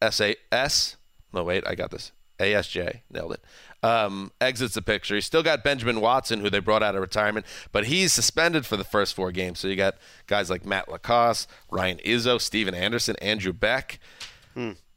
SAS, 0.01 0.97
no, 1.33 1.43
wait, 1.43 1.63
I 1.67 1.75
got 1.75 1.91
this. 1.91 2.11
ASJ, 2.39 3.01
nailed 3.11 3.33
it. 3.33 3.43
Um, 3.83 4.31
exits 4.41 4.73
the 4.73 4.81
picture. 4.81 5.15
He's 5.15 5.25
still 5.25 5.43
got 5.43 5.63
Benjamin 5.63 6.01
Watson, 6.01 6.39
who 6.39 6.49
they 6.49 6.59
brought 6.59 6.81
out 6.83 6.95
of 6.95 7.01
retirement, 7.01 7.45
but 7.71 7.85
he's 7.85 8.13
suspended 8.13 8.65
for 8.65 8.77
the 8.77 8.83
first 8.83 9.13
four 9.13 9.31
games. 9.31 9.59
So 9.59 9.67
you 9.67 9.75
got 9.75 9.95
guys 10.27 10.49
like 10.49 10.65
Matt 10.65 10.89
LaCosse, 10.89 11.47
Ryan 11.69 11.97
Izzo, 11.99 12.39
Stephen 12.39 12.73
Anderson, 12.73 13.15
Andrew 13.21 13.53
Beck. 13.53 13.99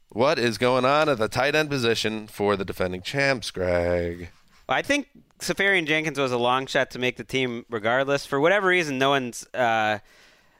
What 0.09 0.39
is 0.39 0.57
going 0.57 0.85
on 0.85 1.09
at 1.09 1.17
the 1.17 1.27
tight 1.27 1.53
end 1.53 1.69
position 1.69 2.27
for 2.27 2.55
the 2.55 2.65
defending 2.65 3.01
champs, 3.01 3.51
Gregg? 3.51 4.29
I 4.69 4.81
think 4.81 5.07
Seferian 5.39 5.85
Jenkins 5.85 6.17
was 6.19 6.31
a 6.31 6.37
long 6.37 6.65
shot 6.65 6.91
to 6.91 6.99
make 6.99 7.17
the 7.17 7.23
team 7.23 7.65
regardless. 7.69 8.25
For 8.25 8.39
whatever 8.39 8.67
reason, 8.67 8.97
no 8.97 9.09
one's 9.09 9.45
uh, 9.53 9.99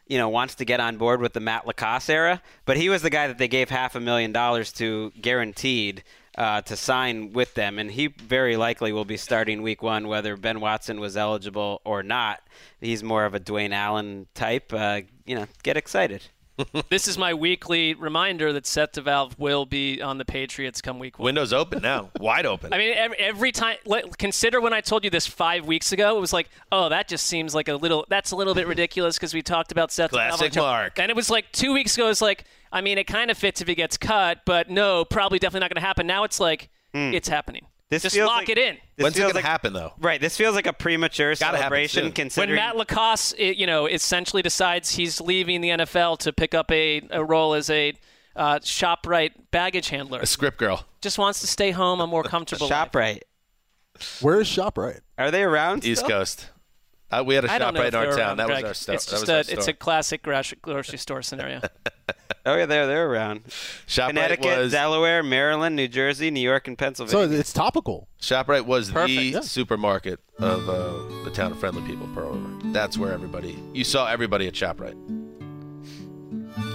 you 0.08 0.18
know 0.18 0.30
wants 0.30 0.56
to 0.56 0.66
get 0.66 0.80
on 0.80 0.98
board 0.98 1.22
with 1.22 1.34
the 1.34 1.40
Matt 1.40 1.66
LaCosse 1.68 2.10
era, 2.10 2.42
but 2.66 2.78
he 2.78 2.90
was 2.90 3.02
the 3.02 3.10
guy 3.10 3.28
that 3.28 3.38
they 3.38 3.48
gave 3.48 3.70
half 3.70 3.96
a 3.96 4.00
million 4.00 4.32
dollars 4.32 4.72
to 4.74 5.12
guaranteed 5.22 6.04
uh, 6.38 6.62
to 6.62 6.76
sign 6.76 7.34
with 7.34 7.54
them, 7.56 7.80
and 7.80 7.92
he 7.92 8.08
very 8.08 8.56
likely 8.58 8.94
will 8.94 9.06
be 9.06 9.18
starting 9.18 9.62
week 9.62 9.82
one, 9.82 10.08
whether 10.08 10.38
Ben 10.38 10.60
Watson 10.60 11.00
was 11.00 11.18
eligible 11.18 11.82
or 11.84 12.04
not. 12.04 12.42
He's 12.80 13.04
more 13.04 13.26
of 13.26 13.34
a 13.34 13.40
Dwayne 13.40 13.74
Allen 13.74 14.28
type. 14.36 14.72
Uh, 14.72 15.02
you 15.26 15.36
know, 15.36 15.48
get 15.64 15.78
excited. 15.78 16.24
This 16.90 17.08
is 17.08 17.18
my 17.18 17.34
weekly 17.34 17.94
reminder 17.94 18.52
that 18.54 18.66
Seth 18.66 18.94
DeValve 18.94 19.38
will 19.38 19.66
be 19.66 20.02
on 20.02 20.18
the 20.18 20.26
Patriots 20.26 20.82
come 20.82 21.00
week 21.00 21.20
one. 21.20 21.26
Windows 21.26 21.54
open 21.54 21.82
now, 21.82 22.10
wide 22.20 22.46
open. 22.46 22.74
I 22.74 22.78
mean, 22.78 22.94
every, 22.96 23.18
every 23.18 23.52
time. 23.52 23.78
Let, 23.86 24.18
consider 24.18 24.60
when 24.60 24.74
I 24.74 24.82
told 24.82 25.04
you 25.04 25.10
this 25.10 25.28
five 25.28 25.66
weeks 25.66 25.92
ago. 25.92 26.18
It 26.18 26.20
was 26.20 26.34
like, 26.34 26.50
oh, 26.72 26.90
that 26.90 27.08
just 27.08 27.28
seems 27.28 27.54
like 27.54 27.68
a 27.68 27.76
little. 27.76 28.06
That's 28.10 28.32
a 28.32 28.36
little 28.36 28.56
bit 28.56 28.68
ridiculous 28.68 29.18
because 29.18 29.34
we 29.34 29.42
talked 29.42 29.72
about 29.72 29.92
Seth. 29.92 30.12
Classic 30.12 30.52
DeValve. 30.52 30.62
Mark. 30.62 31.00
And 31.00 31.10
it 31.10 31.16
was 31.16 31.30
like 31.30 31.52
two 31.52 31.74
weeks 31.74 31.96
ago. 31.96 32.10
It's 32.10 32.22
like, 32.22 32.46
I 32.72 32.82
mean, 32.82 32.98
it 32.98 33.06
kind 33.06 33.30
of 33.32 33.38
fits 33.38 33.62
if 33.62 33.68
he 33.68 33.76
gets 33.76 33.98
cut, 33.98 34.40
but 34.46 34.70
no, 34.70 35.06
probably 35.06 35.40
definitely 35.40 35.62
not 35.62 35.70
going 35.70 35.82
to 35.82 35.88
happen. 35.88 36.08
Now 36.08 36.24
it's 36.24 36.40
like, 36.40 36.70
hmm. 36.94 37.14
it's 37.14 37.28
happening. 37.28 37.66
This 37.90 38.04
just 38.04 38.16
feels 38.16 38.28
lock 38.28 38.40
like- 38.40 38.50
it 38.50 38.58
in. 38.58 38.76
This 38.96 39.04
When's 39.04 39.16
it 39.16 39.20
going 39.22 39.34
like- 39.34 39.44
to 39.44 39.50
happen, 39.50 39.74
though? 39.74 39.94
Right. 40.00 40.20
This 40.20 40.36
feels 40.36 40.56
like 40.56 40.68
a 40.68 40.74
premature 40.74 41.34
Gotta 41.36 41.46
happen 41.58 41.60
celebration. 41.62 42.12
Considering 42.12 42.50
When 42.50 42.56
Matt 42.58 42.76
LaCosse, 42.76 43.34
you 43.38 43.66
know, 43.66 43.86
essentially 43.86 44.42
decides 44.42 44.96
he's 44.96 45.22
leaving 45.22 45.62
the 45.62 45.70
NFL 45.70 46.18
to 46.20 46.34
pick 46.34 46.54
up 46.54 46.70
a, 46.72 47.02
a 47.12 47.24
role 47.24 47.54
as 47.54 47.70
a 47.70 47.94
uh, 48.36 48.60
Shoprite 48.60 49.32
baggage 49.52 49.90
handler, 49.90 50.20
A 50.20 50.26
script 50.26 50.58
girl. 50.58 50.86
just 51.02 51.18
wants 51.18 51.40
to 51.42 51.48
stay 51.48 51.72
home, 51.72 52.02
a 52.02 52.08
more 52.08 52.24
comfortable 52.36 52.68
life. 52.68 52.92
Shoprite. 52.92 53.22
Where 54.22 54.42
is 54.42 54.48
Shoprite? 54.48 55.00
Are 55.18 55.32
they 55.32 55.44
around? 55.44 55.86
East 55.86 56.02
still? 56.04 56.18
Coast. 56.20 56.50
Uh, 57.10 57.24
we 57.26 57.36
had 57.36 57.46
a 57.46 57.52
I 57.52 57.58
don't 57.58 57.68
shop 57.70 57.74
know 57.76 57.80
right 57.80 57.88
if 57.88 57.94
in 57.94 58.00
our 58.00 58.06
town. 58.12 58.20
around, 58.20 58.38
That 58.38 58.50
was 58.50 58.64
our 58.64 58.74
store. 58.74 58.96
It's 58.96 59.06
that 59.06 59.12
just 59.12 59.22
was 59.22 59.30
a, 59.30 59.34
our 59.34 59.40
it's 59.60 59.68
a 59.70 59.74
classic 59.74 60.22
grocery 60.24 60.58
grocery 60.62 60.98
store 60.98 61.22
scenario. 61.22 61.62
Oh 62.48 62.56
yeah, 62.56 62.66
they're 62.66 62.88
they're 62.88 63.10
around. 63.10 63.44
Shoprite 63.88 64.08
Connecticut, 64.08 64.58
was 64.58 64.72
Delaware, 64.72 65.22
Maryland, 65.22 65.76
New 65.76 65.88
Jersey, 65.88 66.32
New 66.32 66.40
York, 66.40 66.68
and 66.68 66.78
Pennsylvania. 66.78 67.28
So 67.28 67.40
it's 67.40 67.52
topical. 67.52 68.08
Shoprite 68.22 68.66
was 68.66 68.90
Perfect, 68.90 69.18
the 69.18 69.24
yeah. 69.24 69.40
supermarket 69.42 70.20
of 70.40 70.70
uh, 70.70 71.24
the 71.26 71.32
town 71.32 71.52
of 71.52 71.60
Friendly 71.60 71.82
People, 71.82 72.08
Pearl 72.14 72.32
River. 72.32 72.72
That's 72.72 72.98
where 72.98 73.12
everybody 73.12 73.58
you 73.74 73.84
saw 73.84 74.08
everybody 74.08 74.48
at 74.48 74.54
Shoprite. 74.54 74.96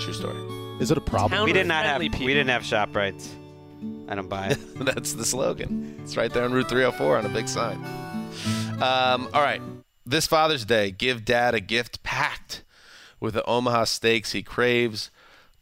True 0.02 0.12
story. 0.12 0.36
Is 0.80 0.90
it 0.90 0.98
a 0.98 1.00
problem? 1.00 1.30
Town 1.30 1.44
we 1.46 1.52
did 1.52 1.66
not 1.66 1.84
have 1.84 1.98
friendly 1.98 2.26
we 2.26 2.34
didn't 2.34 2.50
have 2.50 2.62
Shoprites. 2.62 3.28
I 4.08 4.14
don't 4.14 4.28
buy 4.28 4.48
it. 4.48 4.58
That's 4.76 5.14
the 5.14 5.24
slogan. 5.24 5.98
It's 6.02 6.16
right 6.16 6.32
there 6.32 6.44
on 6.44 6.52
Route 6.52 6.68
304 6.68 7.18
on 7.18 7.24
a 7.24 7.28
big 7.28 7.48
sign. 7.48 7.76
Um, 8.82 9.28
all 9.32 9.42
right. 9.42 9.62
This 10.04 10.26
Father's 10.26 10.64
Day, 10.64 10.90
give 10.90 11.24
dad 11.24 11.54
a 11.54 11.60
gift 11.60 12.02
packed 12.02 12.64
with 13.20 13.34
the 13.34 13.44
Omaha 13.46 13.84
steaks 13.84 14.32
he 14.32 14.42
craves. 14.42 15.11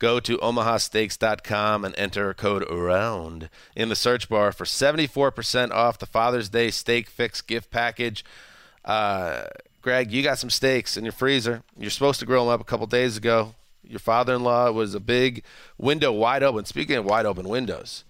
Go 0.01 0.18
to 0.18 0.38
omahasteaks.com 0.38 1.84
and 1.84 1.94
enter 1.98 2.32
code 2.32 2.64
AROUND 2.70 3.51
in 3.76 3.90
the 3.90 3.94
search 3.94 4.30
bar 4.30 4.51
for 4.51 4.64
74% 4.64 5.70
off 5.72 5.98
the 5.98 6.07
Father's 6.07 6.48
Day 6.48 6.70
Steak 6.70 7.11
Fix 7.11 7.42
gift 7.42 7.70
package. 7.70 8.24
Uh, 8.82 9.44
Gregg, 9.82 10.11
you 10.11 10.22
got 10.22 10.38
some 10.38 10.48
steaks 10.48 10.96
in 10.96 11.05
your 11.05 11.12
freezer. 11.12 11.62
You're 11.78 11.90
supposed 11.90 12.18
to 12.20 12.26
grill 12.26 12.46
them 12.46 12.55
up 12.55 12.62
a 12.62 12.64
couple 12.64 12.86
days 12.86 13.18
ago. 13.18 13.55
Your 13.84 13.98
father-in-law 13.98 14.72
was 14.72 14.94
a 14.94 15.01
big 15.01 15.44
window 15.76 16.12
wide 16.12 16.42
open. 16.42 16.64
Speaking 16.64 16.96
of 16.96 17.05
wide 17.05 17.26
open 17.26 17.46
windows, 17.46 18.05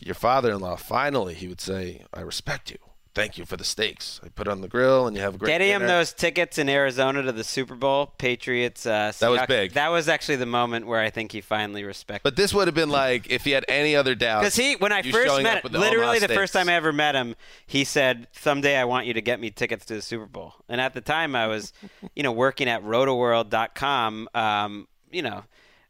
your 0.00 0.16
father-in-law 0.16 0.76
finally 0.76 1.34
he 1.34 1.46
would 1.46 1.60
say, 1.60 2.06
"I 2.12 2.22
respect 2.22 2.72
you. 2.72 2.78
Thank 3.20 3.38
you 3.38 3.44
for 3.44 3.56
the 3.56 3.64
steaks. 3.64 4.20
I 4.24 4.28
put 4.28 4.48
on 4.48 4.60
the 4.60 4.68
grill, 4.68 5.06
and 5.06 5.14
you 5.16 5.22
have 5.22 5.34
a 5.34 5.38
great 5.38 5.48
Getting 5.50 5.68
him 5.70 5.86
those 5.86 6.12
tickets 6.12 6.58
in 6.58 6.68
Arizona 6.68 7.22
to 7.22 7.32
the 7.32 7.44
Super 7.44 7.74
Bowl, 7.74 8.06
Patriots. 8.18 8.86
Uh, 8.86 9.12
That 9.20 9.30
was 9.30 9.40
big. 9.46 9.72
That 9.74 9.88
was 9.88 10.08
actually 10.08 10.36
the 10.36 10.46
moment 10.46 10.86
where 10.86 11.00
I 11.00 11.10
think 11.10 11.32
he 11.32 11.40
finally 11.40 11.84
respected. 11.84 12.22
But 12.22 12.36
this 12.36 12.54
would 12.54 12.66
have 12.68 12.74
been 12.74 12.88
like 12.90 13.30
if 13.30 13.44
he 13.44 13.50
had 13.50 13.64
any 13.68 13.94
other 13.94 14.14
doubts. 14.14 14.42
Because 14.42 14.56
he, 14.56 14.76
when 14.76 14.92
I 14.92 15.02
first 15.02 15.42
met 15.42 15.64
him, 15.64 15.72
the 15.72 15.78
literally 15.78 16.18
the 16.18 16.28
first 16.28 16.52
time 16.52 16.68
I 16.68 16.74
ever 16.74 16.92
met 16.92 17.14
him, 17.14 17.36
he 17.66 17.84
said, 17.84 18.28
"Someday 18.32 18.76
I 18.76 18.84
want 18.84 19.06
you 19.06 19.14
to 19.14 19.20
get 19.20 19.38
me 19.40 19.50
tickets 19.50 19.84
to 19.86 19.94
the 19.94 20.02
Super 20.02 20.26
Bowl." 20.26 20.54
And 20.68 20.80
at 20.80 20.94
the 20.94 21.00
time, 21.00 21.36
I 21.36 21.46
was, 21.46 21.72
you 22.16 22.22
know, 22.22 22.32
working 22.32 22.68
at 22.68 22.82
RotoWorld.com, 22.82 24.28
um, 24.34 24.88
you 25.10 25.22
know, 25.22 25.44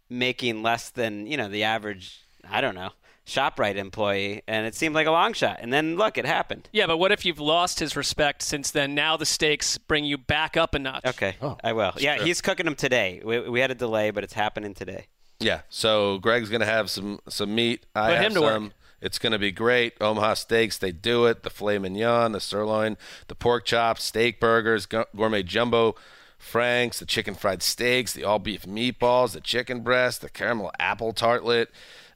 making 0.09 0.63
less 0.63 0.91
than 0.91 1.27
you 1.27 1.37
know 1.37 1.49
the 1.49 1.65
average. 1.65 2.21
I 2.49 2.61
don't 2.61 2.75
know. 2.75 2.91
Shoprite 3.31 3.77
employee, 3.77 4.43
and 4.49 4.67
it 4.67 4.75
seemed 4.75 4.95
like 4.95 5.07
a 5.07 5.13
long 5.13 5.33
shot. 5.35 5.59
And 5.61 5.73
then 5.73 5.97
look, 5.97 6.19
it 6.19 6.27
happened. 6.27 6.69
Yeah, 6.73 6.89
but 6.89 6.97
what 6.97 7.13
if 7.13 7.25
you've 7.25 7.39
lost 7.39 7.79
his 7.79 7.95
respect 7.95 8.43
since 8.43 8.73
then? 8.73 8.95
Now 8.95 9.17
the 9.17 9.25
stakes 9.25 9.79
bring 9.79 10.05
you 10.05 10.19
back 10.19 10.57
up 10.57 10.75
a 10.75 10.81
notch. 10.81 11.05
Okay, 11.07 11.37
oh, 11.41 11.57
I 11.63 11.73
will. 11.73 11.93
Yeah, 11.99 12.17
true. 12.17 12.27
he's 12.27 12.41
cooking 12.41 12.67
them 12.67 12.75
today. 12.75 13.23
We, 13.25 13.49
we 13.49 13.61
had 13.61 13.71
a 13.71 13.77
delay, 13.77 14.11
but 14.11 14.25
it's 14.25 14.33
happening 14.33 14.75
today. 14.75 15.07
Yeah. 15.39 15.61
So 15.69 16.19
Gregg's 16.19 16.51
gonna 16.51 16.67
have 16.67 16.91
some 16.91 17.21
some 17.29 17.55
meat. 17.55 17.87
I 17.95 18.09
Put 18.09 18.17
have 18.17 18.27
him 18.27 18.35
to 18.35 18.41
work. 18.41 18.73
It's 19.01 19.19
gonna 19.19 19.39
be 19.39 19.53
great. 19.53 19.95
Omaha 20.01 20.35
steaks, 20.35 20.77
they 20.77 20.93
do 20.93 21.27
it. 21.27 21.45
The 21.45 21.51
filet 21.51 21.79
mignon, 21.79 22.33
the 22.33 22.41
sirloin, 22.41 22.97
the 23.29 23.37
pork 23.37 23.65
chops, 23.65 24.03
steak 24.05 24.41
burgers, 24.41 24.87
gourmet 24.87 25.45
jumbo 25.45 25.95
franks, 26.37 26.99
the 26.99 27.07
chicken 27.07 27.35
fried 27.35 27.63
steaks, 27.63 28.13
the 28.13 28.25
all 28.25 28.39
beef 28.39 28.63
meatballs, 28.63 29.33
the 29.33 29.41
chicken 29.41 29.81
breast, 29.81 30.21
the 30.21 30.29
caramel 30.29 30.73
apple 30.79 31.13
tartlet. 31.13 31.69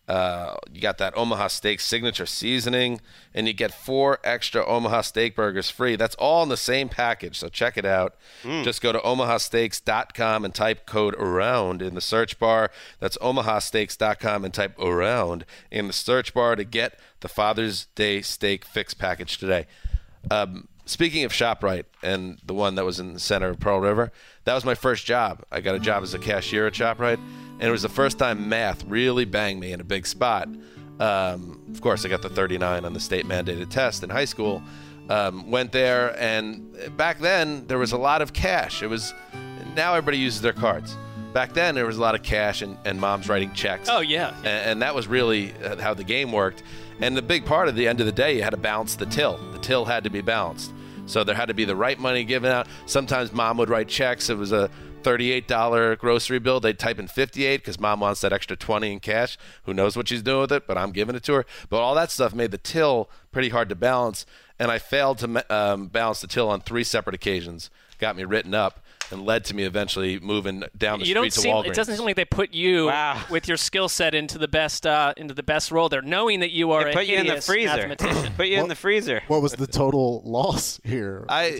Uh, 0.06 0.56
you 0.70 0.82
got 0.82 0.98
that 0.98 1.16
Omaha 1.16 1.48
Steak 1.48 1.80
signature 1.80 2.26
seasoning, 2.26 3.00
and 3.32 3.46
you 3.46 3.54
get 3.54 3.72
four 3.72 4.18
extra 4.22 4.64
Omaha 4.66 5.00
Steak 5.00 5.34
burgers 5.34 5.70
free. 5.70 5.96
That's 5.96 6.14
all 6.16 6.42
in 6.42 6.50
the 6.50 6.58
same 6.58 6.90
package, 6.90 7.38
so 7.38 7.48
check 7.48 7.78
it 7.78 7.86
out. 7.86 8.14
Just 8.64 8.82
go 8.82 8.92
to 8.92 8.98
omahasteaks.com 8.98 10.44
and 10.44 10.54
type 10.54 10.86
code 10.86 11.14
AROUND 11.16 11.80
in 11.80 11.94
the 11.94 12.00
search 12.02 12.38
bar. 12.38 12.70
That's 13.00 13.16
omahasteaks.com 13.18 14.44
and 14.44 14.52
type 14.52 14.76
AROUND 14.78 15.44
in 15.70 15.86
the 15.86 15.92
search 15.92 16.34
bar 16.34 16.54
to 16.56 16.64
get 16.64 16.98
the 17.20 17.28
Father's 17.28 17.86
Day 17.94 18.20
Steak 18.20 18.64
Fix 18.64 18.92
package 18.92 19.38
today. 19.38 19.66
Um, 20.30 20.68
speaking 20.86 21.24
of 21.24 21.32
ShopRite 21.32 21.84
and 22.02 22.38
the 22.44 22.54
one 22.54 22.74
that 22.74 22.84
was 22.84 23.00
in 23.00 23.14
the 23.14 23.20
center 23.20 23.48
of 23.48 23.60
Pearl 23.60 23.80
River, 23.80 24.12
that 24.44 24.54
was 24.54 24.64
my 24.64 24.74
first 24.74 25.06
job. 25.06 25.42
I 25.50 25.60
got 25.60 25.74
a 25.74 25.78
job 25.78 26.02
as 26.02 26.14
a 26.14 26.18
cashier 26.18 26.66
at 26.66 26.74
ShopRite, 26.74 27.18
and 27.18 27.62
it 27.62 27.70
was 27.70 27.82
the 27.82 27.88
first 27.88 28.18
time 28.18 28.48
math 28.48 28.84
really 28.84 29.24
banged 29.24 29.60
me 29.60 29.72
in 29.72 29.80
a 29.80 29.84
big 29.84 30.06
spot. 30.06 30.48
Um, 31.00 31.60
of 31.72 31.80
course, 31.80 32.04
I 32.04 32.08
got 32.08 32.22
the 32.22 32.28
39 32.28 32.84
on 32.84 32.92
the 32.92 33.00
state 33.00 33.26
mandated 33.26 33.70
test 33.70 34.02
in 34.02 34.10
high 34.10 34.24
school. 34.24 34.62
Um, 35.08 35.50
went 35.50 35.72
there, 35.72 36.18
and 36.18 36.96
back 36.96 37.18
then 37.18 37.66
there 37.66 37.78
was 37.78 37.92
a 37.92 37.98
lot 37.98 38.22
of 38.22 38.32
cash. 38.32 38.82
It 38.82 38.86
was 38.86 39.12
now 39.74 39.94
everybody 39.94 40.18
uses 40.18 40.40
their 40.40 40.52
cards. 40.52 40.96
Back 41.34 41.52
then 41.52 41.74
there 41.74 41.84
was 41.84 41.96
a 41.96 42.00
lot 42.00 42.14
of 42.14 42.22
cash 42.22 42.62
and, 42.62 42.78
and 42.84 43.00
moms 43.00 43.28
writing 43.28 43.52
checks. 43.54 43.88
Oh, 43.90 44.00
yeah. 44.00 44.34
And, 44.38 44.46
and 44.46 44.82
that 44.82 44.94
was 44.94 45.08
really 45.08 45.52
uh, 45.64 45.76
how 45.76 45.92
the 45.92 46.04
game 46.04 46.30
worked. 46.30 46.62
And 47.00 47.16
the 47.16 47.22
big 47.22 47.44
part 47.44 47.68
of 47.68 47.74
the 47.74 47.88
end 47.88 47.98
of 47.98 48.06
the 48.06 48.12
day, 48.12 48.36
you 48.36 48.42
had 48.44 48.50
to 48.50 48.56
balance 48.56 48.94
the 48.94 49.06
till. 49.06 49.36
The 49.52 49.58
till 49.58 49.84
had 49.84 50.04
to 50.04 50.10
be 50.10 50.20
balanced. 50.20 50.72
So 51.06 51.24
there 51.24 51.34
had 51.34 51.48
to 51.48 51.54
be 51.54 51.64
the 51.64 51.76
right 51.76 51.98
money 51.98 52.24
given 52.24 52.50
out. 52.50 52.66
Sometimes 52.86 53.32
mom 53.32 53.58
would 53.58 53.68
write 53.68 53.88
checks. 53.88 54.30
It 54.30 54.38
was 54.38 54.52
a 54.52 54.70
$38 55.02 55.98
grocery 55.98 56.38
bill. 56.38 56.60
They'd 56.60 56.78
type 56.78 56.98
in 56.98 57.08
58 57.08 57.58
because 57.58 57.78
mom 57.78 58.00
wants 58.00 58.22
that 58.22 58.32
extra 58.32 58.56
20 58.56 58.92
in 58.92 59.00
cash. 59.00 59.36
Who 59.64 59.74
knows 59.74 59.96
what 59.96 60.08
she's 60.08 60.22
doing 60.22 60.40
with 60.40 60.52
it, 60.52 60.66
but 60.66 60.78
I'm 60.78 60.92
giving 60.92 61.14
it 61.14 61.22
to 61.24 61.34
her. 61.34 61.46
But 61.68 61.80
all 61.80 61.94
that 61.94 62.10
stuff 62.10 62.34
made 62.34 62.50
the 62.50 62.58
till 62.58 63.10
pretty 63.30 63.50
hard 63.50 63.68
to 63.68 63.74
balance. 63.74 64.24
And 64.58 64.70
I 64.70 64.78
failed 64.78 65.18
to 65.18 65.54
um, 65.54 65.88
balance 65.88 66.20
the 66.20 66.26
till 66.26 66.48
on 66.48 66.60
three 66.60 66.84
separate 66.84 67.14
occasions. 67.14 67.70
Got 67.98 68.16
me 68.16 68.24
written 68.24 68.54
up 68.54 68.83
and 69.14 69.24
led 69.24 69.44
to 69.46 69.54
me 69.54 69.62
eventually 69.64 70.18
moving 70.20 70.64
down 70.76 70.98
the 70.98 71.06
you 71.06 71.12
street 71.12 71.14
don't 71.14 71.24
to 71.32 71.40
seem. 71.40 71.54
Walgreens. 71.54 71.66
It 71.68 71.74
doesn't 71.74 71.96
seem 71.96 72.04
like 72.04 72.16
they 72.16 72.24
put 72.26 72.52
you 72.52 72.86
Wow. 72.86 73.22
with 73.30 73.48
your 73.48 73.56
skill 73.56 73.88
set 73.88 74.14
into 74.14 74.36
the 74.36 74.48
best 74.48 74.86
uh, 74.86 75.14
into 75.16 75.32
the 75.32 75.42
best 75.42 75.70
role 75.70 75.88
there, 75.88 76.02
knowing 76.02 76.40
that 76.40 76.50
you 76.50 76.72
are 76.72 76.84
They 76.84 76.90
a 76.90 76.94
put 76.94 77.06
you 77.06 77.16
in 77.16 77.26
the 77.26 77.40
freezer. 77.40 77.76
mathematician. 77.88 78.32
Put 78.36 78.48
you 78.48 78.60
in 78.60 78.68
the 78.68 78.74
freezer. 78.74 79.22
What 79.28 79.40
was 79.40 79.52
the 79.52 79.66
total 79.66 80.20
loss 80.24 80.80
here? 80.84 81.24
I 81.28 81.56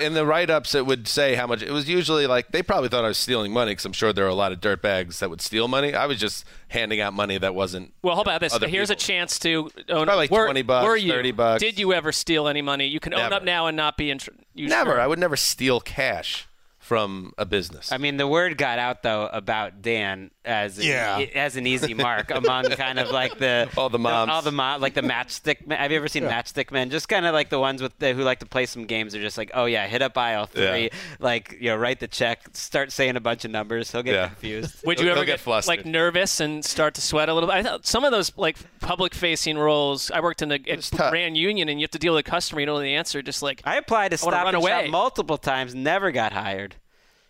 in 0.00 0.14
the 0.14 0.24
write-ups 0.26 0.74
it 0.74 0.86
would 0.86 1.08
say 1.08 1.34
how 1.34 1.46
much 1.46 1.62
it 1.62 1.70
was 1.72 1.88
usually 1.88 2.26
like 2.26 2.52
they 2.52 2.62
probably 2.62 2.88
thought 2.88 3.04
I 3.04 3.08
was 3.08 3.18
stealing 3.18 3.52
money 3.52 3.72
because 3.72 3.84
I'm 3.86 3.92
sure 3.92 4.12
there 4.12 4.24
are 4.26 4.28
a 4.28 4.34
lot 4.34 4.52
of 4.52 4.60
dirtbags 4.60 5.18
that 5.20 5.30
would 5.30 5.40
steal 5.40 5.66
money. 5.68 5.94
I 5.94 6.06
was 6.06 6.18
just 6.18 6.44
handing 6.68 7.00
out 7.00 7.14
money 7.14 7.38
that 7.38 7.54
wasn't. 7.54 7.94
Well, 8.02 8.14
how 8.16 8.22
about 8.22 8.40
this? 8.40 8.52
Other 8.52 8.68
Here's 8.68 8.90
a 8.90 8.94
chance 8.94 9.38
to 9.40 9.70
own. 9.88 10.04
Probably 10.06 10.14
like 10.16 10.30
were, 10.30 10.44
20 10.44 10.62
bucks, 10.62 10.84
were 10.86 10.96
you, 10.96 11.12
30 11.12 11.30
bucks. 11.32 11.62
Did 11.62 11.78
you 11.78 11.92
ever 11.94 12.12
steal 12.12 12.46
any 12.48 12.60
money? 12.62 12.86
You 12.86 13.00
can 13.00 13.14
own 13.14 13.32
up 13.32 13.42
now 13.44 13.66
and 13.68 13.76
not 13.76 13.96
be 13.96 14.10
in. 14.10 14.18
Tr- 14.18 14.30
you 14.54 14.68
Never. 14.68 14.90
sure? 14.92 15.00
I 15.00 15.06
would 15.06 15.18
never 15.20 15.36
steal 15.36 15.78
cash 15.80 16.47
from 16.88 17.34
a 17.36 17.44
business. 17.44 17.92
I 17.92 17.98
mean, 17.98 18.16
the 18.16 18.26
word 18.26 18.56
got 18.56 18.78
out 18.78 19.02
though 19.02 19.26
about 19.26 19.82
Dan 19.82 20.30
as 20.48 20.84
Yeah. 20.84 21.18
as 21.34 21.56
an 21.56 21.66
easy 21.66 21.94
mark 21.94 22.30
among 22.30 22.64
kind 22.70 22.98
of 22.98 23.10
like 23.10 23.38
the 23.38 23.68
All 23.76 23.88
the 23.90 23.98
moms. 23.98 24.30
all 24.30 24.42
the 24.42 24.50
mom, 24.50 24.80
like 24.80 24.94
the 24.94 25.02
matchstick. 25.02 25.66
Men. 25.66 25.78
Have 25.78 25.90
you 25.92 25.98
ever 25.98 26.08
seen 26.08 26.24
matchstick 26.24 26.70
men? 26.72 26.90
Just 26.90 27.08
kind 27.08 27.26
of 27.26 27.34
like 27.34 27.50
the 27.50 27.58
ones 27.60 27.82
with 27.82 27.96
the, 27.98 28.14
who 28.14 28.22
like 28.22 28.40
to 28.40 28.46
play 28.46 28.66
some 28.66 28.86
games. 28.86 29.14
Are 29.14 29.20
just 29.20 29.36
like, 29.38 29.50
oh 29.54 29.66
yeah, 29.66 29.86
hit 29.86 30.02
up 30.02 30.16
aisle 30.16 30.46
three, 30.46 30.84
Yeah. 30.84 30.88
like 31.20 31.56
you 31.60 31.68
know, 31.70 31.76
write 31.76 32.00
the 32.00 32.08
check, 32.08 32.40
start 32.54 32.90
saying 32.90 33.16
a 33.16 33.20
bunch 33.20 33.44
of 33.44 33.50
numbers. 33.50 33.92
He'll 33.92 34.02
get 34.02 34.14
Yeah. 34.14 34.28
confused. 34.28 34.76
Would 34.86 34.98
you 35.00 35.08
ever 35.10 35.20
get 35.20 35.26
get, 35.34 35.40
flustered. 35.40 35.68
like 35.78 35.86
nervous 35.86 36.40
and 36.40 36.64
start 36.64 36.94
to 36.94 37.00
sweat 37.00 37.28
a 37.28 37.34
little 37.34 37.48
bit? 37.48 37.56
I 37.56 37.62
thought 37.62 37.86
some 37.86 38.04
of 38.04 38.10
those 38.10 38.32
like 38.36 38.56
public-facing 38.80 39.58
roles. 39.58 40.10
I 40.10 40.20
worked 40.20 40.42
in 40.42 40.48
the 40.48 40.60
at. 40.68 41.10
Grand 41.10 41.36
Union, 41.36 41.68
and 41.68 41.78
you 41.78 41.84
have 41.84 41.90
to 41.92 41.98
deal 41.98 42.14
with 42.14 42.26
a 42.26 42.30
customer. 42.30 42.60
You 42.60 42.66
don't 42.66 42.76
know 42.76 42.80
the 42.80 42.94
answer. 42.94 43.20
Just 43.22 43.42
like 43.42 43.60
I 43.64 43.76
applied 43.76 44.08
to 44.12 44.14
I 44.14 44.16
Stop 44.16 44.32
run 44.32 44.46
and 44.48 44.56
away. 44.56 44.70
Shop 44.84 44.90
multiple 44.90 45.36
times, 45.38 45.74
never 45.74 46.10
got 46.10 46.32
hired. 46.32 46.76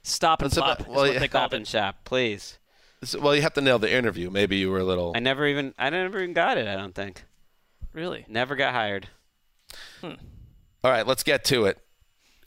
stop 0.02 0.40
and 0.42 0.50
That's 0.50 0.58
pop. 0.60 0.80
about- 0.80 0.90
is 0.90 0.96
well, 0.96 1.06
yeah. 1.12 1.26
Stop 1.26 1.52
and 1.52 1.66
Shop, 1.66 1.96
please. 2.04 2.58
So- 3.04 3.20
well, 3.20 3.34
you 3.34 3.42
have 3.42 3.54
to 3.54 3.60
nail 3.60 3.78
the 3.78 3.92
interview. 3.92 4.30
Maybe 4.30 4.56
you 4.56 4.70
were 4.70 4.78
a 4.80 4.84
little. 4.84 5.12
I 5.14 5.20
never 5.20 5.46
even 5.46 5.74
I 5.78 5.90
never 5.90 6.18
even 6.18 6.32
got 6.32 6.58
it. 6.58 6.66
I 6.66 6.74
don't 6.76 6.94
think. 6.94 7.24
Really? 7.92 8.24
Never 8.28 8.56
got 8.56 8.74
hired. 8.74 9.08
Hmm. 10.00 10.12
All 10.84 10.90
right, 10.90 11.06
let's 11.06 11.22
get 11.22 11.44
to 11.46 11.64
it. 11.66 11.78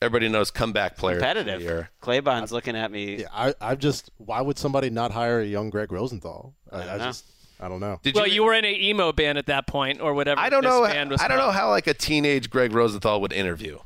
Everybody 0.02 0.30
knows 0.30 0.50
comeback 0.50 0.98
players. 0.98 1.18
of 1.18 1.22
the 1.22 1.28
Competitive. 1.28 1.62
year. 1.62 1.90
Claybon's 2.02 2.52
looking 2.52 2.76
at 2.76 2.92
me. 2.92 3.18
yeah, 3.22 3.28
I, 3.32 3.54
I've 3.62 3.80
just. 3.80 4.10
Why 4.18 4.42
would 4.42 4.58
somebody 4.58 4.90
not 4.90 5.12
hire 5.12 5.40
a 5.42 5.46
young 5.46 5.70
Gregg 5.70 5.92
Rosenthal? 5.92 6.56
I, 6.72 6.78
I, 6.78 6.80
don't 6.86 6.98
know. 6.98 7.04
just. 7.06 7.26
I 7.60 7.68
don't 7.70 7.80
know. 7.80 8.00
Did 8.02 8.16
Well, 8.16 8.26
you 8.26 8.44
were 8.44 8.54
in 8.56 8.66
a 8.66 8.74
emo 8.74 9.12
band 9.12 9.38
at 9.38 9.46
that 9.46 9.68
point, 9.68 10.02
or 10.02 10.16
whatever. 10.16 10.42
I 10.42 10.50
don't 10.50 10.64
this 10.64 10.72
know. 10.72 10.84
Band 10.88 11.12
was 11.12 11.22
I 11.22 11.28
don't 11.28 11.38
know 11.38 11.52
how 11.52 11.70
like 11.70 11.86
a 11.86 11.94
teenage 11.94 12.50
Gregg 12.50 12.74
Rosenthal 12.74 13.22
would 13.22 13.32
interview. 13.32 13.78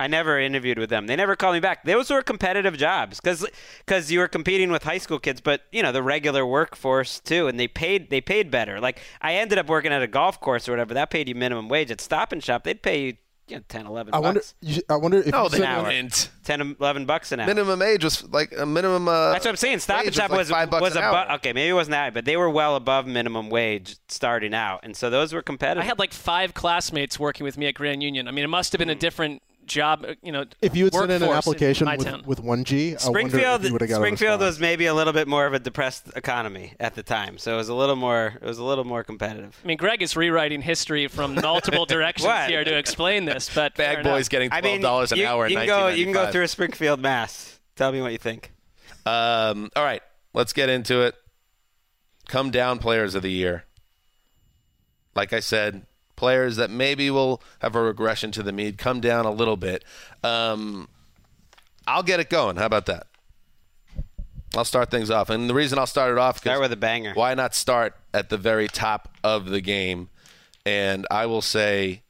I 0.00 0.08
never 0.08 0.40
interviewed 0.40 0.78
with 0.78 0.90
them. 0.90 1.06
They 1.06 1.14
never 1.16 1.36
called 1.36 1.54
me 1.54 1.60
back. 1.60 1.84
Those 1.84 2.10
were 2.10 2.20
competitive 2.22 2.76
jobs 2.76 3.20
because 3.20 4.10
you 4.10 4.18
were 4.18 4.28
competing 4.28 4.70
with 4.72 4.82
high 4.82 4.98
school 4.98 5.18
kids, 5.20 5.40
but 5.40 5.62
you 5.70 5.82
know 5.82 5.92
the 5.92 6.02
regular 6.02 6.44
workforce 6.44 7.20
too, 7.20 7.46
and 7.46 7.58
they 7.60 7.68
paid 7.68 8.10
they 8.10 8.20
paid 8.20 8.50
better. 8.50 8.80
Like 8.80 9.00
I 9.20 9.34
ended 9.34 9.58
up 9.58 9.68
working 9.68 9.92
at 9.92 10.02
a 10.02 10.08
golf 10.08 10.40
course 10.40 10.68
or 10.68 10.72
whatever. 10.72 10.94
That 10.94 11.10
paid 11.10 11.28
you 11.28 11.34
minimum 11.36 11.68
wage. 11.68 11.90
At 11.92 12.00
Stop 12.00 12.32
and 12.32 12.42
Shop, 12.42 12.64
they'd 12.64 12.82
pay 12.82 13.00
you, 13.06 13.16
you 13.46 13.56
know, 13.56 13.62
10, 13.68 13.86
11 13.86 14.14
I 14.14 14.18
wonder. 14.18 14.40
bucks. 14.40 14.54
You, 14.62 14.82
I 14.88 14.96
wonder 14.96 15.18
if 15.18 15.26
No, 15.26 15.44
you 15.44 15.48
they 15.50 15.56
said- 15.58 15.66
hour. 15.66 15.90
didn't. 15.90 16.30
10, 16.44 16.76
11 16.80 17.06
bucks 17.06 17.30
an 17.32 17.40
hour. 17.40 17.46
Minimum 17.46 17.80
age 17.82 18.02
was 18.04 18.24
like 18.30 18.52
a 18.58 18.66
minimum. 18.66 19.06
Uh, 19.06 19.30
That's 19.32 19.44
what 19.44 19.50
I'm 19.52 19.56
saying. 19.56 19.78
Stop 19.78 20.04
and 20.04 20.14
Shop 20.14 20.30
like 20.30 20.38
was 20.38 20.50
five 20.50 20.70
bucks 20.70 20.82
was 20.82 20.96
an 20.96 21.04
above. 21.04 21.28
hour. 21.28 21.36
Okay, 21.36 21.52
maybe 21.52 21.68
it 21.70 21.72
wasn't 21.74 21.92
that, 21.92 22.14
but 22.14 22.24
they 22.24 22.36
were 22.36 22.50
well 22.50 22.74
above 22.76 23.06
minimum 23.06 23.48
wage 23.48 23.96
starting 24.08 24.54
out, 24.54 24.80
and 24.82 24.96
so 24.96 25.08
those 25.08 25.32
were 25.32 25.40
competitive. 25.42 25.82
I 25.84 25.86
had 25.86 25.98
like 26.00 26.12
five 26.12 26.52
classmates 26.52 27.18
working 27.20 27.44
with 27.44 27.56
me 27.56 27.66
at 27.66 27.74
Grand 27.74 28.02
Union. 28.02 28.26
I 28.26 28.32
mean, 28.32 28.44
it 28.44 28.48
must 28.48 28.72
have 28.72 28.78
been 28.80 28.90
a 28.90 28.94
different 28.94 29.40
job. 29.66 30.04
uh, 30.08 30.14
You 30.22 30.32
know, 30.32 30.44
If 30.60 30.74
you 30.76 30.84
had 30.84 30.94
sent 30.94 31.10
in 31.10 31.22
an 31.22 31.28
application 31.30 31.86
my 31.86 31.96
with, 31.96 32.26
with 32.26 32.40
one 32.40 32.64
G, 32.64 32.90
I 32.90 32.92
wonder 32.92 33.00
Springfield, 33.00 33.64
if 33.64 33.72
you 33.72 33.78
got 33.78 33.96
Springfield 33.96 34.40
was 34.40 34.60
maybe 34.60 34.86
a 34.86 34.94
little 34.94 35.12
bit 35.12 35.26
more 35.28 35.46
of 35.46 35.54
a 35.54 35.58
depressed 35.58 36.08
economy 36.16 36.74
at 36.80 36.94
the 36.94 37.02
time, 37.02 37.38
so 37.38 37.54
it 37.54 37.56
was 37.56 37.68
a 37.68 37.74
little 37.74 37.96
more. 37.96 38.34
It 38.40 38.46
was 38.46 38.58
a 38.58 38.64
little 38.64 38.84
more 38.84 39.02
competitive. 39.04 39.58
I 39.62 39.66
mean, 39.66 39.76
Gregg 39.76 40.02
is 40.02 40.16
rewriting 40.16 40.62
history 40.62 41.08
from 41.08 41.34
multiple 41.36 41.86
directions 41.94 42.32
here 42.46 42.64
to 42.64 42.76
explain 42.78 43.24
this, 43.24 43.50
but 43.54 43.76
fair 43.76 43.94
Bag 43.94 43.98
enough. 44.00 44.14
boys 44.18 44.28
getting 44.28 44.50
I 44.52 44.60
twelve 44.60 44.74
mean, 44.74 44.82
dollars 44.82 45.12
an 45.12 45.18
you, 45.18 45.26
hour. 45.26 45.46
in 45.46 45.52
you 45.52 45.58
can 45.58 45.66
go. 45.66 45.88
You 45.88 46.04
can 46.04 46.12
go 46.14 46.30
through 46.30 46.44
a 46.44 46.48
Springfield 46.48 47.00
mass. 47.00 47.58
Tell 47.76 47.90
me 47.92 48.00
what 48.00 48.12
you 48.12 48.18
think. 48.18 48.52
Um, 49.06 49.70
all 49.76 49.84
right, 49.84 50.02
let's 50.32 50.52
get 50.52 50.68
into 50.68 51.02
it. 51.02 51.14
Come 52.28 52.50
down 52.50 52.78
players 52.78 53.14
of 53.14 53.22
the 53.22 53.30
year. 53.30 53.64
Like 55.14 55.32
I 55.32 55.40
said, 55.40 55.86
players 56.16 56.56
that 56.56 56.70
maybe 56.70 57.10
will 57.10 57.42
have 57.60 57.74
a 57.74 57.82
regression 57.82 58.30
to 58.32 58.42
the 58.42 58.52
mean 58.52 58.76
come 58.76 59.00
down 59.00 59.26
a 59.26 59.30
little 59.30 59.56
bit. 59.56 59.84
Um, 60.22 60.88
I'll 61.86 62.02
get 62.02 62.20
it 62.20 62.30
going. 62.30 62.56
How 62.56 62.66
about 62.66 62.86
that? 62.86 63.06
I'll 64.56 64.64
start 64.64 64.90
things 64.90 65.10
off, 65.10 65.30
and 65.30 65.50
the 65.50 65.54
reason 65.54 65.78
I'll 65.78 65.86
start 65.86 66.12
it 66.12 66.18
off 66.18 66.38
Start 66.38 66.60
with 66.60 66.72
a 66.72 66.76
banger. 66.76 67.12
Why 67.14 67.34
not 67.34 67.54
start 67.54 67.96
at 68.12 68.28
the 68.28 68.38
very 68.38 68.68
top 68.68 69.08
of 69.24 69.46
the 69.46 69.60
game? 69.60 70.10
And 70.64 71.06
I 71.10 71.26
will 71.26 71.42
say 71.42 72.02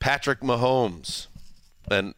Patrick 0.00 0.40
Mahomes. 0.40 1.28
And 1.90 2.14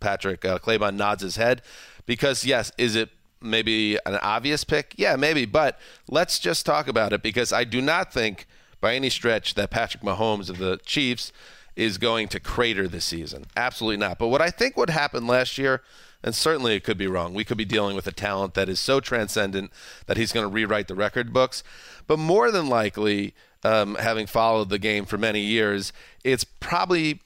Patrick 0.00 0.44
uh, 0.44 0.58
Claybon 0.58 0.96
nods 0.96 1.22
his 1.22 1.36
head 1.36 1.62
because 2.06 2.44
yes, 2.44 2.70
is 2.78 2.94
it 2.94 3.10
maybe 3.40 3.96
an 4.06 4.16
obvious 4.16 4.62
pick? 4.64 4.94
Yeah, 4.96 5.16
maybe. 5.16 5.46
But 5.46 5.78
let's 6.08 6.38
just 6.38 6.64
talk 6.66 6.86
about 6.88 7.12
it 7.12 7.22
because 7.22 7.52
I 7.52 7.64
do 7.64 7.80
not 7.80 8.12
think 8.12 8.46
by 8.84 8.94
any 8.94 9.08
stretch 9.08 9.54
that 9.54 9.70
Patrick 9.70 10.02
Mahomes 10.02 10.50
of 10.50 10.58
the 10.58 10.78
Chiefs 10.84 11.32
is 11.74 11.96
going 11.96 12.28
to 12.28 12.38
crater 12.38 12.86
this 12.86 13.06
season. 13.06 13.46
Absolutely 13.56 13.96
not. 13.96 14.18
But 14.18 14.28
what 14.28 14.42
I 14.42 14.50
think 14.50 14.76
would 14.76 14.90
happen 14.90 15.26
last 15.26 15.56
year, 15.56 15.80
and 16.22 16.34
certainly 16.34 16.76
it 16.76 16.84
could 16.84 16.98
be 16.98 17.06
wrong, 17.06 17.32
we 17.32 17.44
could 17.44 17.56
be 17.56 17.64
dealing 17.64 17.96
with 17.96 18.06
a 18.06 18.12
talent 18.12 18.52
that 18.52 18.68
is 18.68 18.78
so 18.78 19.00
transcendent 19.00 19.72
that 20.04 20.18
he's 20.18 20.32
going 20.32 20.44
to 20.44 20.52
rewrite 20.52 20.88
the 20.88 20.94
record 20.94 21.32
books. 21.32 21.64
But 22.06 22.18
more 22.18 22.50
than 22.50 22.68
likely, 22.68 23.34
um, 23.62 23.94
having 23.94 24.26
followed 24.26 24.68
the 24.68 24.78
game 24.78 25.06
for 25.06 25.16
many 25.16 25.40
years, 25.40 25.90
it's 26.22 26.44
probably 26.44 27.22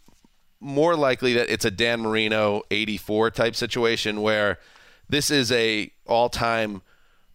more 0.60 0.94
likely 0.94 1.32
that 1.34 1.50
it's 1.50 1.64
a 1.64 1.72
Dan 1.72 2.02
Marino 2.02 2.62
84 2.70 3.32
type 3.32 3.56
situation 3.56 4.22
where 4.22 4.60
this 5.08 5.28
is 5.28 5.50
a 5.50 5.90
all-time 6.06 6.82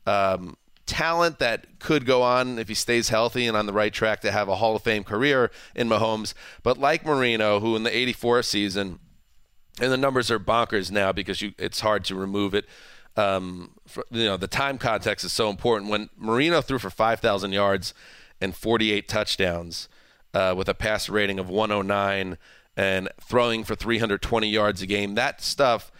um, 0.06 0.56
talent 0.86 1.40
that 1.40 1.80
could 1.80 2.06
go 2.06 2.22
on 2.22 2.60
if 2.60 2.68
he 2.68 2.74
stays 2.74 3.10
healthy 3.10 3.48
and 3.48 3.56
on 3.56 3.66
the 3.66 3.74
right 3.74 3.94
track 3.94 4.22
to 4.22 4.32
have 4.32 4.50
a 4.50 4.56
Hall 4.56 4.76
of 4.76 4.84
Fame 4.84 5.04
career 5.04 5.52
in 5.76 5.88
Mahomes. 5.88 6.34
But 6.62 6.78
like 6.78 7.06
Marino, 7.06 7.60
who 7.60 7.76
in 7.76 7.84
the 7.84 7.96
84 7.96 8.44
season, 8.44 9.00
and 9.82 9.92
the 9.92 9.98
numbers 9.98 10.30
are 10.30 10.40
bonkers 10.40 10.92
now 10.92 11.12
because 11.12 11.42
you, 11.42 11.54
it's 11.58 11.80
hard 11.80 12.04
to 12.06 12.16
remove 12.16 12.54
it. 12.54 12.66
Um, 13.16 13.72
for, 13.88 14.06
you 14.12 14.26
know, 14.26 14.38
the 14.38 14.48
time 14.48 14.78
context 14.78 15.26
is 15.26 15.34
so 15.34 15.50
important. 15.50 15.90
When 15.90 16.10
Marino 16.18 16.62
threw 16.62 16.80
for 16.80 16.90
5,000 16.90 17.52
yards 17.52 17.94
and 18.42 18.56
48 18.56 19.08
touchdowns 19.08 19.88
uh, 20.34 20.54
with 20.56 20.68
a 20.68 20.74
pass 20.74 21.10
rating 21.10 21.40
of 21.40 21.50
109 21.50 22.38
and 22.76 23.10
throwing 23.22 23.64
for 23.64 23.76
320 23.76 24.48
yards 24.48 24.82
a 24.82 24.86
game, 24.86 25.16
that 25.16 25.42
stuff 25.42 25.92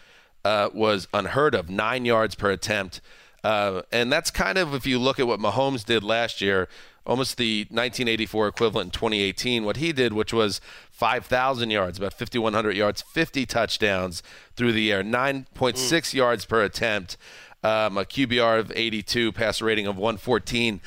uh, 0.44 0.70
was 0.74 1.08
unheard 1.14 1.56
of. 1.56 1.70
Nine 1.70 2.06
yards 2.06 2.36
per 2.36 2.52
attempt. 2.52 3.02
Uh, 3.44 3.82
and 3.92 4.12
that's 4.12 4.32
kind 4.32 4.58
of, 4.58 4.74
if 4.74 4.86
you 4.86 4.98
look 4.98 5.20
at 5.20 5.28
what 5.28 5.40
Mahomes 5.40 5.84
did 5.84 6.04
last 6.04 6.40
year, 6.40 6.70
almost 7.06 7.38
the 7.38 7.62
1984 7.64 8.48
equivalent 8.48 8.88
in 8.88 8.92
2018, 8.92 9.66
what 9.66 9.78
he 9.78 9.92
did, 9.92 10.14
which 10.14 10.32
was 10.32 10.62
5,000 10.92 11.70
yards, 11.70 11.98
about 11.98 12.14
5,100 12.14 12.76
yards, 12.76 13.02
50 13.02 13.46
touchdowns 13.46 14.24
through 14.56 14.72
the 14.72 14.92
air, 14.92 15.04
9.6 15.04 15.74
mm. 15.74 16.14
yards 16.14 16.46
per 16.46 16.64
attempt, 16.64 17.18
um, 17.64 17.98
a 17.98 18.06
QBR 18.06 18.60
of 18.60 18.72
82, 18.74 19.32
pass 19.34 19.62
rating 19.62 19.88
of 19.88 19.98
114. 19.98 20.80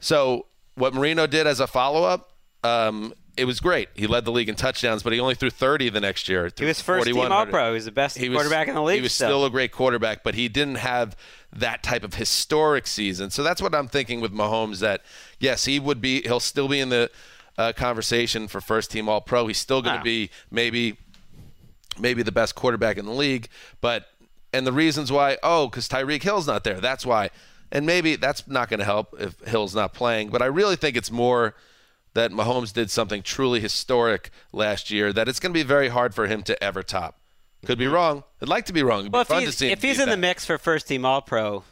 So 0.00 0.46
what 0.74 0.94
Marino 0.94 1.26
did 1.26 1.46
as 1.46 1.60
a 1.60 1.66
follow 1.66 2.04
up, 2.04 2.32
um, 2.64 3.12
it 3.38 3.44
was 3.44 3.60
great. 3.60 3.88
He 3.94 4.06
led 4.06 4.24
the 4.24 4.32
league 4.32 4.48
in 4.48 4.56
touchdowns, 4.56 5.02
but 5.02 5.12
he 5.12 5.20
only 5.20 5.34
threw 5.34 5.48
30 5.48 5.90
the 5.90 6.00
next 6.00 6.28
year. 6.28 6.50
He 6.56 6.64
was 6.64 6.80
first 6.80 7.06
team 7.06 7.16
All 7.16 7.46
Pro. 7.46 7.68
He 7.68 7.74
was 7.74 7.84
the 7.84 7.92
best 7.92 8.18
he 8.18 8.28
quarterback 8.28 8.66
was, 8.66 8.70
in 8.70 8.74
the 8.74 8.82
league. 8.82 8.96
He 8.96 9.02
was 9.02 9.12
still. 9.12 9.28
still 9.28 9.44
a 9.44 9.50
great 9.50 9.70
quarterback, 9.70 10.24
but 10.24 10.34
he 10.34 10.48
didn't 10.48 10.76
have 10.76 11.16
that 11.52 11.82
type 11.82 12.02
of 12.02 12.14
historic 12.14 12.86
season. 12.86 13.30
So 13.30 13.42
that's 13.42 13.62
what 13.62 13.74
I'm 13.74 13.88
thinking 13.88 14.20
with 14.20 14.32
Mahomes. 14.32 14.80
That 14.80 15.02
yes, 15.38 15.64
he 15.64 15.78
would 15.78 16.00
be. 16.00 16.22
He'll 16.22 16.40
still 16.40 16.68
be 16.68 16.80
in 16.80 16.88
the 16.88 17.10
uh, 17.56 17.72
conversation 17.74 18.48
for 18.48 18.60
first 18.60 18.90
team 18.90 19.08
All 19.08 19.20
Pro. 19.20 19.46
He's 19.46 19.58
still 19.58 19.82
going 19.82 19.98
to 19.98 20.04
be 20.04 20.30
maybe 20.50 20.98
maybe 21.98 22.22
the 22.22 22.32
best 22.32 22.54
quarterback 22.54 22.96
in 22.96 23.06
the 23.06 23.12
league. 23.12 23.48
But 23.80 24.08
and 24.52 24.66
the 24.66 24.72
reasons 24.72 25.12
why, 25.12 25.38
oh, 25.42 25.68
because 25.68 25.88
Tyreek 25.88 26.22
Hill's 26.22 26.46
not 26.46 26.64
there. 26.64 26.80
That's 26.80 27.06
why. 27.06 27.30
And 27.70 27.84
maybe 27.84 28.16
that's 28.16 28.48
not 28.48 28.68
going 28.68 28.78
to 28.78 28.84
help 28.84 29.14
if 29.20 29.38
Hill's 29.40 29.74
not 29.74 29.92
playing. 29.92 30.30
But 30.30 30.42
I 30.42 30.46
really 30.46 30.76
think 30.76 30.96
it's 30.96 31.10
more 31.10 31.54
that 32.18 32.32
Mahomes 32.32 32.72
did 32.72 32.90
something 32.90 33.22
truly 33.22 33.60
historic 33.60 34.30
last 34.52 34.90
year 34.90 35.12
that 35.12 35.28
it's 35.28 35.38
going 35.38 35.52
to 35.52 35.58
be 35.58 35.62
very 35.62 35.88
hard 35.88 36.14
for 36.14 36.26
him 36.26 36.42
to 36.42 36.62
ever 36.62 36.82
top. 36.82 37.20
Could 37.64 37.78
be 37.78 37.84
mm-hmm. 37.84 37.94
wrong. 37.94 38.24
I'd 38.42 38.48
like 38.48 38.66
to 38.66 38.72
be 38.72 38.82
wrong. 38.82 39.00
It'd 39.00 39.12
well, 39.12 39.22
be 39.22 39.28
fun 39.28 39.38
if 39.38 39.44
he's, 39.44 39.54
to 39.54 39.58
see 39.58 39.70
if 39.70 39.82
he's 39.82 40.00
in 40.00 40.08
the 40.08 40.16
mix 40.16 40.44
for 40.44 40.58
first 40.58 40.88
team 40.88 41.04
All 41.04 41.22
Pro, 41.22 41.62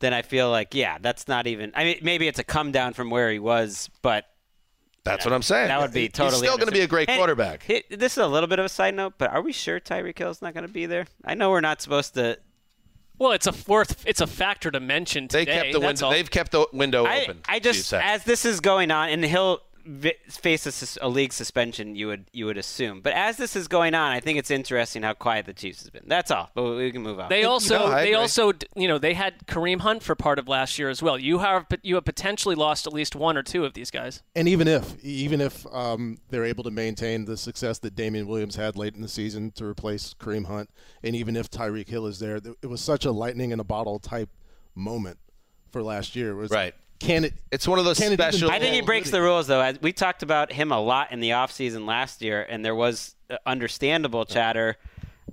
then 0.00 0.12
I 0.12 0.20
feel 0.22 0.50
like 0.50 0.74
yeah, 0.74 0.98
that's 1.00 1.28
not 1.28 1.46
even. 1.46 1.72
I 1.74 1.84
mean, 1.84 1.98
maybe 2.02 2.28
it's 2.28 2.38
a 2.38 2.44
come 2.44 2.72
down 2.72 2.92
from 2.92 3.08
where 3.10 3.30
he 3.30 3.38
was, 3.38 3.90
but 4.02 4.26
that's 5.02 5.24
what 5.24 5.32
I'm 5.32 5.42
saying. 5.42 5.68
That 5.68 5.80
would 5.80 5.92
be 5.92 6.08
totally. 6.08 6.40
He's 6.40 6.40
still 6.40 6.56
going 6.56 6.68
to 6.68 6.74
be 6.74 6.80
a 6.80 6.86
great 6.86 7.08
quarterback. 7.08 7.68
And 7.68 7.82
this 7.90 8.12
is 8.12 8.18
a 8.18 8.28
little 8.28 8.48
bit 8.48 8.58
of 8.58 8.66
a 8.66 8.68
side 8.68 8.94
note, 8.94 9.14
but 9.16 9.30
are 9.30 9.40
we 9.40 9.52
sure 9.52 9.80
Tyreek 9.80 10.18
Hill's 10.18 10.42
not 10.42 10.52
going 10.52 10.66
to 10.66 10.72
be 10.72 10.86
there? 10.86 11.06
I 11.24 11.34
know 11.34 11.50
we're 11.50 11.60
not 11.60 11.80
supposed 11.80 12.14
to. 12.14 12.38
Well, 13.18 13.32
it's 13.32 13.46
a 13.46 13.52
fourth. 13.52 14.04
It's 14.06 14.20
a 14.20 14.26
factor 14.26 14.70
to 14.70 14.80
mention 14.80 15.28
today. 15.28 15.44
They 15.44 15.52
kept 15.52 15.72
the 15.72 15.80
window. 15.80 16.10
They've 16.10 16.30
kept 16.30 16.52
the 16.52 16.66
window 16.72 17.04
I, 17.04 17.22
open. 17.22 17.40
I 17.46 17.58
just 17.58 17.92
as 17.92 18.24
this 18.24 18.44
is 18.44 18.60
going 18.60 18.90
on, 18.90 19.10
and 19.10 19.22
Hill 19.22 19.60
face 20.28 20.66
a, 20.66 21.06
a, 21.06 21.08
league 21.08 21.32
suspension, 21.32 21.94
you 21.94 22.06
would 22.06 22.26
you 22.32 22.46
would 22.46 22.56
assume. 22.56 23.00
But 23.00 23.12
as 23.12 23.36
this 23.36 23.56
is 23.56 23.68
going 23.68 23.94
on, 23.94 24.12
I 24.12 24.20
think 24.20 24.38
it's 24.38 24.50
interesting 24.50 25.02
how 25.02 25.14
quiet 25.14 25.46
the 25.46 25.52
Chiefs 25.52 25.80
has 25.80 25.90
been. 25.90 26.04
That's 26.06 26.30
all. 26.30 26.50
But 26.54 26.76
we 26.76 26.90
can 26.92 27.02
move 27.02 27.20
on. 27.20 27.28
They 27.28 27.44
also 27.44 27.74
you 27.74 27.90
know, 27.90 27.94
they 27.96 28.14
also 28.14 28.52
you 28.76 28.88
know 28.88 28.98
they 28.98 29.14
had 29.14 29.46
Kareem 29.46 29.80
Hunt 29.80 30.02
for 30.02 30.14
part 30.14 30.38
of 30.38 30.48
last 30.48 30.78
year 30.78 30.88
as 30.88 31.02
well. 31.02 31.18
You 31.18 31.38
have 31.38 31.66
you 31.82 31.94
have 31.96 32.04
potentially 32.04 32.54
lost 32.54 32.86
at 32.86 32.92
least 32.92 33.14
one 33.16 33.36
or 33.36 33.42
two 33.42 33.64
of 33.64 33.74
these 33.74 33.90
guys. 33.90 34.22
And 34.34 34.48
even 34.48 34.68
if 34.68 35.02
even 35.04 35.40
if 35.40 35.66
um, 35.72 36.18
they're 36.28 36.44
able 36.44 36.64
to 36.64 36.70
maintain 36.70 37.24
the 37.24 37.36
success 37.36 37.78
that 37.80 37.94
Damien 37.94 38.26
Williams 38.26 38.56
had 38.56 38.76
late 38.76 38.94
in 38.94 39.02
the 39.02 39.08
season 39.08 39.50
to 39.52 39.64
replace 39.64 40.14
Kareem 40.14 40.46
Hunt, 40.46 40.70
and 41.02 41.16
even 41.16 41.36
if 41.36 41.50
Tyreek 41.50 41.88
Hill 41.88 42.06
is 42.06 42.18
there, 42.18 42.36
it 42.36 42.66
was 42.66 42.80
such 42.80 43.04
a 43.04 43.12
lightning 43.12 43.50
in 43.50 43.60
a 43.60 43.64
bottle 43.64 43.98
type 43.98 44.30
moment 44.74 45.18
for 45.70 45.82
last 45.82 46.16
year. 46.16 46.30
It 46.30 46.36
was 46.36 46.50
right 46.50 46.74
can 47.00 47.24
it? 47.24 47.34
It's 47.50 47.66
one 47.66 47.78
of 47.78 47.84
those 47.84 47.96
special. 47.96 48.50
I 48.50 48.58
think 48.58 48.74
he 48.74 48.82
breaks 48.82 49.10
the 49.10 49.20
rules 49.20 49.46
though. 49.46 49.72
We 49.80 49.92
talked 49.92 50.22
about 50.22 50.52
him 50.52 50.70
a 50.70 50.80
lot 50.80 51.12
in 51.12 51.20
the 51.20 51.30
offseason 51.30 51.86
last 51.86 52.22
year, 52.22 52.46
and 52.48 52.64
there 52.64 52.74
was 52.74 53.16
uh, 53.30 53.38
understandable 53.46 54.24
chatter. 54.26 54.76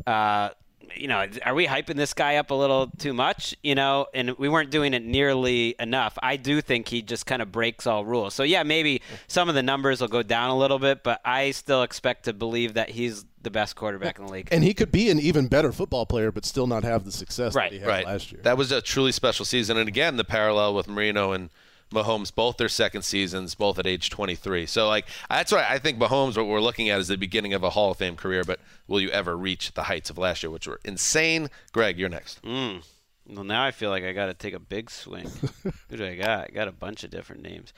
Uh, 0.05 0.49
you 0.95 1.07
know, 1.07 1.27
are 1.45 1.53
we 1.53 1.67
hyping 1.67 1.95
this 1.95 2.13
guy 2.13 2.37
up 2.37 2.49
a 2.49 2.53
little 2.53 2.87
too 2.97 3.13
much? 3.13 3.55
You 3.61 3.75
know, 3.75 4.07
and 4.13 4.37
we 4.37 4.49
weren't 4.49 4.71
doing 4.71 4.93
it 4.93 5.03
nearly 5.03 5.75
enough. 5.79 6.17
I 6.23 6.37
do 6.37 6.61
think 6.61 6.87
he 6.87 7.01
just 7.01 7.25
kind 7.25 7.41
of 7.41 7.51
breaks 7.51 7.85
all 7.85 8.05
rules. 8.05 8.33
So 8.33 8.43
yeah, 8.43 8.63
maybe 8.63 9.01
some 9.27 9.49
of 9.49 9.55
the 9.55 9.63
numbers 9.63 10.01
will 10.01 10.07
go 10.07 10.23
down 10.23 10.49
a 10.49 10.57
little 10.57 10.79
bit, 10.79 11.03
but 11.03 11.19
I 11.25 11.51
still 11.51 11.83
expect 11.83 12.25
to 12.25 12.33
believe 12.33 12.75
that 12.75 12.89
he's 12.89 13.25
the 13.47 13.51
best 13.51 13.77
quarterback 13.77 14.19
in 14.19 14.25
the 14.25 14.31
league. 14.31 14.49
And 14.51 14.61
he 14.61 14.73
could 14.73 14.91
be 14.91 15.09
an 15.09 15.19
even 15.19 15.47
better 15.47 15.71
football 15.71 16.05
player, 16.05 16.33
but 16.33 16.43
still 16.43 16.67
not 16.67 16.83
have 16.83 17.05
the 17.05 17.13
success 17.13 17.55
right. 17.55 17.71
that 17.71 17.75
he 17.75 17.79
had 17.79 17.87
right. 17.87 18.05
last 18.05 18.29
year. 18.29 18.41
That 18.43 18.57
was 18.57 18.73
a 18.73 18.81
truly 18.81 19.13
special 19.13 19.45
season. 19.45 19.77
And 19.77 19.87
again, 19.87 20.17
the 20.17 20.25
parallel 20.25 20.75
with 20.75 20.89
Marino 20.89 21.31
and 21.31 21.49
Mahomes, 21.93 22.35
both 22.35 22.57
their 22.57 22.67
second 22.67 23.03
seasons, 23.03 23.55
both 23.55 23.79
at 23.79 23.87
age 23.87 24.09
23. 24.09 24.65
So, 24.65 24.89
like, 24.89 25.07
that's 25.29 25.53
why 25.53 25.65
I 25.69 25.79
think 25.79 25.97
Mahomes, 25.97 26.35
what 26.35 26.47
we're 26.47 26.59
looking 26.59 26.89
at 26.89 26.99
is 26.99 27.07
the 27.07 27.15
beginning 27.15 27.53
of 27.53 27.63
a 27.63 27.69
Hall 27.69 27.91
of 27.91 27.97
Fame 27.97 28.17
career, 28.17 28.43
but 28.43 28.59
will 28.85 28.99
you 28.99 29.09
ever 29.11 29.37
reach 29.37 29.73
the 29.73 29.83
heights 29.83 30.09
of 30.09 30.17
last 30.17 30.43
year, 30.43 30.49
which 30.49 30.67
were 30.67 30.81
insane? 30.83 31.49
Gregg, 31.71 31.97
you're 31.97 32.09
next. 32.09 32.43
Mm. 32.43 32.83
Well, 33.29 33.45
now 33.45 33.63
I 33.63 33.71
feel 33.71 33.89
like 33.89 34.03
I 34.03 34.11
got 34.11 34.25
to 34.25 34.33
take 34.33 34.53
a 34.53 34.59
big 34.59 34.91
swing. 34.91 35.29
Who 35.89 35.95
do 35.97 36.05
I 36.05 36.15
got? 36.15 36.49
I 36.49 36.51
got 36.53 36.67
a 36.67 36.73
bunch 36.73 37.05
of 37.05 37.11
different 37.11 37.43
names. 37.43 37.71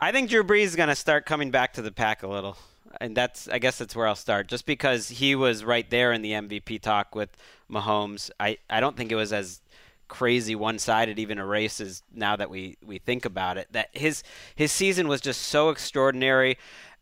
I 0.00 0.10
think 0.10 0.30
Drew 0.30 0.42
Brees 0.42 0.64
is 0.64 0.76
going 0.76 0.88
to 0.88 0.94
start 0.94 1.26
coming 1.26 1.50
back 1.50 1.74
to 1.74 1.82
the 1.82 1.92
pack 1.92 2.22
a 2.22 2.28
little 2.28 2.56
and 3.00 3.16
that's 3.16 3.48
I 3.48 3.58
guess 3.58 3.78
that's 3.78 3.96
where 3.96 4.06
I'll 4.06 4.14
start. 4.14 4.48
Just 4.48 4.66
because 4.66 5.08
he 5.08 5.34
was 5.34 5.64
right 5.64 5.88
there 5.88 6.12
in 6.12 6.22
the 6.22 6.32
MVP 6.32 6.80
talk 6.80 7.14
with 7.14 7.36
Mahomes, 7.70 8.30
I, 8.38 8.58
I 8.68 8.80
don't 8.80 8.96
think 8.96 9.12
it 9.12 9.16
was 9.16 9.32
as 9.32 9.60
crazy 10.08 10.54
one-sided 10.54 11.18
even 11.18 11.38
a 11.38 11.46
race 11.46 11.80
as 11.80 12.02
now 12.12 12.36
that 12.36 12.50
we 12.50 12.76
we 12.84 12.98
think 12.98 13.24
about 13.24 13.56
it. 13.56 13.68
That 13.72 13.88
his 13.92 14.22
his 14.54 14.70
season 14.70 15.08
was 15.08 15.20
just 15.20 15.42
so 15.42 15.70
extraordinary, 15.70 16.58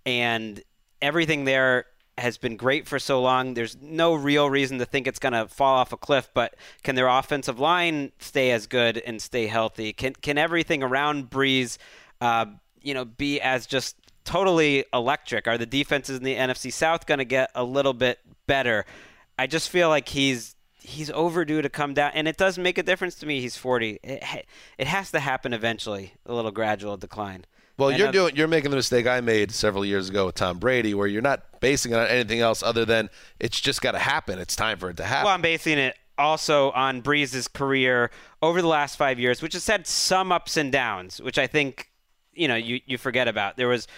and 0.07 0.63
everything 1.03 1.45
there 1.45 1.87
has 2.19 2.39
been 2.39 2.57
great 2.57 2.87
for 2.87 2.99
so 2.99 3.21
long. 3.21 3.55
There's 3.55 3.77
no 3.81 4.15
real 4.15 4.49
reason 4.49 4.79
to 4.79 4.85
think 4.85 5.07
it's 5.07 5.19
going 5.19 5.33
to 5.33 5.49
fall 5.49 5.77
off 5.77 5.93
a 5.93 5.97
cliff, 5.97 6.29
but 6.35 6.55
can 6.83 6.95
their 6.95 7.09
offensive 7.09 7.59
line 7.59 8.13
stay 8.19 8.51
as 8.51 8.67
good 8.67 8.99
and 8.99 9.21
stay 9.21 9.47
healthy? 9.47 9.93
Can 9.93 10.15
can 10.15 10.39
everything 10.39 10.83
around 10.83 11.31
Brees, 11.31 11.79
uh, 12.21 12.47
you 12.83 12.95
know, 12.95 13.05
be 13.05 13.41
as 13.41 13.67
just 13.67 13.97
totally 14.31 14.85
electric. 14.95 15.49
Are 15.49 15.59
the 15.59 15.67
defenses 15.67 16.19
in 16.19 16.25
the 16.25 16.37
NFC 16.37 16.73
South 16.73 17.07
going 17.07 17.19
to 17.19 17.25
get 17.25 17.51
a 17.55 17.65
little 17.65 17.93
bit 17.93 18.21
better? 18.47 18.87
I 19.39 19.47
just 19.47 19.69
feel 19.69 19.89
like 19.89 20.09
he's 20.09 20.55
he's 20.79 21.11
overdue 21.11 21.63
to 21.63 21.69
come 21.69 21.95
down, 21.95 22.13
and 22.15 22.29
it 22.29 22.37
does 22.37 22.57
make 22.57 22.79
a 22.79 22.83
difference 22.83 23.17
to 23.17 23.27
me. 23.27 23.41
He's 23.41 23.57
40. 23.57 23.99
It, 24.03 24.47
it 24.79 24.87
has 24.87 25.11
to 25.11 25.21
happen 25.21 25.53
eventually, 25.53 26.15
a 26.27 26.33
little 26.33 26.53
gradual 26.53 26.97
decline. 26.97 27.45
Well, 27.77 27.89
and 27.89 27.99
you're 27.99 28.09
I've, 28.09 28.15
doing 28.15 28.37
you're 28.37 28.49
making 28.49 28.71
the 28.71 28.77
mistake 28.77 29.07
I 29.07 29.21
made 29.21 29.51
several 29.51 29.85
years 29.85 30.11
ago 30.11 30.27
with 30.27 30.37
Tom 30.37 30.59
Brady, 30.59 30.95
where 30.95 31.09
you're 31.09 31.23
not 31.23 31.61
basing 31.61 31.93
it 31.93 31.97
on 31.97 32.07
anything 32.07 32.41
else 32.41 32.63
other 32.63 32.85
than 32.85 33.11
it's 33.41 33.61
just 33.61 33.83
got 33.83 33.93
to 33.93 33.99
happen. 33.99 34.39
It's 34.39 34.55
time 34.55 34.79
for 34.79 34.91
it 34.91 34.97
to 34.99 35.05
happen. 35.05 35.25
Well, 35.25 35.35
I'm 35.35 35.43
basing 35.43 35.79
it 35.79 35.97
also 36.19 36.71
on 36.73 37.01
Brees's 37.01 37.49
career 37.49 38.11
over 38.43 38.63
the 38.63 38.69
last 38.69 38.97
five 38.97 39.19
years, 39.19 39.43
which 39.43 39.55
has 39.55 39.67
had 39.67 39.87
some 39.87 40.31
ups 40.31 40.57
and 40.57 40.71
downs, 40.71 41.21
which 41.21 41.39
I 41.39 41.49
think 41.49 41.89
you 42.33 42.47
know 42.47 42.57
you, 42.57 42.81
you 42.87 42.97
forget 42.97 43.27
about. 43.27 43.57
There 43.57 43.69
was 43.69 43.89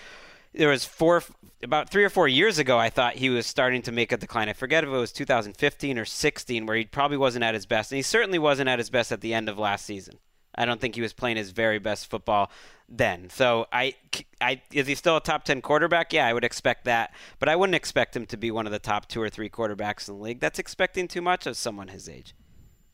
there 0.54 0.68
was 0.68 0.84
four 0.84 1.22
about 1.62 1.90
three 1.90 2.04
or 2.04 2.10
four 2.10 2.28
years 2.28 2.58
ago. 2.58 2.78
I 2.78 2.90
thought 2.90 3.14
he 3.14 3.30
was 3.30 3.46
starting 3.46 3.82
to 3.82 3.92
make 3.92 4.12
a 4.12 4.16
decline. 4.16 4.48
I 4.48 4.52
forget 4.52 4.84
if 4.84 4.90
it 4.90 4.92
was 4.92 5.12
2015 5.12 5.98
or 5.98 6.04
16, 6.04 6.66
where 6.66 6.76
he 6.76 6.84
probably 6.84 7.16
wasn't 7.16 7.44
at 7.44 7.54
his 7.54 7.66
best, 7.66 7.92
and 7.92 7.96
he 7.96 8.02
certainly 8.02 8.38
wasn't 8.38 8.68
at 8.68 8.78
his 8.78 8.90
best 8.90 9.12
at 9.12 9.20
the 9.20 9.34
end 9.34 9.48
of 9.48 9.58
last 9.58 9.86
season. 9.86 10.18
I 10.54 10.66
don't 10.66 10.80
think 10.80 10.94
he 10.94 11.00
was 11.00 11.14
playing 11.14 11.38
his 11.38 11.50
very 11.50 11.78
best 11.78 12.10
football 12.10 12.50
then. 12.86 13.30
So 13.30 13.66
I, 13.72 13.94
I 14.40 14.60
is 14.70 14.86
he 14.86 14.94
still 14.94 15.16
a 15.16 15.20
top 15.20 15.44
10 15.44 15.62
quarterback? 15.62 16.12
Yeah, 16.12 16.26
I 16.26 16.34
would 16.34 16.44
expect 16.44 16.84
that, 16.84 17.14
but 17.38 17.48
I 17.48 17.56
wouldn't 17.56 17.74
expect 17.74 18.14
him 18.14 18.26
to 18.26 18.36
be 18.36 18.50
one 18.50 18.66
of 18.66 18.72
the 18.72 18.78
top 18.78 19.08
two 19.08 19.22
or 19.22 19.30
three 19.30 19.48
quarterbacks 19.48 20.08
in 20.08 20.16
the 20.16 20.22
league. 20.22 20.40
That's 20.40 20.58
expecting 20.58 21.08
too 21.08 21.22
much 21.22 21.46
of 21.46 21.56
someone 21.56 21.88
his 21.88 22.08
age. 22.08 22.34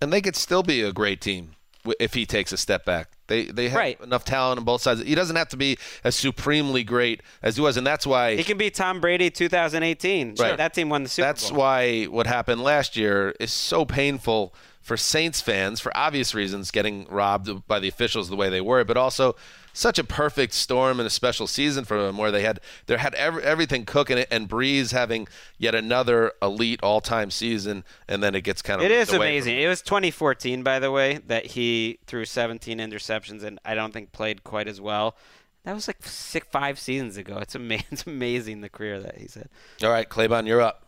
and 0.01 0.13
they 0.13 0.21
could 0.21 0.37
still 0.37 0.63
be 0.63 0.83
a 0.83 0.93
great 0.93 1.21
team 1.21 1.57
if 2.01 2.15
he 2.15 2.27
takes 2.27 2.53
a 2.53 2.57
step 2.57 2.85
back. 2.85 3.11
They 3.27 3.45
they 3.47 3.69
have 3.69 3.79
Right. 3.79 4.01
enough 4.01 4.25
talent 4.25 4.59
on 4.59 4.65
both 4.65 4.81
sides. 4.83 5.03
He 5.03 5.15
doesn't 5.15 5.37
have 5.37 5.49
to 5.51 5.57
be 5.57 5.77
as 6.05 6.17
supremely 6.17 6.83
great 6.85 7.23
as 7.43 7.57
he 7.57 7.63
was, 7.63 7.77
and 7.77 7.87
that's 7.87 8.07
why 8.07 8.37
He 8.37 8.45
can 8.45 8.57
be 8.59 8.71
Tom 8.71 9.01
Brady 9.01 9.31
2018. 9.31 10.35
Right. 10.39 10.57
That 10.57 10.75
team 10.75 10.89
won 10.89 11.03
the 11.03 11.09
Super 11.09 11.27
That's 11.27 11.51
Bowl. 11.51 11.59
why 11.61 12.05
what 12.05 12.27
happened 12.27 12.63
last 12.63 12.97
year 12.97 13.35
is 13.39 13.53
so 13.53 13.85
painful 13.85 14.55
for 14.81 14.97
Saints 14.97 15.41
fans 15.43 15.81
for 15.81 15.95
obvious 15.95 16.35
reasons, 16.35 16.71
getting 16.71 17.07
robbed 17.11 17.67
by 17.69 17.79
the 17.79 17.89
officials 17.89 18.31
the 18.31 18.37
way 18.37 18.49
they 18.49 18.63
were, 18.63 18.85
but 18.85 18.97
also 18.97 19.37
such 19.79 19.99
a 19.99 20.05
perfect 20.05 20.53
storm 20.55 20.99
and 20.99 21.07
a 21.07 21.11
special 21.11 21.47
season 21.47 21.85
for 21.85 22.03
them 22.03 22.19
where 22.19 22.33
they 22.33 22.43
had 22.43 22.61
they 22.87 22.97
had 22.97 23.15
every, 23.15 23.43
everything 23.43 23.85
cooking 23.85 24.19
it 24.19 24.27
and 24.31 24.49
Brees 24.49 24.93
having 24.93 25.29
yet 25.57 25.75
another 25.75 26.33
elite 26.43 26.81
all-time 26.83 27.31
season, 27.31 27.85
and 28.09 28.23
then 28.23 28.35
it 28.35 28.43
gets 28.43 28.61
kind 28.61 28.81
of 28.81 28.85
it 28.85 28.91
is 28.91 29.09
ripped 29.09 29.11
is 29.11 29.15
amazing. 29.15 29.59
It 29.59 29.69
was 29.69 29.81
2014, 29.83 30.63
by 30.63 30.79
the 30.79 30.91
way, 30.91 31.21
that 31.27 31.47
he 31.47 31.99
threw 32.07 32.25
17 32.25 32.79
interceptions 32.79 33.43
and 33.45 33.61
I 33.65 33.75
don't 33.75 33.93
think 33.93 34.13
played 34.13 34.43
quite 34.43 34.67
as 34.67 34.81
well. 34.81 35.17
That 35.65 35.75
was 35.75 35.87
like 35.87 36.05
six, 36.05 36.47
five 36.51 36.79
seasons 36.79 37.17
ago. 37.17 37.39
It's 37.39 37.55
amazing. 37.55 37.87
It's 37.93 38.07
amazing 38.07 38.61
the 38.61 38.69
career 38.69 39.01
that 39.01 39.19
he's 39.19 39.35
had. 39.35 39.49
All 39.83 39.91
right, 39.91 40.09
Claybon, 40.09 40.47
you're 40.47 40.61
up. 40.61 40.87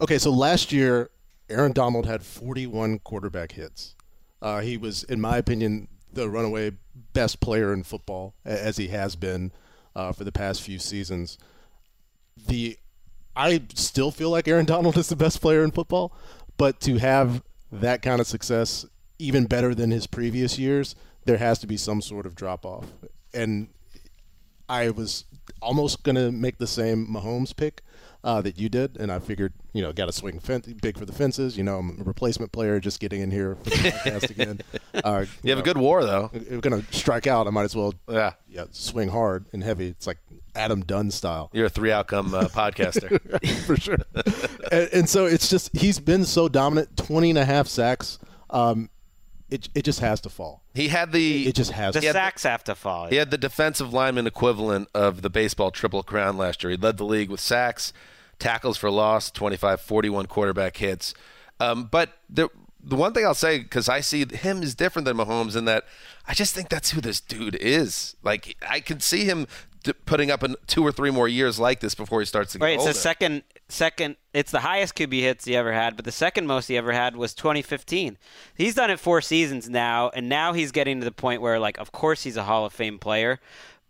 Okay, 0.00 0.18
so 0.18 0.30
last 0.30 0.72
year, 0.72 1.10
Aaron 1.48 1.72
Donald 1.72 2.06
had 2.06 2.22
41 2.22 3.00
quarterback 3.00 3.52
hits. 3.52 3.94
Uh, 4.42 4.60
he 4.60 4.76
was, 4.76 5.04
in 5.04 5.20
my 5.20 5.38
opinion, 5.38 5.88
the 6.14 6.28
runaway 6.28 6.72
best 7.12 7.40
player 7.40 7.72
in 7.72 7.82
football, 7.82 8.34
as 8.44 8.76
he 8.76 8.88
has 8.88 9.16
been 9.16 9.52
uh, 9.94 10.12
for 10.12 10.24
the 10.24 10.32
past 10.32 10.62
few 10.62 10.78
seasons. 10.78 11.38
The 12.46 12.78
I 13.36 13.62
still 13.74 14.10
feel 14.10 14.30
like 14.30 14.46
Aaron 14.48 14.66
Donald 14.66 14.96
is 14.98 15.08
the 15.08 15.16
best 15.16 15.40
player 15.40 15.62
in 15.62 15.70
football, 15.70 16.12
but 16.56 16.80
to 16.80 16.98
have 16.98 17.42
that 17.72 18.02
kind 18.02 18.20
of 18.20 18.26
success, 18.26 18.86
even 19.18 19.46
better 19.46 19.74
than 19.74 19.90
his 19.90 20.06
previous 20.06 20.58
years, 20.58 20.94
there 21.24 21.38
has 21.38 21.58
to 21.60 21.66
be 21.66 21.76
some 21.76 22.00
sort 22.00 22.26
of 22.26 22.34
drop 22.34 22.64
off. 22.64 22.86
And 23.32 23.68
I 24.68 24.90
was 24.90 25.24
almost 25.60 26.02
going 26.02 26.16
to 26.16 26.30
make 26.30 26.58
the 26.58 26.66
same 26.66 27.06
Mahomes 27.06 27.54
pick 27.54 27.82
uh, 28.24 28.40
that 28.40 28.58
you 28.58 28.68
did, 28.68 28.96
and 28.98 29.12
I 29.12 29.18
figured, 29.20 29.52
you 29.74 29.82
know, 29.82 29.92
got 29.92 30.06
to 30.06 30.12
swing 30.12 30.40
fen- 30.40 30.78
big 30.82 30.98
for 30.98 31.04
the 31.04 31.12
fences. 31.12 31.56
You 31.56 31.62
know, 31.62 31.76
I'm 31.78 32.00
a 32.00 32.04
replacement 32.04 32.50
player, 32.52 32.80
just 32.80 32.98
getting 32.98 33.20
in 33.20 33.30
here 33.30 33.54
for 33.62 33.70
the 33.70 33.76
podcast 33.76 34.30
again. 34.30 34.60
Uh, 35.04 35.26
You 35.42 35.50
have 35.50 35.58
a 35.58 35.62
good 35.62 35.76
war 35.76 36.04
though. 36.04 36.30
If 36.32 36.48
we're 36.50 36.60
going 36.60 36.80
to 36.80 36.94
strike 36.96 37.26
out, 37.26 37.46
I 37.48 37.50
might 37.50 37.64
as 37.64 37.74
well, 37.76 37.94
Yeah. 38.08 38.34
yeah, 38.48 38.64
swing 38.70 39.08
hard 39.08 39.44
and 39.52 39.62
heavy. 39.62 39.88
It's 39.88 40.06
like 40.06 40.18
Adam 40.54 40.82
Dunn 40.82 41.10
style. 41.10 41.50
You're 41.52 41.66
a 41.66 41.68
three-outcome 41.68 42.32
uh, 42.32 42.44
podcaster. 42.48 43.20
for 43.66 43.76
sure. 43.76 43.96
and, 44.70 44.88
and 44.92 45.08
so 45.08 45.26
it's 45.26 45.48
just 45.50 45.76
he's 45.76 45.98
been 45.98 46.24
so 46.24 46.48
dominant, 46.48 46.96
20 46.96 47.30
and 47.30 47.38
a 47.40 47.44
half 47.44 47.66
sacks. 47.66 48.18
Um, 48.50 48.88
it 49.50 49.68
it 49.74 49.84
just 49.84 49.98
has 50.00 50.20
to 50.22 50.28
fall. 50.30 50.62
He 50.74 50.88
had 50.88 51.10
the 51.12 51.48
It 51.48 51.56
just 51.56 51.72
has 51.72 51.94
The 51.94 52.00
to. 52.00 52.06
had 52.06 52.14
the- 52.14 52.18
sacks 52.18 52.42
have 52.44 52.64
to 52.64 52.74
fall. 52.76 53.08
He 53.08 53.16
had 53.16 53.30
the 53.32 53.36
defensive 53.38 53.92
lineman 53.92 54.26
equivalent 54.28 54.88
of 54.94 55.22
the 55.22 55.28
baseball 55.30 55.70
triple 55.72 56.02
crown 56.04 56.36
last 56.38 56.62
year. 56.62 56.70
He 56.70 56.76
led 56.76 56.96
the 56.98 57.04
league 57.04 57.30
with 57.30 57.40
sacks, 57.40 57.92
tackles 58.38 58.76
for 58.76 58.90
loss, 58.90 59.30
25, 59.30 59.80
41 59.80 60.26
quarterback 60.26 60.76
hits. 60.76 61.14
Um, 61.60 61.84
but 61.84 62.10
the 62.28 62.48
the 62.86 62.96
one 62.96 63.14
thing 63.14 63.24
I'll 63.24 63.34
say 63.34 63.58
because 63.58 63.88
I 63.88 64.00
see 64.00 64.26
him 64.30 64.62
is 64.62 64.74
different 64.74 65.06
than 65.06 65.16
Mahomes 65.16 65.56
in 65.56 65.64
that 65.64 65.84
I 66.28 66.34
just 66.34 66.54
think 66.54 66.68
that's 66.68 66.90
who 66.90 67.00
this 67.00 67.20
dude 67.20 67.56
is. 67.56 68.16
Like 68.22 68.56
I 68.68 68.80
can 68.80 69.00
see 69.00 69.24
him 69.24 69.46
d- 69.82 69.92
putting 70.04 70.30
up 70.30 70.42
in 70.42 70.56
two 70.66 70.84
or 70.84 70.92
three 70.92 71.10
more 71.10 71.28
years 71.28 71.58
like 71.58 71.80
this 71.80 71.94
before 71.94 72.20
he 72.20 72.26
starts 72.26 72.52
to 72.52 72.58
get 72.58 72.64
Right, 72.64 72.74
it's 72.74 72.84
the 72.84 72.94
second 72.94 73.42
second 73.68 74.16
it's 74.34 74.50
the 74.50 74.60
highest 74.60 74.94
QB 74.96 75.20
hits 75.20 75.44
he 75.44 75.56
ever 75.56 75.72
had, 75.72 75.96
but 75.96 76.04
the 76.04 76.12
second 76.12 76.46
most 76.46 76.66
he 76.66 76.76
ever 76.76 76.92
had 76.92 77.16
was 77.16 77.34
2015. 77.34 78.18
He's 78.54 78.74
done 78.74 78.90
it 78.90 79.00
4 79.00 79.20
seasons 79.22 79.70
now 79.70 80.10
and 80.10 80.28
now 80.28 80.52
he's 80.52 80.72
getting 80.72 81.00
to 81.00 81.04
the 81.04 81.12
point 81.12 81.40
where 81.40 81.58
like 81.58 81.78
of 81.78 81.92
course 81.92 82.24
he's 82.24 82.36
a 82.36 82.42
Hall 82.44 82.66
of 82.66 82.72
Fame 82.72 82.98
player, 82.98 83.40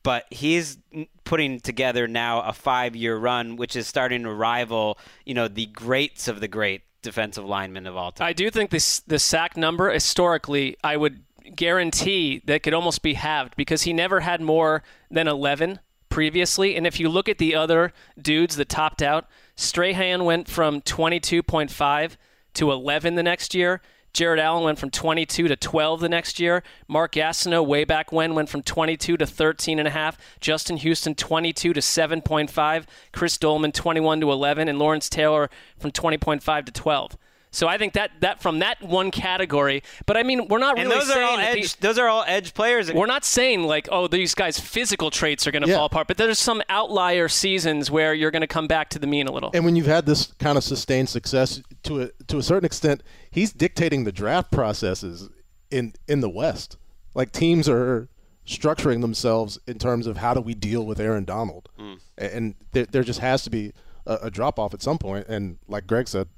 but 0.05 0.26
he's 0.30 0.78
putting 1.24 1.59
together 1.59 2.07
now 2.07 2.42
a 2.42 2.52
5-year 2.52 3.16
run 3.16 3.57
which 3.57 3.74
is 3.74 3.88
starting 3.88 4.22
to 4.22 4.32
rival, 4.32 4.96
you 5.24 5.34
know, 5.34 5.48
the 5.48 5.66
greats 5.66 6.28
of 6.28 6.38
the 6.38 6.46
great 6.46 6.82
defensive 7.02 7.44
linemen 7.44 7.88
of 7.88 7.96
all 7.96 8.12
time. 8.12 8.28
I 8.28 8.32
do 8.32 8.50
think 8.50 8.70
this 8.70 9.00
the 9.00 9.18
sack 9.18 9.57
number 9.57 9.90
historically, 9.90 10.76
I 10.84 10.96
would 10.96 11.24
guarantee 11.57 12.42
that 12.46 12.62
could 12.62 12.74
almost 12.74 13.02
be 13.02 13.14
halved 13.14 13.57
because 13.57 13.82
he 13.82 13.92
never 13.92 14.20
had 14.20 14.40
more 14.40 14.82
than 15.11 15.26
11 15.26 15.80
previously. 16.09 16.76
And 16.76 16.86
if 16.86 17.00
you 17.00 17.09
look 17.09 17.28
at 17.28 17.38
the 17.38 17.55
other 17.55 17.92
dudes 18.20 18.57
that 18.57 18.68
topped 18.68 19.02
out, 19.02 19.26
Strahan 19.57 20.24
went 20.24 20.48
from 20.48 20.80
22.5 20.80 22.16
to 22.55 22.70
11 22.72 23.14
the 23.14 23.22
next 23.22 23.55
year. 23.55 23.82
Jared 24.15 24.39
Allen 24.39 24.62
went 24.62 24.79
from 24.79 24.91
22 24.91 25.49
to 25.49 25.57
12 25.57 26.01
the 26.01 26.09
next 26.09 26.39
year. 26.39 26.62
Mark 26.87 27.12
Gastineau, 27.12 27.67
way 27.67 27.85
back 27.85 28.12
when, 28.12 28.35
went 28.35 28.49
from 28.49 28.62
22 28.62 29.17
to 29.17 29.27
13 29.27 29.81
and 29.81 29.89
a 29.89 29.91
half. 29.91 30.17
Justin 30.41 30.77
Houston, 30.79 31.17
22 31.17 31.73
to 31.73 31.81
7.5. 31.81 32.85
Chris 33.12 33.37
Doleman, 33.37 33.73
21 33.73 34.21
to 34.21 34.31
11, 34.31 34.69
and 34.69 34.79
Lawrence 34.79 35.09
Taylor 35.09 35.51
from 35.77 35.91
20.5 35.91 36.65
to 36.65 36.73
12. 36.73 37.19
So 37.55 37.68
I 37.68 37.78
think 37.78 37.92
that 37.94 38.11
that 38.20 38.42
from 38.42 38.59
that 38.59 38.82
one 38.82 39.11
category. 39.11 39.82
But 40.07 40.16
I 40.16 40.22
mean, 40.22 40.48
we're 40.48 40.59
not 40.59 40.78
and 40.78 40.88
really 40.88 41.00
those 41.00 41.11
are 41.11 41.14
saying 41.14 41.28
all 41.28 41.38
edge 41.38 41.76
the- 41.76 41.80
those 41.82 41.98
are 41.98 42.09
all 42.09 42.24
edge 42.26 42.52
players. 42.55 42.92
we're 42.92 43.07
not 43.07 43.24
saying 43.24 43.62
like, 43.62 43.88
oh, 43.92 44.09
these 44.09 44.34
guys' 44.34 44.59
physical 44.59 45.11
traits 45.11 45.46
are 45.46 45.50
going 45.52 45.62
to 45.62 45.68
Yeah. 45.68 45.76
fall 45.76 45.86
apart, 45.86 46.09
but 46.09 46.16
there's 46.16 46.38
some 46.38 46.62
outlier 46.68 47.28
seasons 47.28 47.90
where 47.90 48.12
you're 48.12 48.30
going 48.30 48.42
to 48.42 48.46
come 48.48 48.66
back 48.66 48.90
to 48.90 48.98
the 48.98 49.07
mean 49.07 49.26
a 49.26 49.32
little. 49.32 49.50
And 49.55 49.64
when 49.64 49.76
you've 49.76 49.86
had 49.86 50.07
this 50.07 50.32
kind 50.38 50.59
of 50.59 50.64
sustained 50.64 51.09
success 51.09 51.62
to 51.84 52.02
a 52.02 52.09
to 52.26 52.38
a 52.38 52.42
certain 52.42 52.66
extent, 52.66 53.02
he's 53.30 53.52
dictating 53.52 54.05
the 54.05 54.12
draft 54.12 54.50
processes 54.50 55.28
in 55.70 55.94
in 56.09 56.20
the 56.20 56.30
West. 56.30 56.76
Like 57.14 57.30
teams 57.32 57.68
are 57.68 58.09
structuring 58.46 59.00
themselves 59.00 59.59
in 59.66 59.78
terms 59.78 60.07
of 60.07 60.18
how 60.18 60.34
do 60.34 60.40
we 60.40 60.55
deal 60.55 60.84
with 60.84 61.00
Aaron 61.00 61.24
Donald, 61.24 61.70
mm. 61.78 61.98
and 62.18 62.55
there, 62.72 62.84
there 62.84 63.02
just 63.02 63.20
has 63.20 63.42
to 63.44 63.50
be 63.50 63.72
a, 64.07 64.18
a 64.24 64.30
drop 64.30 64.59
off 64.59 64.74
at 64.74 64.82
some 64.82 64.98
point. 64.98 65.28
And 65.28 65.59
like 65.68 65.86
Gregg 65.86 66.09
said, 66.09 66.28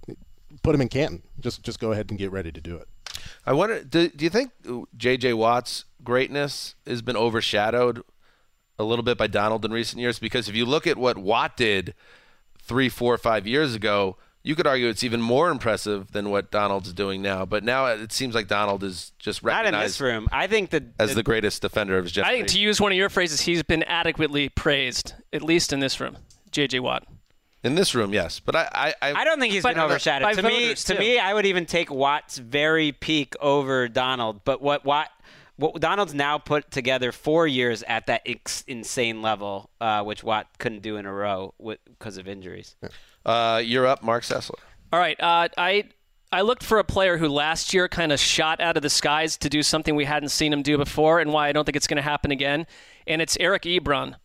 put 0.62 0.74
him 0.74 0.80
in 0.80 0.88
Canton. 0.88 1.22
Just 1.40 1.62
just 1.62 1.80
go 1.80 1.92
ahead 1.92 2.10
and 2.10 2.18
get 2.18 2.30
ready 2.30 2.52
to 2.52 2.60
do 2.60 2.76
it. 2.76 2.88
I 3.44 3.52
wonder. 3.52 3.82
Do, 3.82 4.08
do 4.08 4.24
you 4.24 4.30
think 4.30 4.52
J.J. 4.96 5.34
Watt's 5.34 5.84
greatness 6.02 6.74
has 6.86 7.02
been 7.02 7.16
overshadowed 7.16 8.02
a 8.78 8.84
little 8.84 9.02
bit 9.02 9.16
by 9.16 9.26
Donald 9.26 9.64
in 9.64 9.72
recent 9.72 10.00
years? 10.00 10.18
Because 10.18 10.48
if 10.48 10.54
you 10.54 10.66
look 10.66 10.86
at 10.86 10.96
what 10.96 11.18
Watt 11.18 11.56
did 11.56 11.94
three, 12.58 12.88
four, 12.88 13.16
five 13.18 13.46
years 13.46 13.74
ago, 13.74 14.16
you 14.42 14.54
could 14.54 14.66
argue 14.66 14.88
it's 14.88 15.02
even 15.02 15.20
more 15.20 15.50
impressive 15.50 16.12
than 16.12 16.30
what 16.30 16.50
Donald's 16.50 16.92
doing 16.92 17.20
now. 17.22 17.44
But 17.44 17.64
now 17.64 17.86
it 17.86 18.12
seems 18.12 18.34
like 18.34 18.46
Donald 18.46 18.84
is 18.84 19.12
just 19.18 19.42
not 19.42 19.66
in 19.66 19.74
this 19.74 20.00
room. 20.00 20.28
I 20.30 20.46
think 20.46 20.70
that 20.70 20.84
as 20.98 21.14
the 21.14 21.22
greatest 21.22 21.62
defender 21.62 21.98
of 21.98 22.04
his 22.04 22.12
generation. 22.12 22.34
I 22.34 22.38
think 22.38 22.48
to 22.50 22.60
use 22.60 22.80
one 22.80 22.92
of 22.92 22.98
your 22.98 23.08
phrases, 23.08 23.40
he's 23.40 23.62
been 23.62 23.82
adequately 23.84 24.48
praised, 24.48 25.14
at 25.32 25.42
least 25.42 25.72
in 25.72 25.80
this 25.80 26.00
room. 26.00 26.18
J.J. 26.52 26.80
Watt. 26.80 27.06
In 27.66 27.74
this 27.74 27.94
room, 27.94 28.12
yes. 28.12 28.38
But 28.38 28.54
I, 28.54 28.68
I, 28.72 28.94
I, 29.02 29.12
I 29.20 29.24
don't 29.24 29.40
think 29.40 29.52
he's 29.52 29.64
been 29.64 29.78
overshadowed. 29.78 30.34
To 30.36 30.42
me, 30.42 30.66
voters, 30.66 30.84
to 30.84 30.94
too. 30.94 31.00
me, 31.00 31.18
I 31.18 31.34
would 31.34 31.46
even 31.46 31.66
take 31.66 31.90
Watt's 31.90 32.38
very 32.38 32.92
peak 32.92 33.34
over 33.40 33.88
Donald. 33.88 34.44
But 34.44 34.62
what 34.62 34.84
Watt, 34.84 35.10
what 35.56 35.80
Donald's 35.80 36.14
now 36.14 36.38
put 36.38 36.70
together 36.70 37.10
four 37.10 37.46
years 37.46 37.82
at 37.88 38.06
that 38.06 38.22
ex- 38.24 38.62
insane 38.68 39.20
level, 39.20 39.70
uh, 39.80 40.04
which 40.04 40.22
Watt 40.22 40.46
couldn't 40.58 40.82
do 40.82 40.96
in 40.96 41.06
a 41.06 41.12
row 41.12 41.54
because 41.58 42.18
of 42.18 42.28
injuries. 42.28 42.76
uh, 43.24 43.60
you're 43.64 43.86
up, 43.86 44.02
Marc 44.02 44.22
Sessler. 44.22 44.60
All 44.92 45.00
right. 45.00 45.20
Uh, 45.20 45.48
I 45.58 45.84
I 46.32 46.42
looked 46.42 46.62
for 46.62 46.78
a 46.78 46.84
player 46.84 47.16
who 47.16 47.28
last 47.28 47.72
year 47.74 47.88
kind 47.88 48.12
of 48.12 48.20
shot 48.20 48.60
out 48.60 48.76
of 48.76 48.82
the 48.82 48.90
skies 48.90 49.36
to 49.38 49.48
do 49.48 49.62
something 49.62 49.96
we 49.96 50.04
hadn't 50.04 50.28
seen 50.28 50.52
him 50.52 50.62
do 50.62 50.76
before, 50.76 51.20
and 51.20 51.32
why 51.32 51.48
I 51.48 51.52
don't 51.52 51.64
think 51.64 51.76
it's 51.76 51.86
going 51.86 51.96
to 51.96 52.02
happen 52.02 52.30
again. 52.30 52.66
And 53.06 53.22
it's 53.22 53.36
Eric 53.40 53.62
Ebron, 53.62 54.16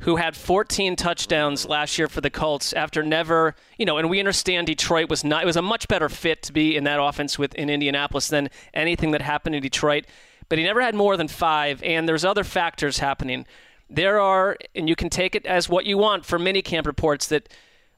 who 0.00 0.16
had 0.16 0.36
14 0.36 0.96
touchdowns 0.96 1.66
last 1.66 1.98
year 1.98 2.08
for 2.08 2.20
the 2.20 2.30
Colts 2.30 2.72
after 2.72 3.02
never, 3.02 3.54
you 3.78 3.86
know. 3.86 3.96
And 3.98 4.10
we 4.10 4.18
understand 4.18 4.66
Detroit 4.66 5.08
was 5.08 5.24
not. 5.24 5.42
It 5.42 5.46
was 5.46 5.56
a 5.56 5.62
much 5.62 5.88
better 5.88 6.08
fit 6.08 6.42
to 6.44 6.52
be 6.52 6.76
in 6.76 6.84
that 6.84 7.00
offense 7.00 7.38
with 7.38 7.54
in 7.54 7.70
Indianapolis 7.70 8.28
than 8.28 8.50
anything 8.74 9.12
that 9.12 9.22
happened 9.22 9.54
in 9.54 9.62
Detroit. 9.62 10.06
But 10.48 10.58
he 10.58 10.64
never 10.64 10.82
had 10.82 10.94
more 10.94 11.16
than 11.16 11.28
five, 11.28 11.82
and 11.82 12.08
there's 12.08 12.24
other 12.24 12.44
factors 12.44 12.98
happening. 12.98 13.46
There 13.88 14.20
are, 14.20 14.56
and 14.74 14.88
you 14.88 14.96
can 14.96 15.08
take 15.08 15.34
it 15.34 15.46
as 15.46 15.68
what 15.68 15.86
you 15.86 15.96
want 15.96 16.24
for 16.24 16.38
minicamp 16.38 16.86
reports 16.86 17.28
that 17.28 17.48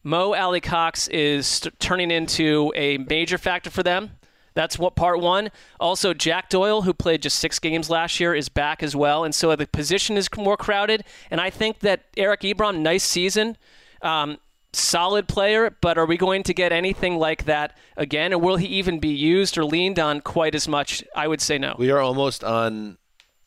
Mo 0.05 0.35
Alie-Cox 0.35 1.09
is 1.09 1.47
st- 1.47 1.79
turning 1.81 2.13
into 2.13 2.73
a 2.77 2.99
major 2.99 3.39
factor 3.39 3.71
for 3.71 3.83
them. 3.83 4.13
That's 4.57 4.79
what 4.79 4.97
part 4.97 5.21
one. 5.21 5.51
Also, 5.79 6.15
Jack 6.15 6.49
Doyle, 6.49 6.81
who 6.81 6.95
played 6.95 7.21
just 7.21 7.39
six 7.39 7.59
games 7.59 7.91
last 7.91 8.19
year, 8.19 8.35
is 8.35 8.49
back 8.49 8.83
as 8.83 8.97
well, 8.97 9.23
and 9.23 9.35
so 9.35 9.55
the 9.55 9.67
position 9.67 10.17
is 10.17 10.29
more 10.35 10.57
crowded. 10.57 11.05
And 11.31 11.43
I 11.43 11.51
think 11.51 11.81
that 11.81 12.05
Eric 12.17 12.41
Ebron, 12.41 12.79
nice 12.79 13.05
season, 13.05 13.59
um, 14.01 14.39
solid 14.73 15.29
player, 15.29 15.77
but 15.83 15.99
are 15.99 16.07
we 16.07 16.17
going 16.17 16.43
to 16.45 16.55
get 16.55 16.73
anything 16.73 17.19
like 17.19 17.45
that 17.45 17.77
again, 17.99 18.33
or 18.33 18.39
will 18.39 18.57
he 18.57 18.67
even 18.69 18.99
be 18.99 19.11
used 19.11 19.59
or 19.59 19.65
leaned 19.65 19.99
on 19.99 20.23
quite 20.23 20.55
as 20.55 20.67
much? 20.67 21.05
I 21.15 21.29
would 21.29 21.43
say 21.43 21.59
no. 21.59 21.77
We 21.79 21.91
are 21.91 22.01
almost 22.01 22.43
on. 22.43 22.97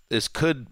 This 0.09 0.27
could 0.27 0.67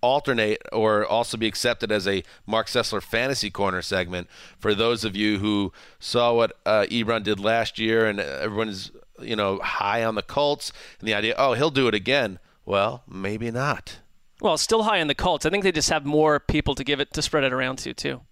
alternate 0.00 0.60
or 0.72 1.06
also 1.06 1.36
be 1.36 1.46
accepted 1.46 1.92
as 1.92 2.08
a 2.08 2.22
Marc 2.46 2.66
Sessler 2.66 3.02
fantasy 3.02 3.50
corner 3.50 3.82
segment 3.82 4.28
for 4.58 4.74
those 4.74 5.04
of 5.04 5.14
you 5.14 5.38
who 5.38 5.72
saw 6.00 6.34
what 6.34 6.52
uh, 6.66 6.86
Ebron 6.90 7.22
did 7.22 7.38
last 7.38 7.78
year, 7.78 8.06
and 8.06 8.18
everyone 8.20 8.70
is 8.70 8.90
you 9.24 9.36
know, 9.36 9.58
high 9.58 10.04
on 10.04 10.14
the 10.14 10.22
Colts 10.22 10.72
and 11.00 11.08
the 11.08 11.14
idea, 11.14 11.34
oh, 11.38 11.54
he'll 11.54 11.70
do 11.70 11.88
it 11.88 11.94
again. 11.94 12.38
Well, 12.64 13.02
maybe 13.08 13.50
not. 13.50 13.98
Well, 14.40 14.56
still 14.56 14.82
high 14.84 15.00
on 15.00 15.06
the 15.06 15.14
Colts. 15.14 15.46
I 15.46 15.50
think 15.50 15.64
they 15.64 15.72
just 15.72 15.90
have 15.90 16.04
more 16.04 16.40
people 16.40 16.74
to 16.74 16.84
give 16.84 17.00
it 17.00 17.12
to 17.14 17.22
spread 17.22 17.44
it 17.44 17.52
around 17.52 17.78
to 17.80 17.94
too. 17.94 18.22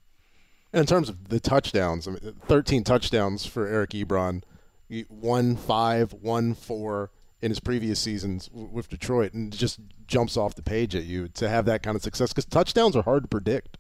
And 0.73 0.81
in 0.81 0.87
terms 0.87 1.09
of 1.09 1.29
the 1.29 1.41
touchdowns, 1.41 2.07
I 2.07 2.13
mean, 2.13 2.35
13 2.47 2.85
touchdowns 2.85 3.47
for 3.47 3.67
Eric 3.67 3.91
Ebron, 3.91 4.43
He- 4.89 5.03
one 5.09 5.57
five, 5.57 6.13
one 6.13 6.55
four 6.55 7.11
in 7.43 7.51
his 7.51 7.61
previous 7.61 7.99
seasons 7.99 8.51
with 8.53 8.89
Detroit, 8.89 9.33
and 9.33 9.53
just 9.53 9.81
jumps 10.07 10.37
off 10.37 10.55
the 10.55 10.63
page 10.63 10.95
at 10.95 11.05
you 11.05 11.29
to 11.29 11.49
have 11.49 11.65
that 11.67 11.83
kind 11.83 11.97
of 11.97 12.03
success 12.03 12.31
because 12.33 12.45
touchdowns 12.45 12.95
are 12.97 13.03
hard 13.03 13.23
to 13.25 13.29
predict, 13.29 13.79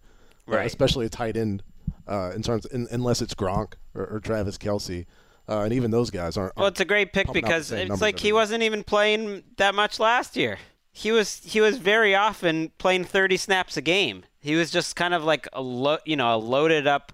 uh, 0.48 0.56
especially 0.58 1.06
a 1.06 1.10
tight 1.10 1.36
end. 1.36 1.62
Uh, 2.08 2.32
in 2.34 2.42
terms, 2.42 2.64
in, 2.66 2.88
unless 2.90 3.20
it's 3.22 3.34
Gronk 3.34 3.74
or, 3.94 4.04
or 4.06 4.20
Travis 4.20 4.56
Kelce, 4.58 5.06
uh, 5.50 5.62
and 5.62 5.72
even 5.72 5.90
those 5.90 6.10
guys 6.10 6.36
aren't. 6.36 6.56
Well, 6.56 6.68
it's 6.68 6.80
a 6.80 6.84
great 6.84 7.12
pick 7.12 7.26
pumping 7.26 7.44
out 7.44 7.48
the 7.48 7.54
because 7.54 7.72
it's 7.72 8.00
like 8.00 8.18
he 8.20 8.28
year. 8.28 8.34
wasn't 8.34 8.62
even 8.62 8.84
playing 8.84 9.42
that 9.56 9.74
much 9.74 9.98
last 9.98 10.36
year. 10.36 10.58
He 10.92 11.12
was 11.12 11.40
he 11.44 11.60
was 11.60 11.78
very 11.78 12.14
often 12.14 12.70
playing 12.78 13.04
30 13.04 13.36
snaps 13.36 13.76
a 13.76 13.80
game. 13.82 14.24
He 14.40 14.54
was 14.54 14.70
just 14.70 14.96
kind 14.96 15.12
of 15.12 15.24
like 15.24 15.48
a 15.52 15.60
lo- 15.60 15.98
you 16.04 16.16
know 16.16 16.34
a 16.34 16.38
loaded 16.38 16.86
up 16.86 17.12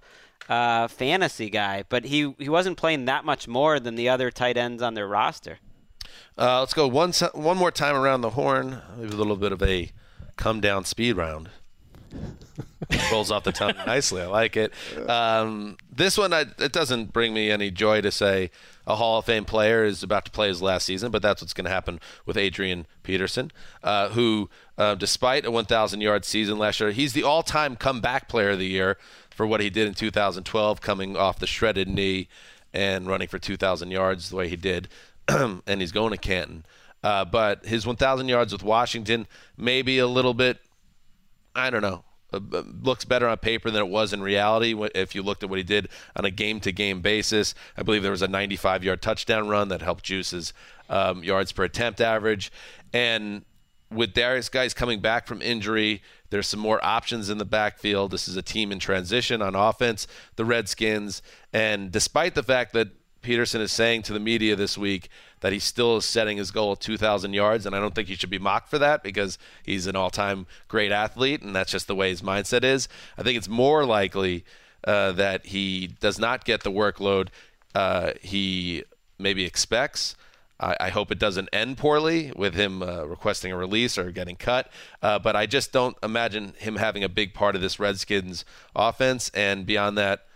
uh, 0.48 0.88
fantasy 0.88 1.50
guy, 1.50 1.84
but 1.88 2.04
he 2.04 2.34
he 2.38 2.48
wasn't 2.48 2.76
playing 2.76 3.06
that 3.06 3.24
much 3.24 3.48
more 3.48 3.80
than 3.80 3.94
the 3.94 4.08
other 4.08 4.30
tight 4.30 4.56
ends 4.56 4.82
on 4.82 4.94
their 4.94 5.08
roster. 5.08 5.58
Uh, 6.38 6.60
let's 6.60 6.74
go 6.74 6.86
one 6.86 7.12
one 7.32 7.56
more 7.56 7.70
time 7.70 7.96
around 7.96 8.20
the 8.20 8.30
horn. 8.30 8.82
Maybe 8.96 9.12
a 9.12 9.16
little 9.16 9.36
bit 9.36 9.52
of 9.52 9.62
a 9.62 9.90
come 10.36 10.60
down 10.60 10.84
speed 10.84 11.16
round. 11.16 11.48
Rolls 13.12 13.30
off 13.30 13.44
the 13.44 13.52
tongue 13.52 13.74
nicely. 13.86 14.22
I 14.22 14.26
like 14.26 14.56
it. 14.56 14.72
Um, 15.08 15.76
this 15.90 16.16
one, 16.16 16.32
I, 16.32 16.46
it 16.58 16.72
doesn't 16.72 17.12
bring 17.12 17.34
me 17.34 17.50
any 17.50 17.70
joy 17.70 18.00
to 18.00 18.10
say 18.10 18.50
a 18.86 18.94
Hall 18.94 19.18
of 19.18 19.24
Fame 19.24 19.44
player 19.44 19.84
is 19.84 20.02
about 20.02 20.24
to 20.26 20.30
play 20.30 20.48
his 20.48 20.62
last 20.62 20.86
season, 20.86 21.10
but 21.10 21.20
that's 21.20 21.42
what's 21.42 21.52
going 21.52 21.64
to 21.64 21.70
happen 21.70 22.00
with 22.24 22.36
Adrian 22.36 22.86
Peterson, 23.02 23.50
uh, 23.82 24.10
who, 24.10 24.48
uh, 24.78 24.94
despite 24.94 25.44
a 25.44 25.50
1,000 25.50 26.00
yard 26.00 26.24
season 26.24 26.58
last 26.58 26.80
year, 26.80 26.92
he's 26.92 27.12
the 27.12 27.24
all 27.24 27.42
time 27.42 27.76
comeback 27.76 28.28
player 28.28 28.50
of 28.50 28.58
the 28.58 28.66
year 28.66 28.96
for 29.30 29.46
what 29.46 29.60
he 29.60 29.70
did 29.70 29.88
in 29.88 29.94
2012, 29.94 30.80
coming 30.80 31.16
off 31.16 31.38
the 31.38 31.46
shredded 31.46 31.88
knee 31.88 32.28
and 32.72 33.06
running 33.06 33.28
for 33.28 33.38
2,000 33.38 33.90
yards 33.90 34.30
the 34.30 34.36
way 34.36 34.48
he 34.48 34.56
did. 34.56 34.88
and 35.28 35.80
he's 35.80 35.92
going 35.92 36.12
to 36.12 36.16
Canton. 36.16 36.64
Uh, 37.02 37.24
but 37.24 37.66
his 37.66 37.86
1,000 37.86 38.28
yards 38.28 38.52
with 38.52 38.62
Washington, 38.62 39.26
maybe 39.56 39.98
a 39.98 40.06
little 40.06 40.34
bit 40.34 40.58
I 41.56 41.70
don't 41.70 41.82
know. 41.82 42.04
Uh, 42.32 42.40
looks 42.82 43.04
better 43.04 43.28
on 43.28 43.38
paper 43.38 43.70
than 43.70 43.80
it 43.80 43.88
was 43.88 44.12
in 44.12 44.20
reality. 44.20 44.74
If 44.94 45.14
you 45.14 45.22
looked 45.22 45.42
at 45.42 45.48
what 45.48 45.58
he 45.58 45.62
did 45.64 45.88
on 46.14 46.24
a 46.24 46.30
game-to-game 46.30 47.00
basis, 47.00 47.54
I 47.76 47.82
believe 47.82 48.02
there 48.02 48.10
was 48.10 48.22
a 48.22 48.28
95-yard 48.28 49.00
touchdown 49.00 49.48
run 49.48 49.68
that 49.68 49.80
helped 49.80 50.04
Juice's 50.04 50.52
um, 50.88 51.24
yards 51.24 51.52
per 51.52 51.64
attempt 51.64 52.00
average. 52.00 52.52
And 52.92 53.44
with 53.90 54.12
Derrius 54.12 54.50
Guice 54.50 54.74
coming 54.74 55.00
back 55.00 55.26
from 55.26 55.40
injury, 55.40 56.02
there's 56.30 56.48
some 56.48 56.60
more 56.60 56.84
options 56.84 57.30
in 57.30 57.38
the 57.38 57.44
backfield. 57.44 58.10
This 58.10 58.28
is 58.28 58.36
a 58.36 58.42
team 58.42 58.72
in 58.72 58.80
transition 58.80 59.40
on 59.40 59.54
offense, 59.54 60.06
the 60.34 60.44
Redskins. 60.44 61.22
And 61.52 61.92
despite 61.92 62.34
the 62.34 62.42
fact 62.42 62.72
that 62.72 62.88
Peterson 63.26 63.60
is 63.60 63.72
saying 63.72 64.02
to 64.02 64.12
the 64.12 64.20
media 64.20 64.54
this 64.54 64.78
week 64.78 65.08
that 65.40 65.52
he 65.52 65.58
still 65.58 65.96
is 65.96 66.04
setting 66.04 66.36
his 66.36 66.52
goal 66.52 66.72
at 66.72 66.80
2,000 66.80 67.32
yards, 67.32 67.66
and 67.66 67.74
I 67.74 67.80
don't 67.80 67.92
think 67.92 68.06
he 68.06 68.14
should 68.14 68.30
be 68.30 68.38
mocked 68.38 68.68
for 68.68 68.78
that 68.78 69.02
because 69.02 69.36
he's 69.64 69.88
an 69.88 69.96
all-time 69.96 70.46
great 70.68 70.92
athlete, 70.92 71.42
and 71.42 71.54
that's 71.54 71.72
just 71.72 71.88
the 71.88 71.96
way 71.96 72.10
his 72.10 72.22
mindset 72.22 72.62
is. 72.62 72.88
I 73.18 73.24
think 73.24 73.36
it's 73.36 73.48
more 73.48 73.84
likely 73.84 74.44
uh, 74.84 75.10
that 75.12 75.46
he 75.46 75.88
does 75.98 76.20
not 76.20 76.44
get 76.44 76.62
the 76.62 76.70
workload 76.70 77.28
uh, 77.74 78.12
he 78.22 78.84
maybe 79.18 79.44
expects. 79.44 80.14
I, 80.60 80.76
I 80.78 80.88
hope 80.90 81.10
it 81.10 81.18
doesn't 81.18 81.48
end 81.52 81.78
poorly 81.78 82.32
with 82.36 82.54
him 82.54 82.80
uh, 82.80 83.02
requesting 83.02 83.50
a 83.50 83.56
release 83.56 83.98
or 83.98 84.12
getting 84.12 84.36
cut. 84.36 84.70
Uh, 85.02 85.18
but 85.18 85.34
I 85.34 85.46
just 85.46 85.72
don't 85.72 85.96
imagine 86.00 86.54
him 86.58 86.76
having 86.76 87.02
a 87.02 87.08
big 87.08 87.34
part 87.34 87.56
of 87.56 87.60
this 87.60 87.80
Redskins 87.80 88.44
offense. 88.76 89.30
And 89.34 89.66
beyond 89.66 89.98
that, 89.98 90.26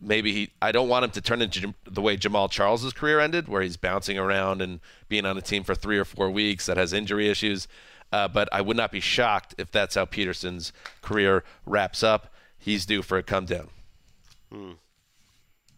maybe 0.00 0.32
he 0.32 0.50
I 0.62 0.72
don't 0.72 0.88
want 0.88 1.04
him 1.04 1.10
to 1.12 1.20
turn 1.20 1.42
into 1.42 1.74
the 1.84 2.00
way 2.00 2.16
Jamaal 2.16 2.50
Charles's 2.50 2.92
career 2.92 3.20
ended, 3.20 3.48
where 3.48 3.62
he's 3.62 3.76
bouncing 3.76 4.18
around 4.18 4.62
and 4.62 4.80
being 5.08 5.24
on 5.24 5.36
a 5.36 5.42
team 5.42 5.64
for 5.64 5.74
three 5.74 5.98
or 5.98 6.04
four 6.04 6.30
weeks 6.30 6.66
that 6.66 6.76
has 6.76 6.92
injury 6.92 7.28
issues. 7.28 7.68
Uh, 8.10 8.26
but 8.26 8.48
I 8.52 8.60
would 8.62 8.76
not 8.76 8.90
be 8.90 9.00
shocked 9.00 9.54
if 9.58 9.70
that's 9.70 9.94
how 9.94 10.06
Peterson's 10.06 10.72
career 11.02 11.44
wraps 11.66 12.02
up. 12.02 12.32
He's 12.56 12.86
due 12.86 13.02
for 13.02 13.18
a 13.18 13.22
come 13.22 13.44
down. 13.44 13.68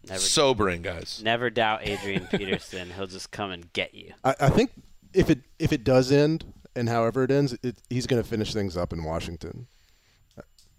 Never, 0.07 0.19
Sobering, 0.19 0.81
guys. 0.81 1.21
never 1.23 1.49
doubt 1.49 1.81
Adrian 1.83 2.27
Peterson. 2.27 2.89
He'll 2.89 3.07
just 3.07 3.31
come 3.31 3.51
and 3.51 3.71
get 3.73 3.93
you. 3.93 4.13
I, 4.23 4.35
I 4.39 4.49
think 4.49 4.71
if 5.13 5.29
it 5.29 5.41
if 5.59 5.71
it 5.73 5.83
does 5.83 6.11
end, 6.11 6.45
and 6.75 6.89
however 6.89 7.23
it 7.23 7.31
ends, 7.31 7.55
it, 7.61 7.77
he's 7.89 8.07
going 8.07 8.21
to 8.21 8.27
finish 8.27 8.53
things 8.53 8.77
up 8.77 8.93
in 8.93 9.03
Washington. 9.03 9.67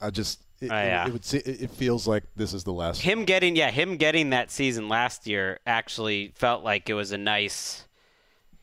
I 0.00 0.10
just 0.10 0.40
it, 0.62 0.70
Oh, 0.70 0.74
yeah. 0.74 1.04
it, 1.04 1.08
it 1.08 1.12
would 1.12 1.24
se- 1.24 1.42
it, 1.44 1.62
it 1.62 1.70
feels 1.70 2.06
like 2.06 2.24
this 2.36 2.52
is 2.54 2.64
the 2.64 2.72
last. 2.72 3.00
Him 3.02 3.24
getting 3.24 3.56
yeah, 3.56 3.70
him 3.70 3.96
getting 3.96 4.30
that 4.30 4.50
season 4.50 4.88
last 4.88 5.26
year 5.26 5.58
actually 5.66 6.32
felt 6.34 6.62
like 6.64 6.88
it 6.88 6.94
was 6.94 7.12
a 7.12 7.18
nice 7.18 7.86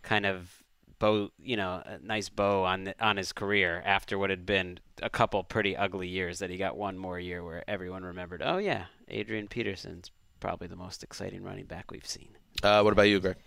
kind 0.01 0.25
of 0.25 0.63
bow, 0.99 1.29
you 1.41 1.55
know, 1.57 1.81
a 1.85 1.99
nice 2.03 2.29
bow 2.29 2.63
on 2.63 2.85
the, 2.85 2.95
on 3.05 3.17
his 3.17 3.31
career 3.33 3.81
after 3.85 4.17
what 4.17 4.29
had 4.29 4.45
been 4.45 4.79
a 5.01 5.09
couple 5.09 5.43
pretty 5.43 5.75
ugly 5.77 6.07
years 6.07 6.39
that 6.39 6.49
he 6.49 6.57
got 6.57 6.75
one 6.77 6.97
more 6.97 7.19
year 7.19 7.43
where 7.43 7.63
everyone 7.69 8.03
remembered, 8.03 8.41
"Oh 8.43 8.57
yeah, 8.57 8.85
Adrian 9.07 9.47
Peterson's 9.47 10.11
probably 10.39 10.67
the 10.67 10.75
most 10.75 11.03
exciting 11.03 11.43
running 11.43 11.65
back 11.65 11.91
we've 11.91 12.07
seen." 12.07 12.29
Uh, 12.63 12.81
what 12.81 12.91
about 12.93 13.03
you, 13.03 13.19
Gregg? 13.19 13.37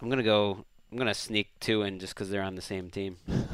I'm 0.00 0.08
going 0.08 0.18
to 0.18 0.24
go 0.24 0.64
I'm 0.90 0.96
going 0.98 1.06
to 1.08 1.14
sneak 1.14 1.48
two 1.60 1.82
in 1.82 1.98
just 2.00 2.14
cuz 2.16 2.28
they're 2.30 2.42
on 2.42 2.54
the 2.56 2.62
same 2.62 2.90
team. 2.90 3.16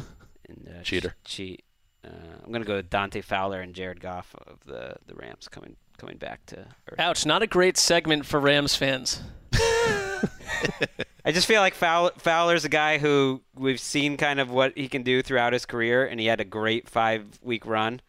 And, 0.50 0.66
uh, 0.66 0.82
Cheater. 0.82 1.14
ch- 1.24 1.30
cheat. 1.30 1.64
Uh, 2.04 2.10
I'm 2.44 2.50
going 2.50 2.62
to 2.62 2.66
go 2.68 2.76
with 2.76 2.90
Dante 2.90 3.20
Fowler 3.20 3.60
and 3.60 3.74
Jared 3.74 4.00
Goff 4.00 4.34
of 4.46 4.58
the 4.64 4.94
the 5.06 5.14
Rams 5.14 5.48
coming 5.48 5.76
coming 5.98 6.16
back 6.16 6.44
to 6.46 6.58
earth. 6.90 6.98
Ouch! 6.98 7.26
Not 7.26 7.42
a 7.42 7.46
great 7.46 7.76
segment 7.76 8.24
for 8.26 8.38
Rams 8.40 8.74
fans. 8.76 9.20
I 11.24 11.32
just 11.32 11.46
feel 11.46 11.60
like 11.60 11.74
Fowl- 11.74 12.12
Fowler's 12.18 12.64
a 12.64 12.68
guy 12.68 12.98
who 12.98 13.42
we've 13.54 13.80
seen 13.80 14.16
kind 14.16 14.40
of 14.40 14.50
what 14.50 14.76
he 14.76 14.88
can 14.88 15.02
do 15.02 15.22
throughout 15.22 15.52
his 15.52 15.66
career, 15.66 16.06
and 16.06 16.18
he 16.18 16.26
had 16.26 16.40
a 16.40 16.44
great 16.44 16.88
five-week 16.88 17.66
run. 17.66 18.00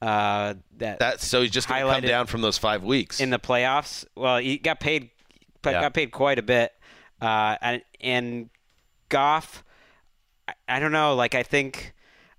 Uh, 0.00 0.54
that 0.78 0.98
That 0.98 1.20
so 1.20 1.42
he's 1.42 1.50
just 1.50 1.68
going 1.68 1.84
to 1.86 1.92
come 1.92 2.02
down 2.02 2.26
from 2.26 2.40
those 2.40 2.58
five 2.58 2.82
weeks. 2.82 3.20
in 3.20 3.30
the 3.30 3.38
playoffs. 3.38 4.04
Well, 4.16 4.38
he 4.38 4.58
got 4.58 4.80
paid, 4.80 5.10
Yeah. 5.64 5.80
got 5.80 5.94
paid 5.94 6.10
quite 6.12 6.38
a 6.38 6.42
bit. 6.42 6.72
Uh, 7.20 7.56
and, 7.60 7.82
and 8.00 8.50
Goff, 9.10 9.62
I, 10.48 10.54
I 10.68 10.78
don't 10.80 10.92
know. 10.92 11.14
Like 11.14 11.34
I 11.36 11.42
think, 11.44 11.92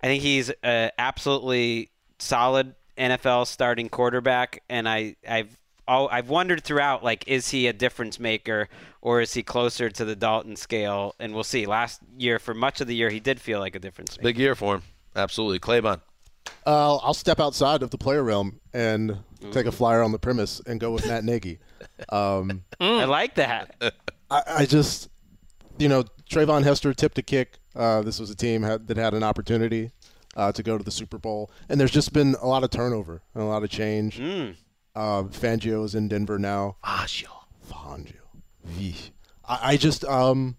I 0.04 0.08
think 0.08 0.22
he's 0.22 0.52
a 0.64 0.92
absolutely 0.98 1.90
solid 2.20 2.76
NFL 2.98 3.48
starting 3.48 3.90
quarterback, 3.90 4.62
and 4.70 4.88
I 4.88 5.16
I've 5.28 5.58
all, 5.88 6.08
I've 6.10 6.30
wondered 6.30 6.64
throughout 6.64 7.04
like 7.04 7.24
is 7.28 7.50
he 7.50 7.68
a 7.68 7.74
difference 7.74 8.20
maker 8.20 8.70
or 9.02 9.22
is 9.22 9.34
he 9.34 9.44
closer 9.44 9.90
to 9.90 10.06
the 10.06 10.16
Dalton 10.16 10.56
scale? 10.56 11.16
And 11.20 11.34
we'll 11.34 11.44
see. 11.44 11.66
Last 11.66 12.02
year, 12.18 12.40
for 12.40 12.54
much 12.54 12.82
of 12.82 12.88
the 12.88 12.96
year, 12.96 13.10
he 13.10 13.20
did 13.20 13.40
feel 13.40 13.60
like 13.60 13.76
a 13.76 13.80
difference 13.80 14.18
maker. 14.18 14.24
Big 14.24 14.38
year 14.38 14.56
for 14.56 14.76
him. 14.76 14.84
Absolutely. 15.16 15.60
Claybon. 15.60 16.02
Uh, 16.66 16.98
I'll 16.98 17.14
step 17.14 17.40
outside 17.40 17.84
of 17.84 17.90
the 17.90 17.98
player 17.98 18.24
realm 18.24 18.60
and 18.74 19.18
take 19.52 19.66
a 19.66 19.72
flyer 19.72 20.02
on 20.02 20.12
the 20.12 20.20
premise 20.20 20.62
and 20.66 20.80
go 20.80 20.92
with 20.92 21.06
Matt 21.06 21.24
Nagy. 21.24 21.60
Um, 22.10 22.64
I 22.80 23.06
like 23.06 23.36
that. 23.36 23.76
I, 24.32 24.42
I 24.48 24.66
just, 24.66 25.10
you 25.78 25.88
know, 25.90 26.04
Treyvon 26.30 26.64
Hester 26.64 26.94
tipped 26.94 27.18
a 27.18 27.22
kick. 27.22 27.60
Uh, 27.76 28.02
this 28.02 28.20
was 28.20 28.30
a 28.30 28.36
team 28.36 28.64
had, 28.64 28.88
that 28.88 28.98
had 28.98 29.14
an 29.14 29.24
opportunity 29.24 29.92
uh, 30.36 30.52
to 30.52 30.64
go 30.64 30.78
to 30.78 30.84
the 30.84 30.92
Super 30.92 31.18
Bowl, 31.18 31.52
and 31.70 31.80
there's 31.80 31.92
just 31.92 32.14
been 32.14 32.36
a 32.42 32.48
lot 32.48 32.64
of 32.64 32.70
turnover 32.70 33.22
and 33.34 33.44
a 33.44 33.48
lot 33.48 33.64
of 33.64 33.70
change. 33.70 34.20
Uh, 34.96 35.24
is 35.84 35.96
in 35.96 36.08
Denver 36.08 36.38
now. 36.38 36.78
Fangio. 36.84 37.32
Fangio. 37.68 38.22
I, 39.48 39.60
I 39.74 39.78
just, 39.78 40.06
um, 40.06 40.56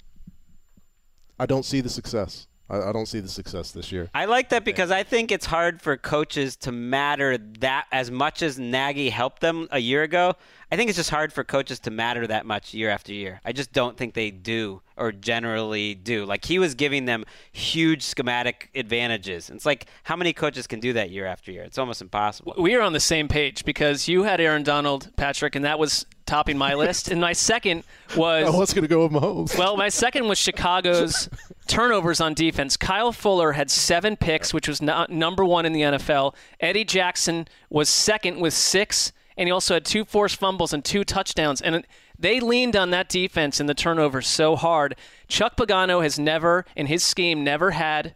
I 1.39 1.47
don't 1.47 1.65
see 1.65 1.81
the 1.81 1.89
success. 1.89 2.49
I, 2.71 2.81
I 2.81 2.93
don't 2.93 3.07
see 3.07 3.21
the 3.21 3.29
success 3.29 3.73
this 3.73 3.93
year. 3.93 4.09
I 4.15 4.25
like 4.25 4.49
that 4.51 4.65
because 4.65 4.91
I 4.91 5.03
think 5.03 5.31
it's 5.31 5.47
hard 5.47 5.83
for 5.83 5.97
coaches 5.97 6.57
to 6.57 6.73
matter 6.73 7.37
that 7.61 7.87
as 7.93 8.11
much 8.11 8.43
as 8.43 8.59
Nagy 8.59 9.11
helped 9.11 9.41
them 9.41 9.69
a 9.71 9.79
year 9.79 10.03
ago. 10.03 10.35
I 10.73 10.77
think 10.77 10.89
it's 10.89 10.97
just 10.97 11.11
hard 11.11 11.33
for 11.33 11.45
coaches 11.45 11.79
to 11.81 11.91
matter 11.91 12.27
that 12.27 12.47
much 12.47 12.75
year 12.75 12.89
after 12.91 13.13
year. 13.13 13.41
I 13.45 13.53
just 13.53 13.73
don't 13.73 13.97
think 13.97 14.15
they 14.15 14.31
do 14.31 14.81
or 14.97 15.13
generally 15.13 15.95
do. 15.95 16.25
Like 16.25 16.45
he 16.45 16.59
was 16.59 16.75
giving 16.75 17.05
them 17.05 17.25
huge 17.53 18.03
schematic 18.03 18.71
advantages. 18.75 19.51
It's 19.51 19.67
like 19.67 19.87
how 20.05 20.17
many 20.17 20.33
coaches 20.33 20.67
can 20.67 20.81
do 20.81 20.95
that 20.95 21.11
year 21.11 21.27
after 21.27 21.53
year? 21.53 21.63
It's 21.63 21.79
almost 21.79 22.01
impossible. 22.03 22.55
We 22.59 22.75
are 22.75 22.81
on 22.81 22.93
the 22.93 23.01
same 23.01 23.29
page 23.29 23.65
because 23.65 24.09
you 24.09 24.23
had 24.25 24.41
Aaron 24.41 24.63
Donald, 24.63 25.11
Patrick, 25.17 25.55
and 25.55 25.65
that 25.65 25.79
was 25.79 26.07
topping 26.27 26.57
my 26.57 26.75
list. 26.75 27.09
and 27.09 27.21
my 27.21 27.35
second 27.35 27.85
was 28.17 28.47
Oh, 28.49 28.59
let's 28.59 28.73
going 28.73 28.83
to 28.83 28.89
go 28.89 29.07
with 29.07 29.13
Mahomes. 29.13 29.57
Well, 29.59 29.77
my 29.77 29.91
second 29.91 30.27
was 30.27 30.39
Chicago's 30.39 31.29
turnovers 31.67 32.21
on 32.21 32.35
defense. 32.35 32.77
Kyle 32.77 33.13
Fuller 33.13 33.53
had 33.53 33.71
seven 33.71 34.17
picks, 34.17 34.53
which 34.53 34.69
was 34.69 34.83
not 34.83 35.11
number 35.11 35.45
one 35.45 35.67
in 35.67 35.73
the 35.73 35.83
NFL. 35.83 36.35
Eddie 36.61 36.85
Jackson 36.85 37.49
was 37.71 37.89
second 37.89 38.41
with 38.41 38.55
six, 38.55 39.13
and 39.37 39.49
he 39.49 39.53
also 39.53 39.75
had 39.75 39.85
two 39.85 40.05
forced 40.05 40.37
fumbles 40.37 40.73
and 40.73 40.85
two 40.85 41.05
touchdowns. 41.05 41.61
And 41.61 41.87
they 42.19 42.41
leaned 42.41 42.77
on 42.77 42.91
that 42.91 43.09
defense 43.09 43.61
in 43.61 43.67
the 43.67 43.75
turnovers 43.75 44.27
so 44.27 44.57
hard. 44.57 44.97
Chuck 45.29 45.57
Pagano 45.57 46.03
has 46.03 46.19
never, 46.19 46.65
in 46.77 46.87
his 46.87 47.03
scheme, 47.03 47.43
never 47.43 47.73
had 47.73 48.15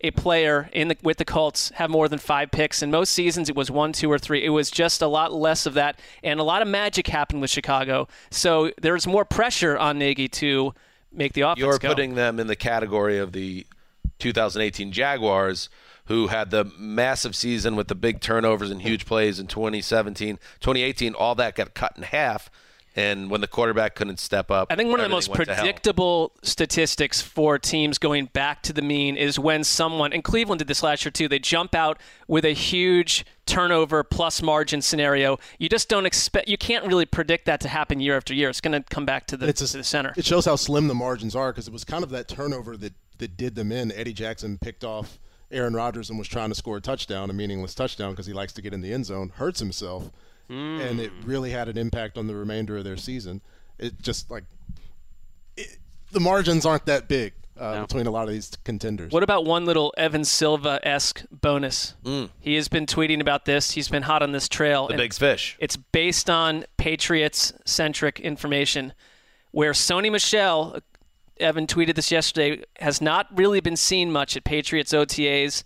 a 0.00 0.10
player 0.12 0.70
in 0.72 0.88
the, 0.88 0.96
with 1.02 1.16
the 1.16 1.24
Colts 1.24 1.70
have 1.74 1.90
more 1.90 2.08
than 2.08 2.18
five 2.18 2.50
picks. 2.50 2.82
In 2.82 2.90
most 2.90 3.12
seasons, 3.12 3.48
it 3.48 3.56
was 3.56 3.70
one, 3.70 3.92
two, 3.92 4.10
or 4.10 4.18
three. 4.18 4.44
It 4.44 4.50
was 4.50 4.70
just 4.70 5.02
a 5.02 5.08
lot 5.08 5.32
less 5.32 5.66
of 5.66 5.74
that, 5.74 5.98
and 6.22 6.38
a 6.38 6.44
lot 6.44 6.62
of 6.62 6.68
magic 6.68 7.08
happened 7.08 7.40
with 7.40 7.50
Chicago. 7.50 8.06
So 8.30 8.70
there's 8.80 9.06
more 9.06 9.24
pressure 9.24 9.76
on 9.76 9.98
Nagy 9.98 10.28
to 10.28 10.72
make 11.18 11.34
the 11.34 11.42
offense 11.42 11.58
You're 11.58 11.78
go. 11.78 11.88
putting 11.88 12.14
them 12.14 12.40
in 12.40 12.46
the 12.46 12.56
category 12.56 13.18
of 13.18 13.32
the 13.32 13.66
2018 14.18 14.92
Jaguars, 14.92 15.68
who 16.06 16.28
had 16.28 16.50
the 16.50 16.64
massive 16.78 17.36
season 17.36 17.76
with 17.76 17.88
the 17.88 17.94
big 17.94 18.20
turnovers 18.20 18.70
and 18.70 18.80
huge 18.80 19.04
plays 19.04 19.38
in 19.38 19.46
2017, 19.46 20.36
2018. 20.60 21.14
All 21.14 21.34
that 21.34 21.54
got 21.54 21.74
cut 21.74 21.92
in 21.96 22.04
half, 22.04 22.50
and 22.98 23.30
when 23.30 23.40
the 23.40 23.46
quarterback 23.46 23.94
couldn't 23.94 24.18
step 24.18 24.50
up, 24.50 24.72
I 24.72 24.74
think 24.74 24.90
one 24.90 24.98
of 24.98 25.04
the 25.04 25.08
most 25.08 25.28
everything 25.30 25.38
went 25.38 25.48
to 25.48 25.54
hell. 25.54 25.64
predictable 25.64 26.32
statistics 26.42 27.22
for 27.22 27.56
teams 27.56 27.96
going 27.96 28.26
back 28.26 28.60
to 28.64 28.72
the 28.72 28.82
mean 28.82 29.16
is 29.16 29.38
when 29.38 29.62
someone, 29.62 30.12
and 30.12 30.24
Cleveland 30.24 30.58
did 30.58 30.66
this 30.66 30.82
last 30.82 31.04
year 31.04 31.12
too, 31.12 31.28
they 31.28 31.38
jump 31.38 31.76
out 31.76 32.00
with 32.26 32.44
a 32.44 32.50
huge 32.52 33.24
turnover 33.46 34.02
plus 34.02 34.42
margin 34.42 34.82
scenario. 34.82 35.38
You 35.60 35.68
just 35.68 35.88
don't 35.88 36.06
expect, 36.06 36.48
you 36.48 36.58
can't 36.58 36.84
really 36.86 37.06
predict 37.06 37.46
that 37.46 37.60
to 37.60 37.68
happen 37.68 38.00
year 38.00 38.16
after 38.16 38.34
year. 38.34 38.48
It's 38.48 38.60
going 38.60 38.72
to 38.82 38.82
come 38.88 39.06
back 39.06 39.28
to 39.28 39.36
the, 39.36 39.46
It's 39.46 39.60
a- 39.60 39.68
to 39.68 39.76
the 39.78 39.84
center. 39.84 40.12
It 40.16 40.26
shows 40.26 40.44
how 40.44 40.56
slim 40.56 40.88
the 40.88 40.94
margins 40.94 41.36
are 41.36 41.52
because 41.52 41.68
it 41.68 41.72
was 41.72 41.84
kind 41.84 42.02
of 42.02 42.10
that 42.10 42.26
turnover 42.26 42.76
that, 42.78 42.94
that 43.18 43.36
did 43.36 43.54
them 43.54 43.70
in. 43.70 43.92
Eddie 43.92 44.12
Jackson 44.12 44.58
picked 44.58 44.82
off 44.82 45.20
Aaron 45.52 45.72
Rodgers 45.72 46.10
and 46.10 46.18
was 46.18 46.26
trying 46.28 46.48
to 46.48 46.54
score 46.56 46.76
a 46.78 46.80
touchdown, 46.80 47.30
a 47.30 47.32
meaningless 47.32 47.74
touchdown 47.74 48.10
because 48.10 48.26
he 48.26 48.32
likes 48.32 48.52
to 48.54 48.62
get 48.62 48.74
in 48.74 48.80
the 48.80 48.92
end 48.92 49.06
zone, 49.06 49.30
hurts 49.36 49.60
himself, 49.60 50.10
and 50.48 51.00
it 51.00 51.12
really 51.24 51.50
had 51.50 51.68
an 51.68 51.76
impact 51.76 52.16
on 52.18 52.26
the 52.26 52.34
remainder 52.34 52.76
of 52.76 52.84
their 52.84 52.96
season. 52.96 53.42
It 53.78 54.00
just 54.00 54.30
like 54.30 54.44
it, 55.56 55.78
the 56.10 56.20
margins 56.20 56.64
aren't 56.64 56.86
that 56.86 57.08
big 57.08 57.34
uh, 57.58 57.82
between 57.82 58.06
a 58.06 58.10
lot 58.10 58.24
of 58.24 58.30
these 58.30 58.52
contenders. 58.64 59.12
What 59.12 59.22
about 59.22 59.44
one 59.44 59.64
little 59.64 59.92
Evan 59.96 60.24
Silva 60.24 60.80
esque 60.82 61.24
bonus? 61.30 61.94
Mm. 62.04 62.30
He 62.40 62.54
has 62.54 62.68
been 62.68 62.86
tweeting 62.86 63.20
about 63.20 63.44
this. 63.44 63.72
He's 63.72 63.88
been 63.88 64.04
hot 64.04 64.22
on 64.22 64.32
this 64.32 64.48
trail. 64.48 64.88
The 64.88 64.96
big 64.96 65.14
fish. 65.14 65.56
It's 65.58 65.76
based 65.76 66.30
on 66.30 66.64
Patriots 66.76 67.52
centric 67.64 68.20
information, 68.20 68.92
where 69.50 69.72
Sony 69.72 70.10
Michel, 70.10 70.80
Evan 71.38 71.66
tweeted 71.66 71.94
this 71.94 72.10
yesterday, 72.10 72.62
has 72.80 73.00
not 73.00 73.26
really 73.36 73.60
been 73.60 73.76
seen 73.76 74.12
much 74.12 74.36
at 74.36 74.44
Patriots 74.44 74.92
OTAs. 74.92 75.64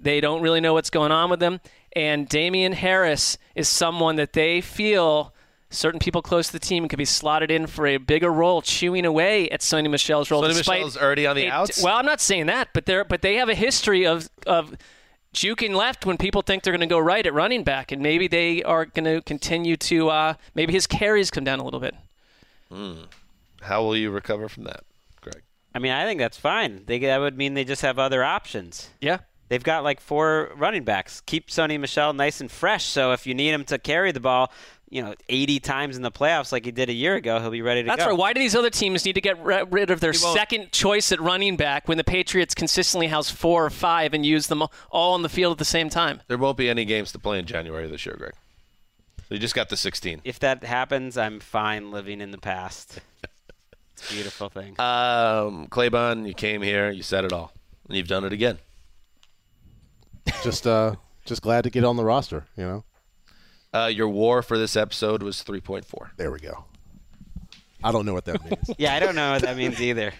They 0.00 0.20
don't 0.20 0.42
really 0.42 0.60
know 0.60 0.74
what's 0.74 0.90
going 0.90 1.12
on 1.12 1.28
with 1.28 1.40
them. 1.40 1.60
And 1.98 2.28
Damien 2.28 2.74
Harris 2.74 3.38
is 3.56 3.68
someone 3.68 4.14
that 4.16 4.32
they 4.32 4.60
feel 4.60 5.34
certain 5.68 5.98
people 5.98 6.22
close 6.22 6.46
to 6.46 6.52
the 6.52 6.60
team 6.60 6.86
could 6.86 6.96
be 6.96 7.04
slotted 7.04 7.50
in 7.50 7.66
for 7.66 7.88
a 7.88 7.96
bigger 7.96 8.30
role, 8.30 8.62
chewing 8.62 9.04
away 9.04 9.48
at 9.50 9.62
Sony 9.62 9.90
Michel's 9.90 10.30
role. 10.30 10.40
Sony 10.44 10.54
despite 10.54 10.78
Michel's 10.78 10.96
already 10.96 11.26
on 11.26 11.34
the 11.34 11.46
a- 11.46 11.50
outs? 11.50 11.82
Well, 11.82 11.96
I'm 11.96 12.06
not 12.06 12.20
saying 12.20 12.46
that, 12.46 12.68
but 12.72 12.86
they're 12.86 13.04
but 13.04 13.22
they 13.22 13.34
have 13.34 13.48
a 13.48 13.54
history 13.56 14.06
of 14.06 14.30
of 14.46 14.76
juking 15.34 15.74
left 15.74 16.06
when 16.06 16.16
people 16.16 16.40
think 16.40 16.62
they're 16.62 16.72
going 16.72 16.80
to 16.80 16.86
go 16.86 17.00
right 17.00 17.26
at 17.26 17.34
running 17.34 17.64
back, 17.64 17.90
and 17.90 18.00
maybe 18.00 18.28
they 18.28 18.62
are 18.62 18.86
going 18.86 19.04
to 19.04 19.20
continue 19.22 19.76
to. 19.76 20.08
Uh, 20.08 20.34
maybe 20.54 20.72
his 20.72 20.86
carries 20.86 21.32
come 21.32 21.42
down 21.42 21.58
a 21.58 21.64
little 21.64 21.80
bit. 21.80 21.96
Hmm. 22.70 23.02
How 23.62 23.82
will 23.82 23.96
you 23.96 24.12
recover 24.12 24.48
from 24.48 24.62
that, 24.64 24.84
Gregg? 25.20 25.42
I 25.74 25.80
mean, 25.80 25.90
I 25.90 26.04
think 26.04 26.20
that's 26.20 26.38
fine. 26.38 26.84
They, 26.86 27.00
that 27.00 27.18
would 27.18 27.36
mean 27.36 27.54
they 27.54 27.64
just 27.64 27.82
have 27.82 27.98
other 27.98 28.22
options. 28.22 28.90
Yeah. 29.00 29.18
They've 29.48 29.62
got 29.62 29.84
like 29.84 30.00
four 30.00 30.50
running 30.56 30.84
backs. 30.84 31.22
Keep 31.22 31.48
Sony 31.48 31.80
Michel 31.80 32.12
nice 32.12 32.40
and 32.40 32.50
fresh. 32.50 32.84
So 32.84 33.12
if 33.12 33.26
you 33.26 33.34
need 33.34 33.50
him 33.50 33.64
to 33.64 33.78
carry 33.78 34.12
the 34.12 34.20
ball, 34.20 34.52
you 34.90 35.02
know, 35.02 35.14
80 35.28 35.60
times 35.60 35.96
in 35.96 36.02
the 36.02 36.10
playoffs 36.10 36.52
like 36.52 36.64
he 36.64 36.70
did 36.70 36.88
a 36.88 36.92
year 36.92 37.14
ago, 37.16 37.40
he'll 37.40 37.50
be 37.50 37.62
ready 37.62 37.82
to 37.82 37.86
That's 37.86 37.96
go. 37.96 38.02
That's 38.04 38.10
right. 38.12 38.18
Why 38.18 38.32
do 38.32 38.40
these 38.40 38.54
other 38.54 38.70
teams 38.70 39.04
need 39.04 39.14
to 39.14 39.20
get 39.20 39.42
ri- 39.42 39.64
rid 39.70 39.90
of 39.90 40.00
their 40.00 40.12
second 40.12 40.72
choice 40.72 41.12
at 41.12 41.20
running 41.20 41.56
back 41.56 41.88
when 41.88 41.98
the 41.98 42.04
Patriots 42.04 42.54
consistently 42.54 43.06
house 43.08 43.30
four 43.30 43.64
or 43.64 43.70
five 43.70 44.14
and 44.14 44.24
use 44.24 44.46
them 44.46 44.62
all 44.90 45.14
on 45.14 45.22
the 45.22 45.28
field 45.28 45.52
at 45.52 45.58
the 45.58 45.64
same 45.64 45.88
time? 45.88 46.20
There 46.28 46.38
won't 46.38 46.56
be 46.56 46.68
any 46.68 46.84
games 46.84 47.12
to 47.12 47.18
play 47.18 47.38
in 47.38 47.46
January 47.46 47.86
this 47.86 48.06
year, 48.06 48.16
Gregg. 48.16 48.32
They 49.28 49.38
just 49.38 49.54
got 49.54 49.68
the 49.68 49.76
16. 49.76 50.22
If 50.24 50.38
that 50.40 50.64
happens, 50.64 51.18
I'm 51.18 51.40
fine 51.40 51.90
living 51.90 52.20
in 52.22 52.30
the 52.30 52.38
past. 52.38 53.00
it's 53.92 54.10
a 54.10 54.14
beautiful 54.14 54.48
thing. 54.48 54.70
Um, 54.80 55.66
Claybon, 55.68 56.26
you 56.26 56.32
came 56.32 56.62
here, 56.62 56.90
you 56.90 57.02
said 57.02 57.26
it 57.26 57.32
all, 57.32 57.52
and 57.88 57.96
you've 57.96 58.08
done 58.08 58.24
it 58.24 58.32
again. 58.32 58.58
Just 60.42 60.66
uh, 60.66 60.94
just 61.24 61.42
glad 61.42 61.64
to 61.64 61.70
get 61.70 61.84
on 61.84 61.96
the 61.96 62.04
roster. 62.04 62.46
You 62.56 62.64
know. 62.64 62.84
Uh, 63.72 63.86
your 63.86 64.08
WAR 64.08 64.42
for 64.42 64.56
this 64.56 64.76
episode 64.76 65.22
was 65.22 65.44
3.4. 65.44 66.10
There 66.16 66.30
we 66.30 66.38
go. 66.38 66.64
I 67.84 67.92
don't 67.92 68.06
know 68.06 68.14
what 68.14 68.24
that 68.24 68.42
means. 68.42 68.70
yeah, 68.78 68.94
I 68.94 68.98
don't 68.98 69.14
know 69.14 69.32
what 69.32 69.42
that 69.42 69.56
means 69.56 69.80
either. 69.80 70.12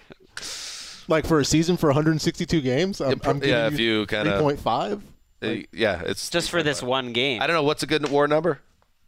like 1.07 1.25
for 1.25 1.39
a 1.39 1.45
season 1.45 1.75
for 1.75 1.87
162 1.87 2.61
games, 2.61 3.01
I'm, 3.01 3.19
I'm 3.23 3.39
giving 3.39 3.49
yeah, 3.49 3.67
if 3.67 3.79
you 3.79 4.05
kind 4.05 4.27
of 4.27 4.41
3.5. 4.41 5.01
Uh, 5.41 5.65
yeah, 5.71 6.03
it's 6.05 6.29
just 6.29 6.51
for 6.51 6.61
this 6.61 6.83
one 6.83 7.11
game. 7.11 7.41
I 7.41 7.47
don't 7.47 7.55
know 7.55 7.63
what's 7.63 7.81
a 7.81 7.87
good 7.87 8.07
WAR 8.09 8.27
number. 8.27 8.59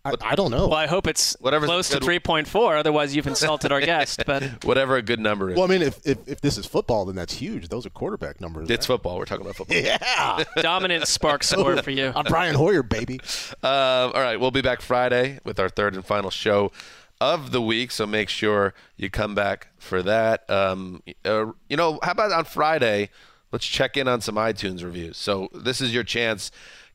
I, 0.04 0.14
I 0.22 0.36
don't 0.36 0.50
know. 0.50 0.68
Well, 0.68 0.78
I 0.78 0.88
hope 0.88 1.06
it's 1.08 1.38
Whatever's 1.40 1.68
close 1.68 1.90
to 1.90 2.00
3.4. 2.00 2.80
Otherwise, 2.80 3.16
you've 3.16 3.28
insulted 3.28 3.72
our 3.72 3.82
guest. 3.94 4.24
But 4.26 4.64
Whatever 4.66 4.98
a 4.98 5.02
good 5.02 5.20
number 5.20 5.52
is. 5.52 5.56
Well, 5.56 5.66
I 5.66 5.68
mean, 5.68 5.82
if, 5.84 6.00
if 6.06 6.18
if 6.28 6.42
this 6.42 6.58
is 6.58 6.66
football, 6.66 7.06
then 7.06 7.16
that's 7.16 7.34
huge. 7.34 7.70
Those 7.70 7.86
are 7.86 7.92
quarterback 7.92 8.42
numbers. 8.42 8.70
it's 8.70 8.86
football. 8.86 9.18
We're 9.18 9.26
talking 9.26 9.46
about 9.46 9.56
football. 9.56 9.78
Yeah. 9.82 10.44
dominant 10.58 11.08
spark 11.08 11.44
score 11.44 11.78
for 11.84 11.92
you. 11.92 12.12
I'm 12.16 12.26
Brian 12.26 12.56
Hoyer, 12.56 12.84
baby. 12.84 13.20
Um, 13.62 13.62
all 13.64 14.12
right, 14.14 14.40
we'll 14.40 14.52
be 14.52 14.62
back 14.62 14.82
Friday 14.82 15.40
with 15.44 15.60
our 15.60 15.70
third 15.70 15.94
and 15.94 16.04
final 16.06 16.30
show 16.32 16.72
of 17.20 17.52
the 17.52 17.62
week. 17.62 17.92
So 17.92 18.08
make 18.08 18.30
sure 18.30 18.74
you 18.98 19.10
come 19.12 19.36
back 19.36 19.68
for 19.78 20.02
that. 20.02 20.50
Um, 20.50 21.04
uh, 21.24 21.52
you 21.70 21.78
know, 21.78 22.00
how 22.02 22.12
about 22.12 22.32
on 22.32 22.46
Friday? 22.46 23.10
Let's 23.52 23.66
check 23.68 23.98
in 23.98 24.08
on 24.08 24.22
some 24.22 24.36
iTunes 24.36 24.84
reviews. 24.84 25.18
So 25.18 25.50
this 25.54 25.82
is 25.82 25.94
your 25.94 26.04
chance. 26.04 26.52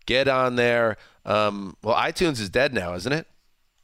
Get 0.07 0.29
on 0.29 0.57
there. 0.57 0.97
Um, 1.25 1.77
well, 1.83 1.97
iTunes 1.97 2.41
is 2.41 2.49
dead 2.49 2.73
now, 2.73 2.95
isn't 2.95 3.13
it? 3.13 3.27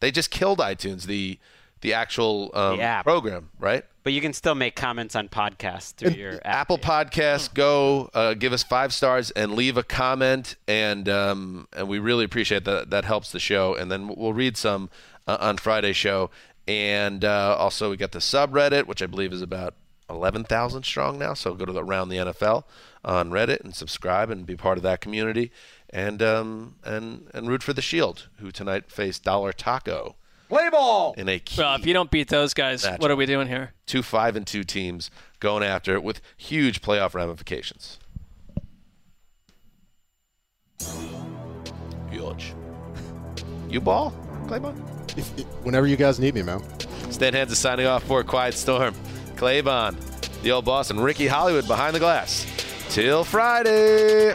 They 0.00 0.10
just 0.10 0.30
killed 0.30 0.58
iTunes, 0.58 1.04
the 1.04 1.38
the 1.80 1.94
actual 1.94 2.50
um, 2.54 2.78
The 3.00 3.02
program, 3.04 3.50
right? 3.58 3.84
But 4.04 4.12
you 4.12 4.20
can 4.20 4.32
still 4.32 4.54
make 4.54 4.74
comments 4.74 5.14
on 5.14 5.28
podcasts 5.28 5.94
through 5.94 6.12
your 6.12 6.34
app. 6.44 6.62
Apple 6.62 6.78
Podcasts, 6.78 7.52
go 7.52 8.10
uh, 8.14 8.34
give 8.34 8.52
us 8.52 8.62
five 8.62 8.92
stars 8.92 9.30
and 9.32 9.52
leave 9.52 9.76
a 9.76 9.82
comment, 9.82 10.56
and 10.66 11.08
um, 11.08 11.68
and 11.72 11.88
we 11.88 11.98
really 11.98 12.24
appreciate 12.24 12.64
that. 12.64 12.90
That 12.90 13.04
helps 13.04 13.30
the 13.30 13.38
show, 13.38 13.74
and 13.74 13.90
then 13.90 14.08
we'll 14.08 14.32
read 14.32 14.56
some 14.56 14.90
uh, 15.26 15.36
on 15.40 15.56
Friday's 15.56 15.96
show. 15.96 16.30
And 16.66 17.24
uh, 17.24 17.56
also, 17.58 17.90
we 17.90 17.96
got 17.96 18.12
the 18.12 18.20
subreddit, 18.20 18.86
which 18.86 19.02
I 19.02 19.06
believe 19.06 19.32
is 19.32 19.42
about 19.42 19.74
eleven 20.08 20.44
thousand 20.44 20.84
strong 20.84 21.18
now. 21.18 21.34
So 21.34 21.54
go 21.54 21.64
to 21.64 21.72
the 21.72 21.84
Around 21.84 22.08
the 22.08 22.16
NFL 22.16 22.64
on 23.04 23.30
Reddit 23.30 23.60
and 23.60 23.74
subscribe 23.74 24.30
and 24.30 24.46
be 24.46 24.56
part 24.56 24.78
of 24.78 24.82
that 24.84 25.00
community, 25.00 25.50
and 25.92 26.22
um, 26.22 26.76
and 26.84 27.28
and 27.34 27.48
root 27.48 27.62
for 27.62 27.72
the 27.72 27.82
Shield, 27.82 28.28
who 28.38 28.50
tonight 28.50 28.90
face 28.90 29.18
Dollar 29.18 29.52
Taco 29.52 30.16
Play 30.48 30.68
ball. 30.70 31.14
in 31.16 31.28
a 31.28 31.38
key 31.38 31.60
well, 31.60 31.74
if 31.76 31.86
you 31.86 31.92
don't 31.94 32.10
beat 32.10 32.28
those 32.28 32.54
guys, 32.54 32.84
Matchup. 32.84 33.00
what 33.00 33.10
are 33.10 33.16
we 33.16 33.26
doing 33.26 33.48
here? 33.48 33.72
two 33.86 34.02
five 34.02 34.36
and 34.36 34.46
two 34.46 34.64
teams 34.64 35.10
going 35.40 35.62
after 35.62 35.94
it 35.94 36.02
with 36.02 36.20
huge 36.36 36.80
playoff 36.82 37.14
ramifications. 37.14 37.98
Huge. 42.10 42.54
You 43.68 43.80
ball, 43.80 44.12
Claybon? 44.46 44.76
If, 45.18 45.38
if- 45.38 45.46
whenever 45.64 45.86
you 45.86 45.96
guys 45.96 46.18
need 46.20 46.34
me, 46.34 46.42
man. 46.42 46.62
Dan 47.18 47.34
Hanzus 47.34 47.56
signing 47.56 47.86
off 47.86 48.02
for 48.04 48.20
a 48.20 48.24
quiet 48.24 48.54
storm. 48.54 48.94
Claybon, 49.36 49.96
the 50.42 50.50
old 50.52 50.64
boss, 50.64 50.90
and 50.90 51.02
Ricky 51.02 51.26
Hollywood 51.26 51.66
behind 51.66 51.94
the 51.94 52.00
glass. 52.00 52.46
Till 52.88 53.22
Friday. 53.24 54.34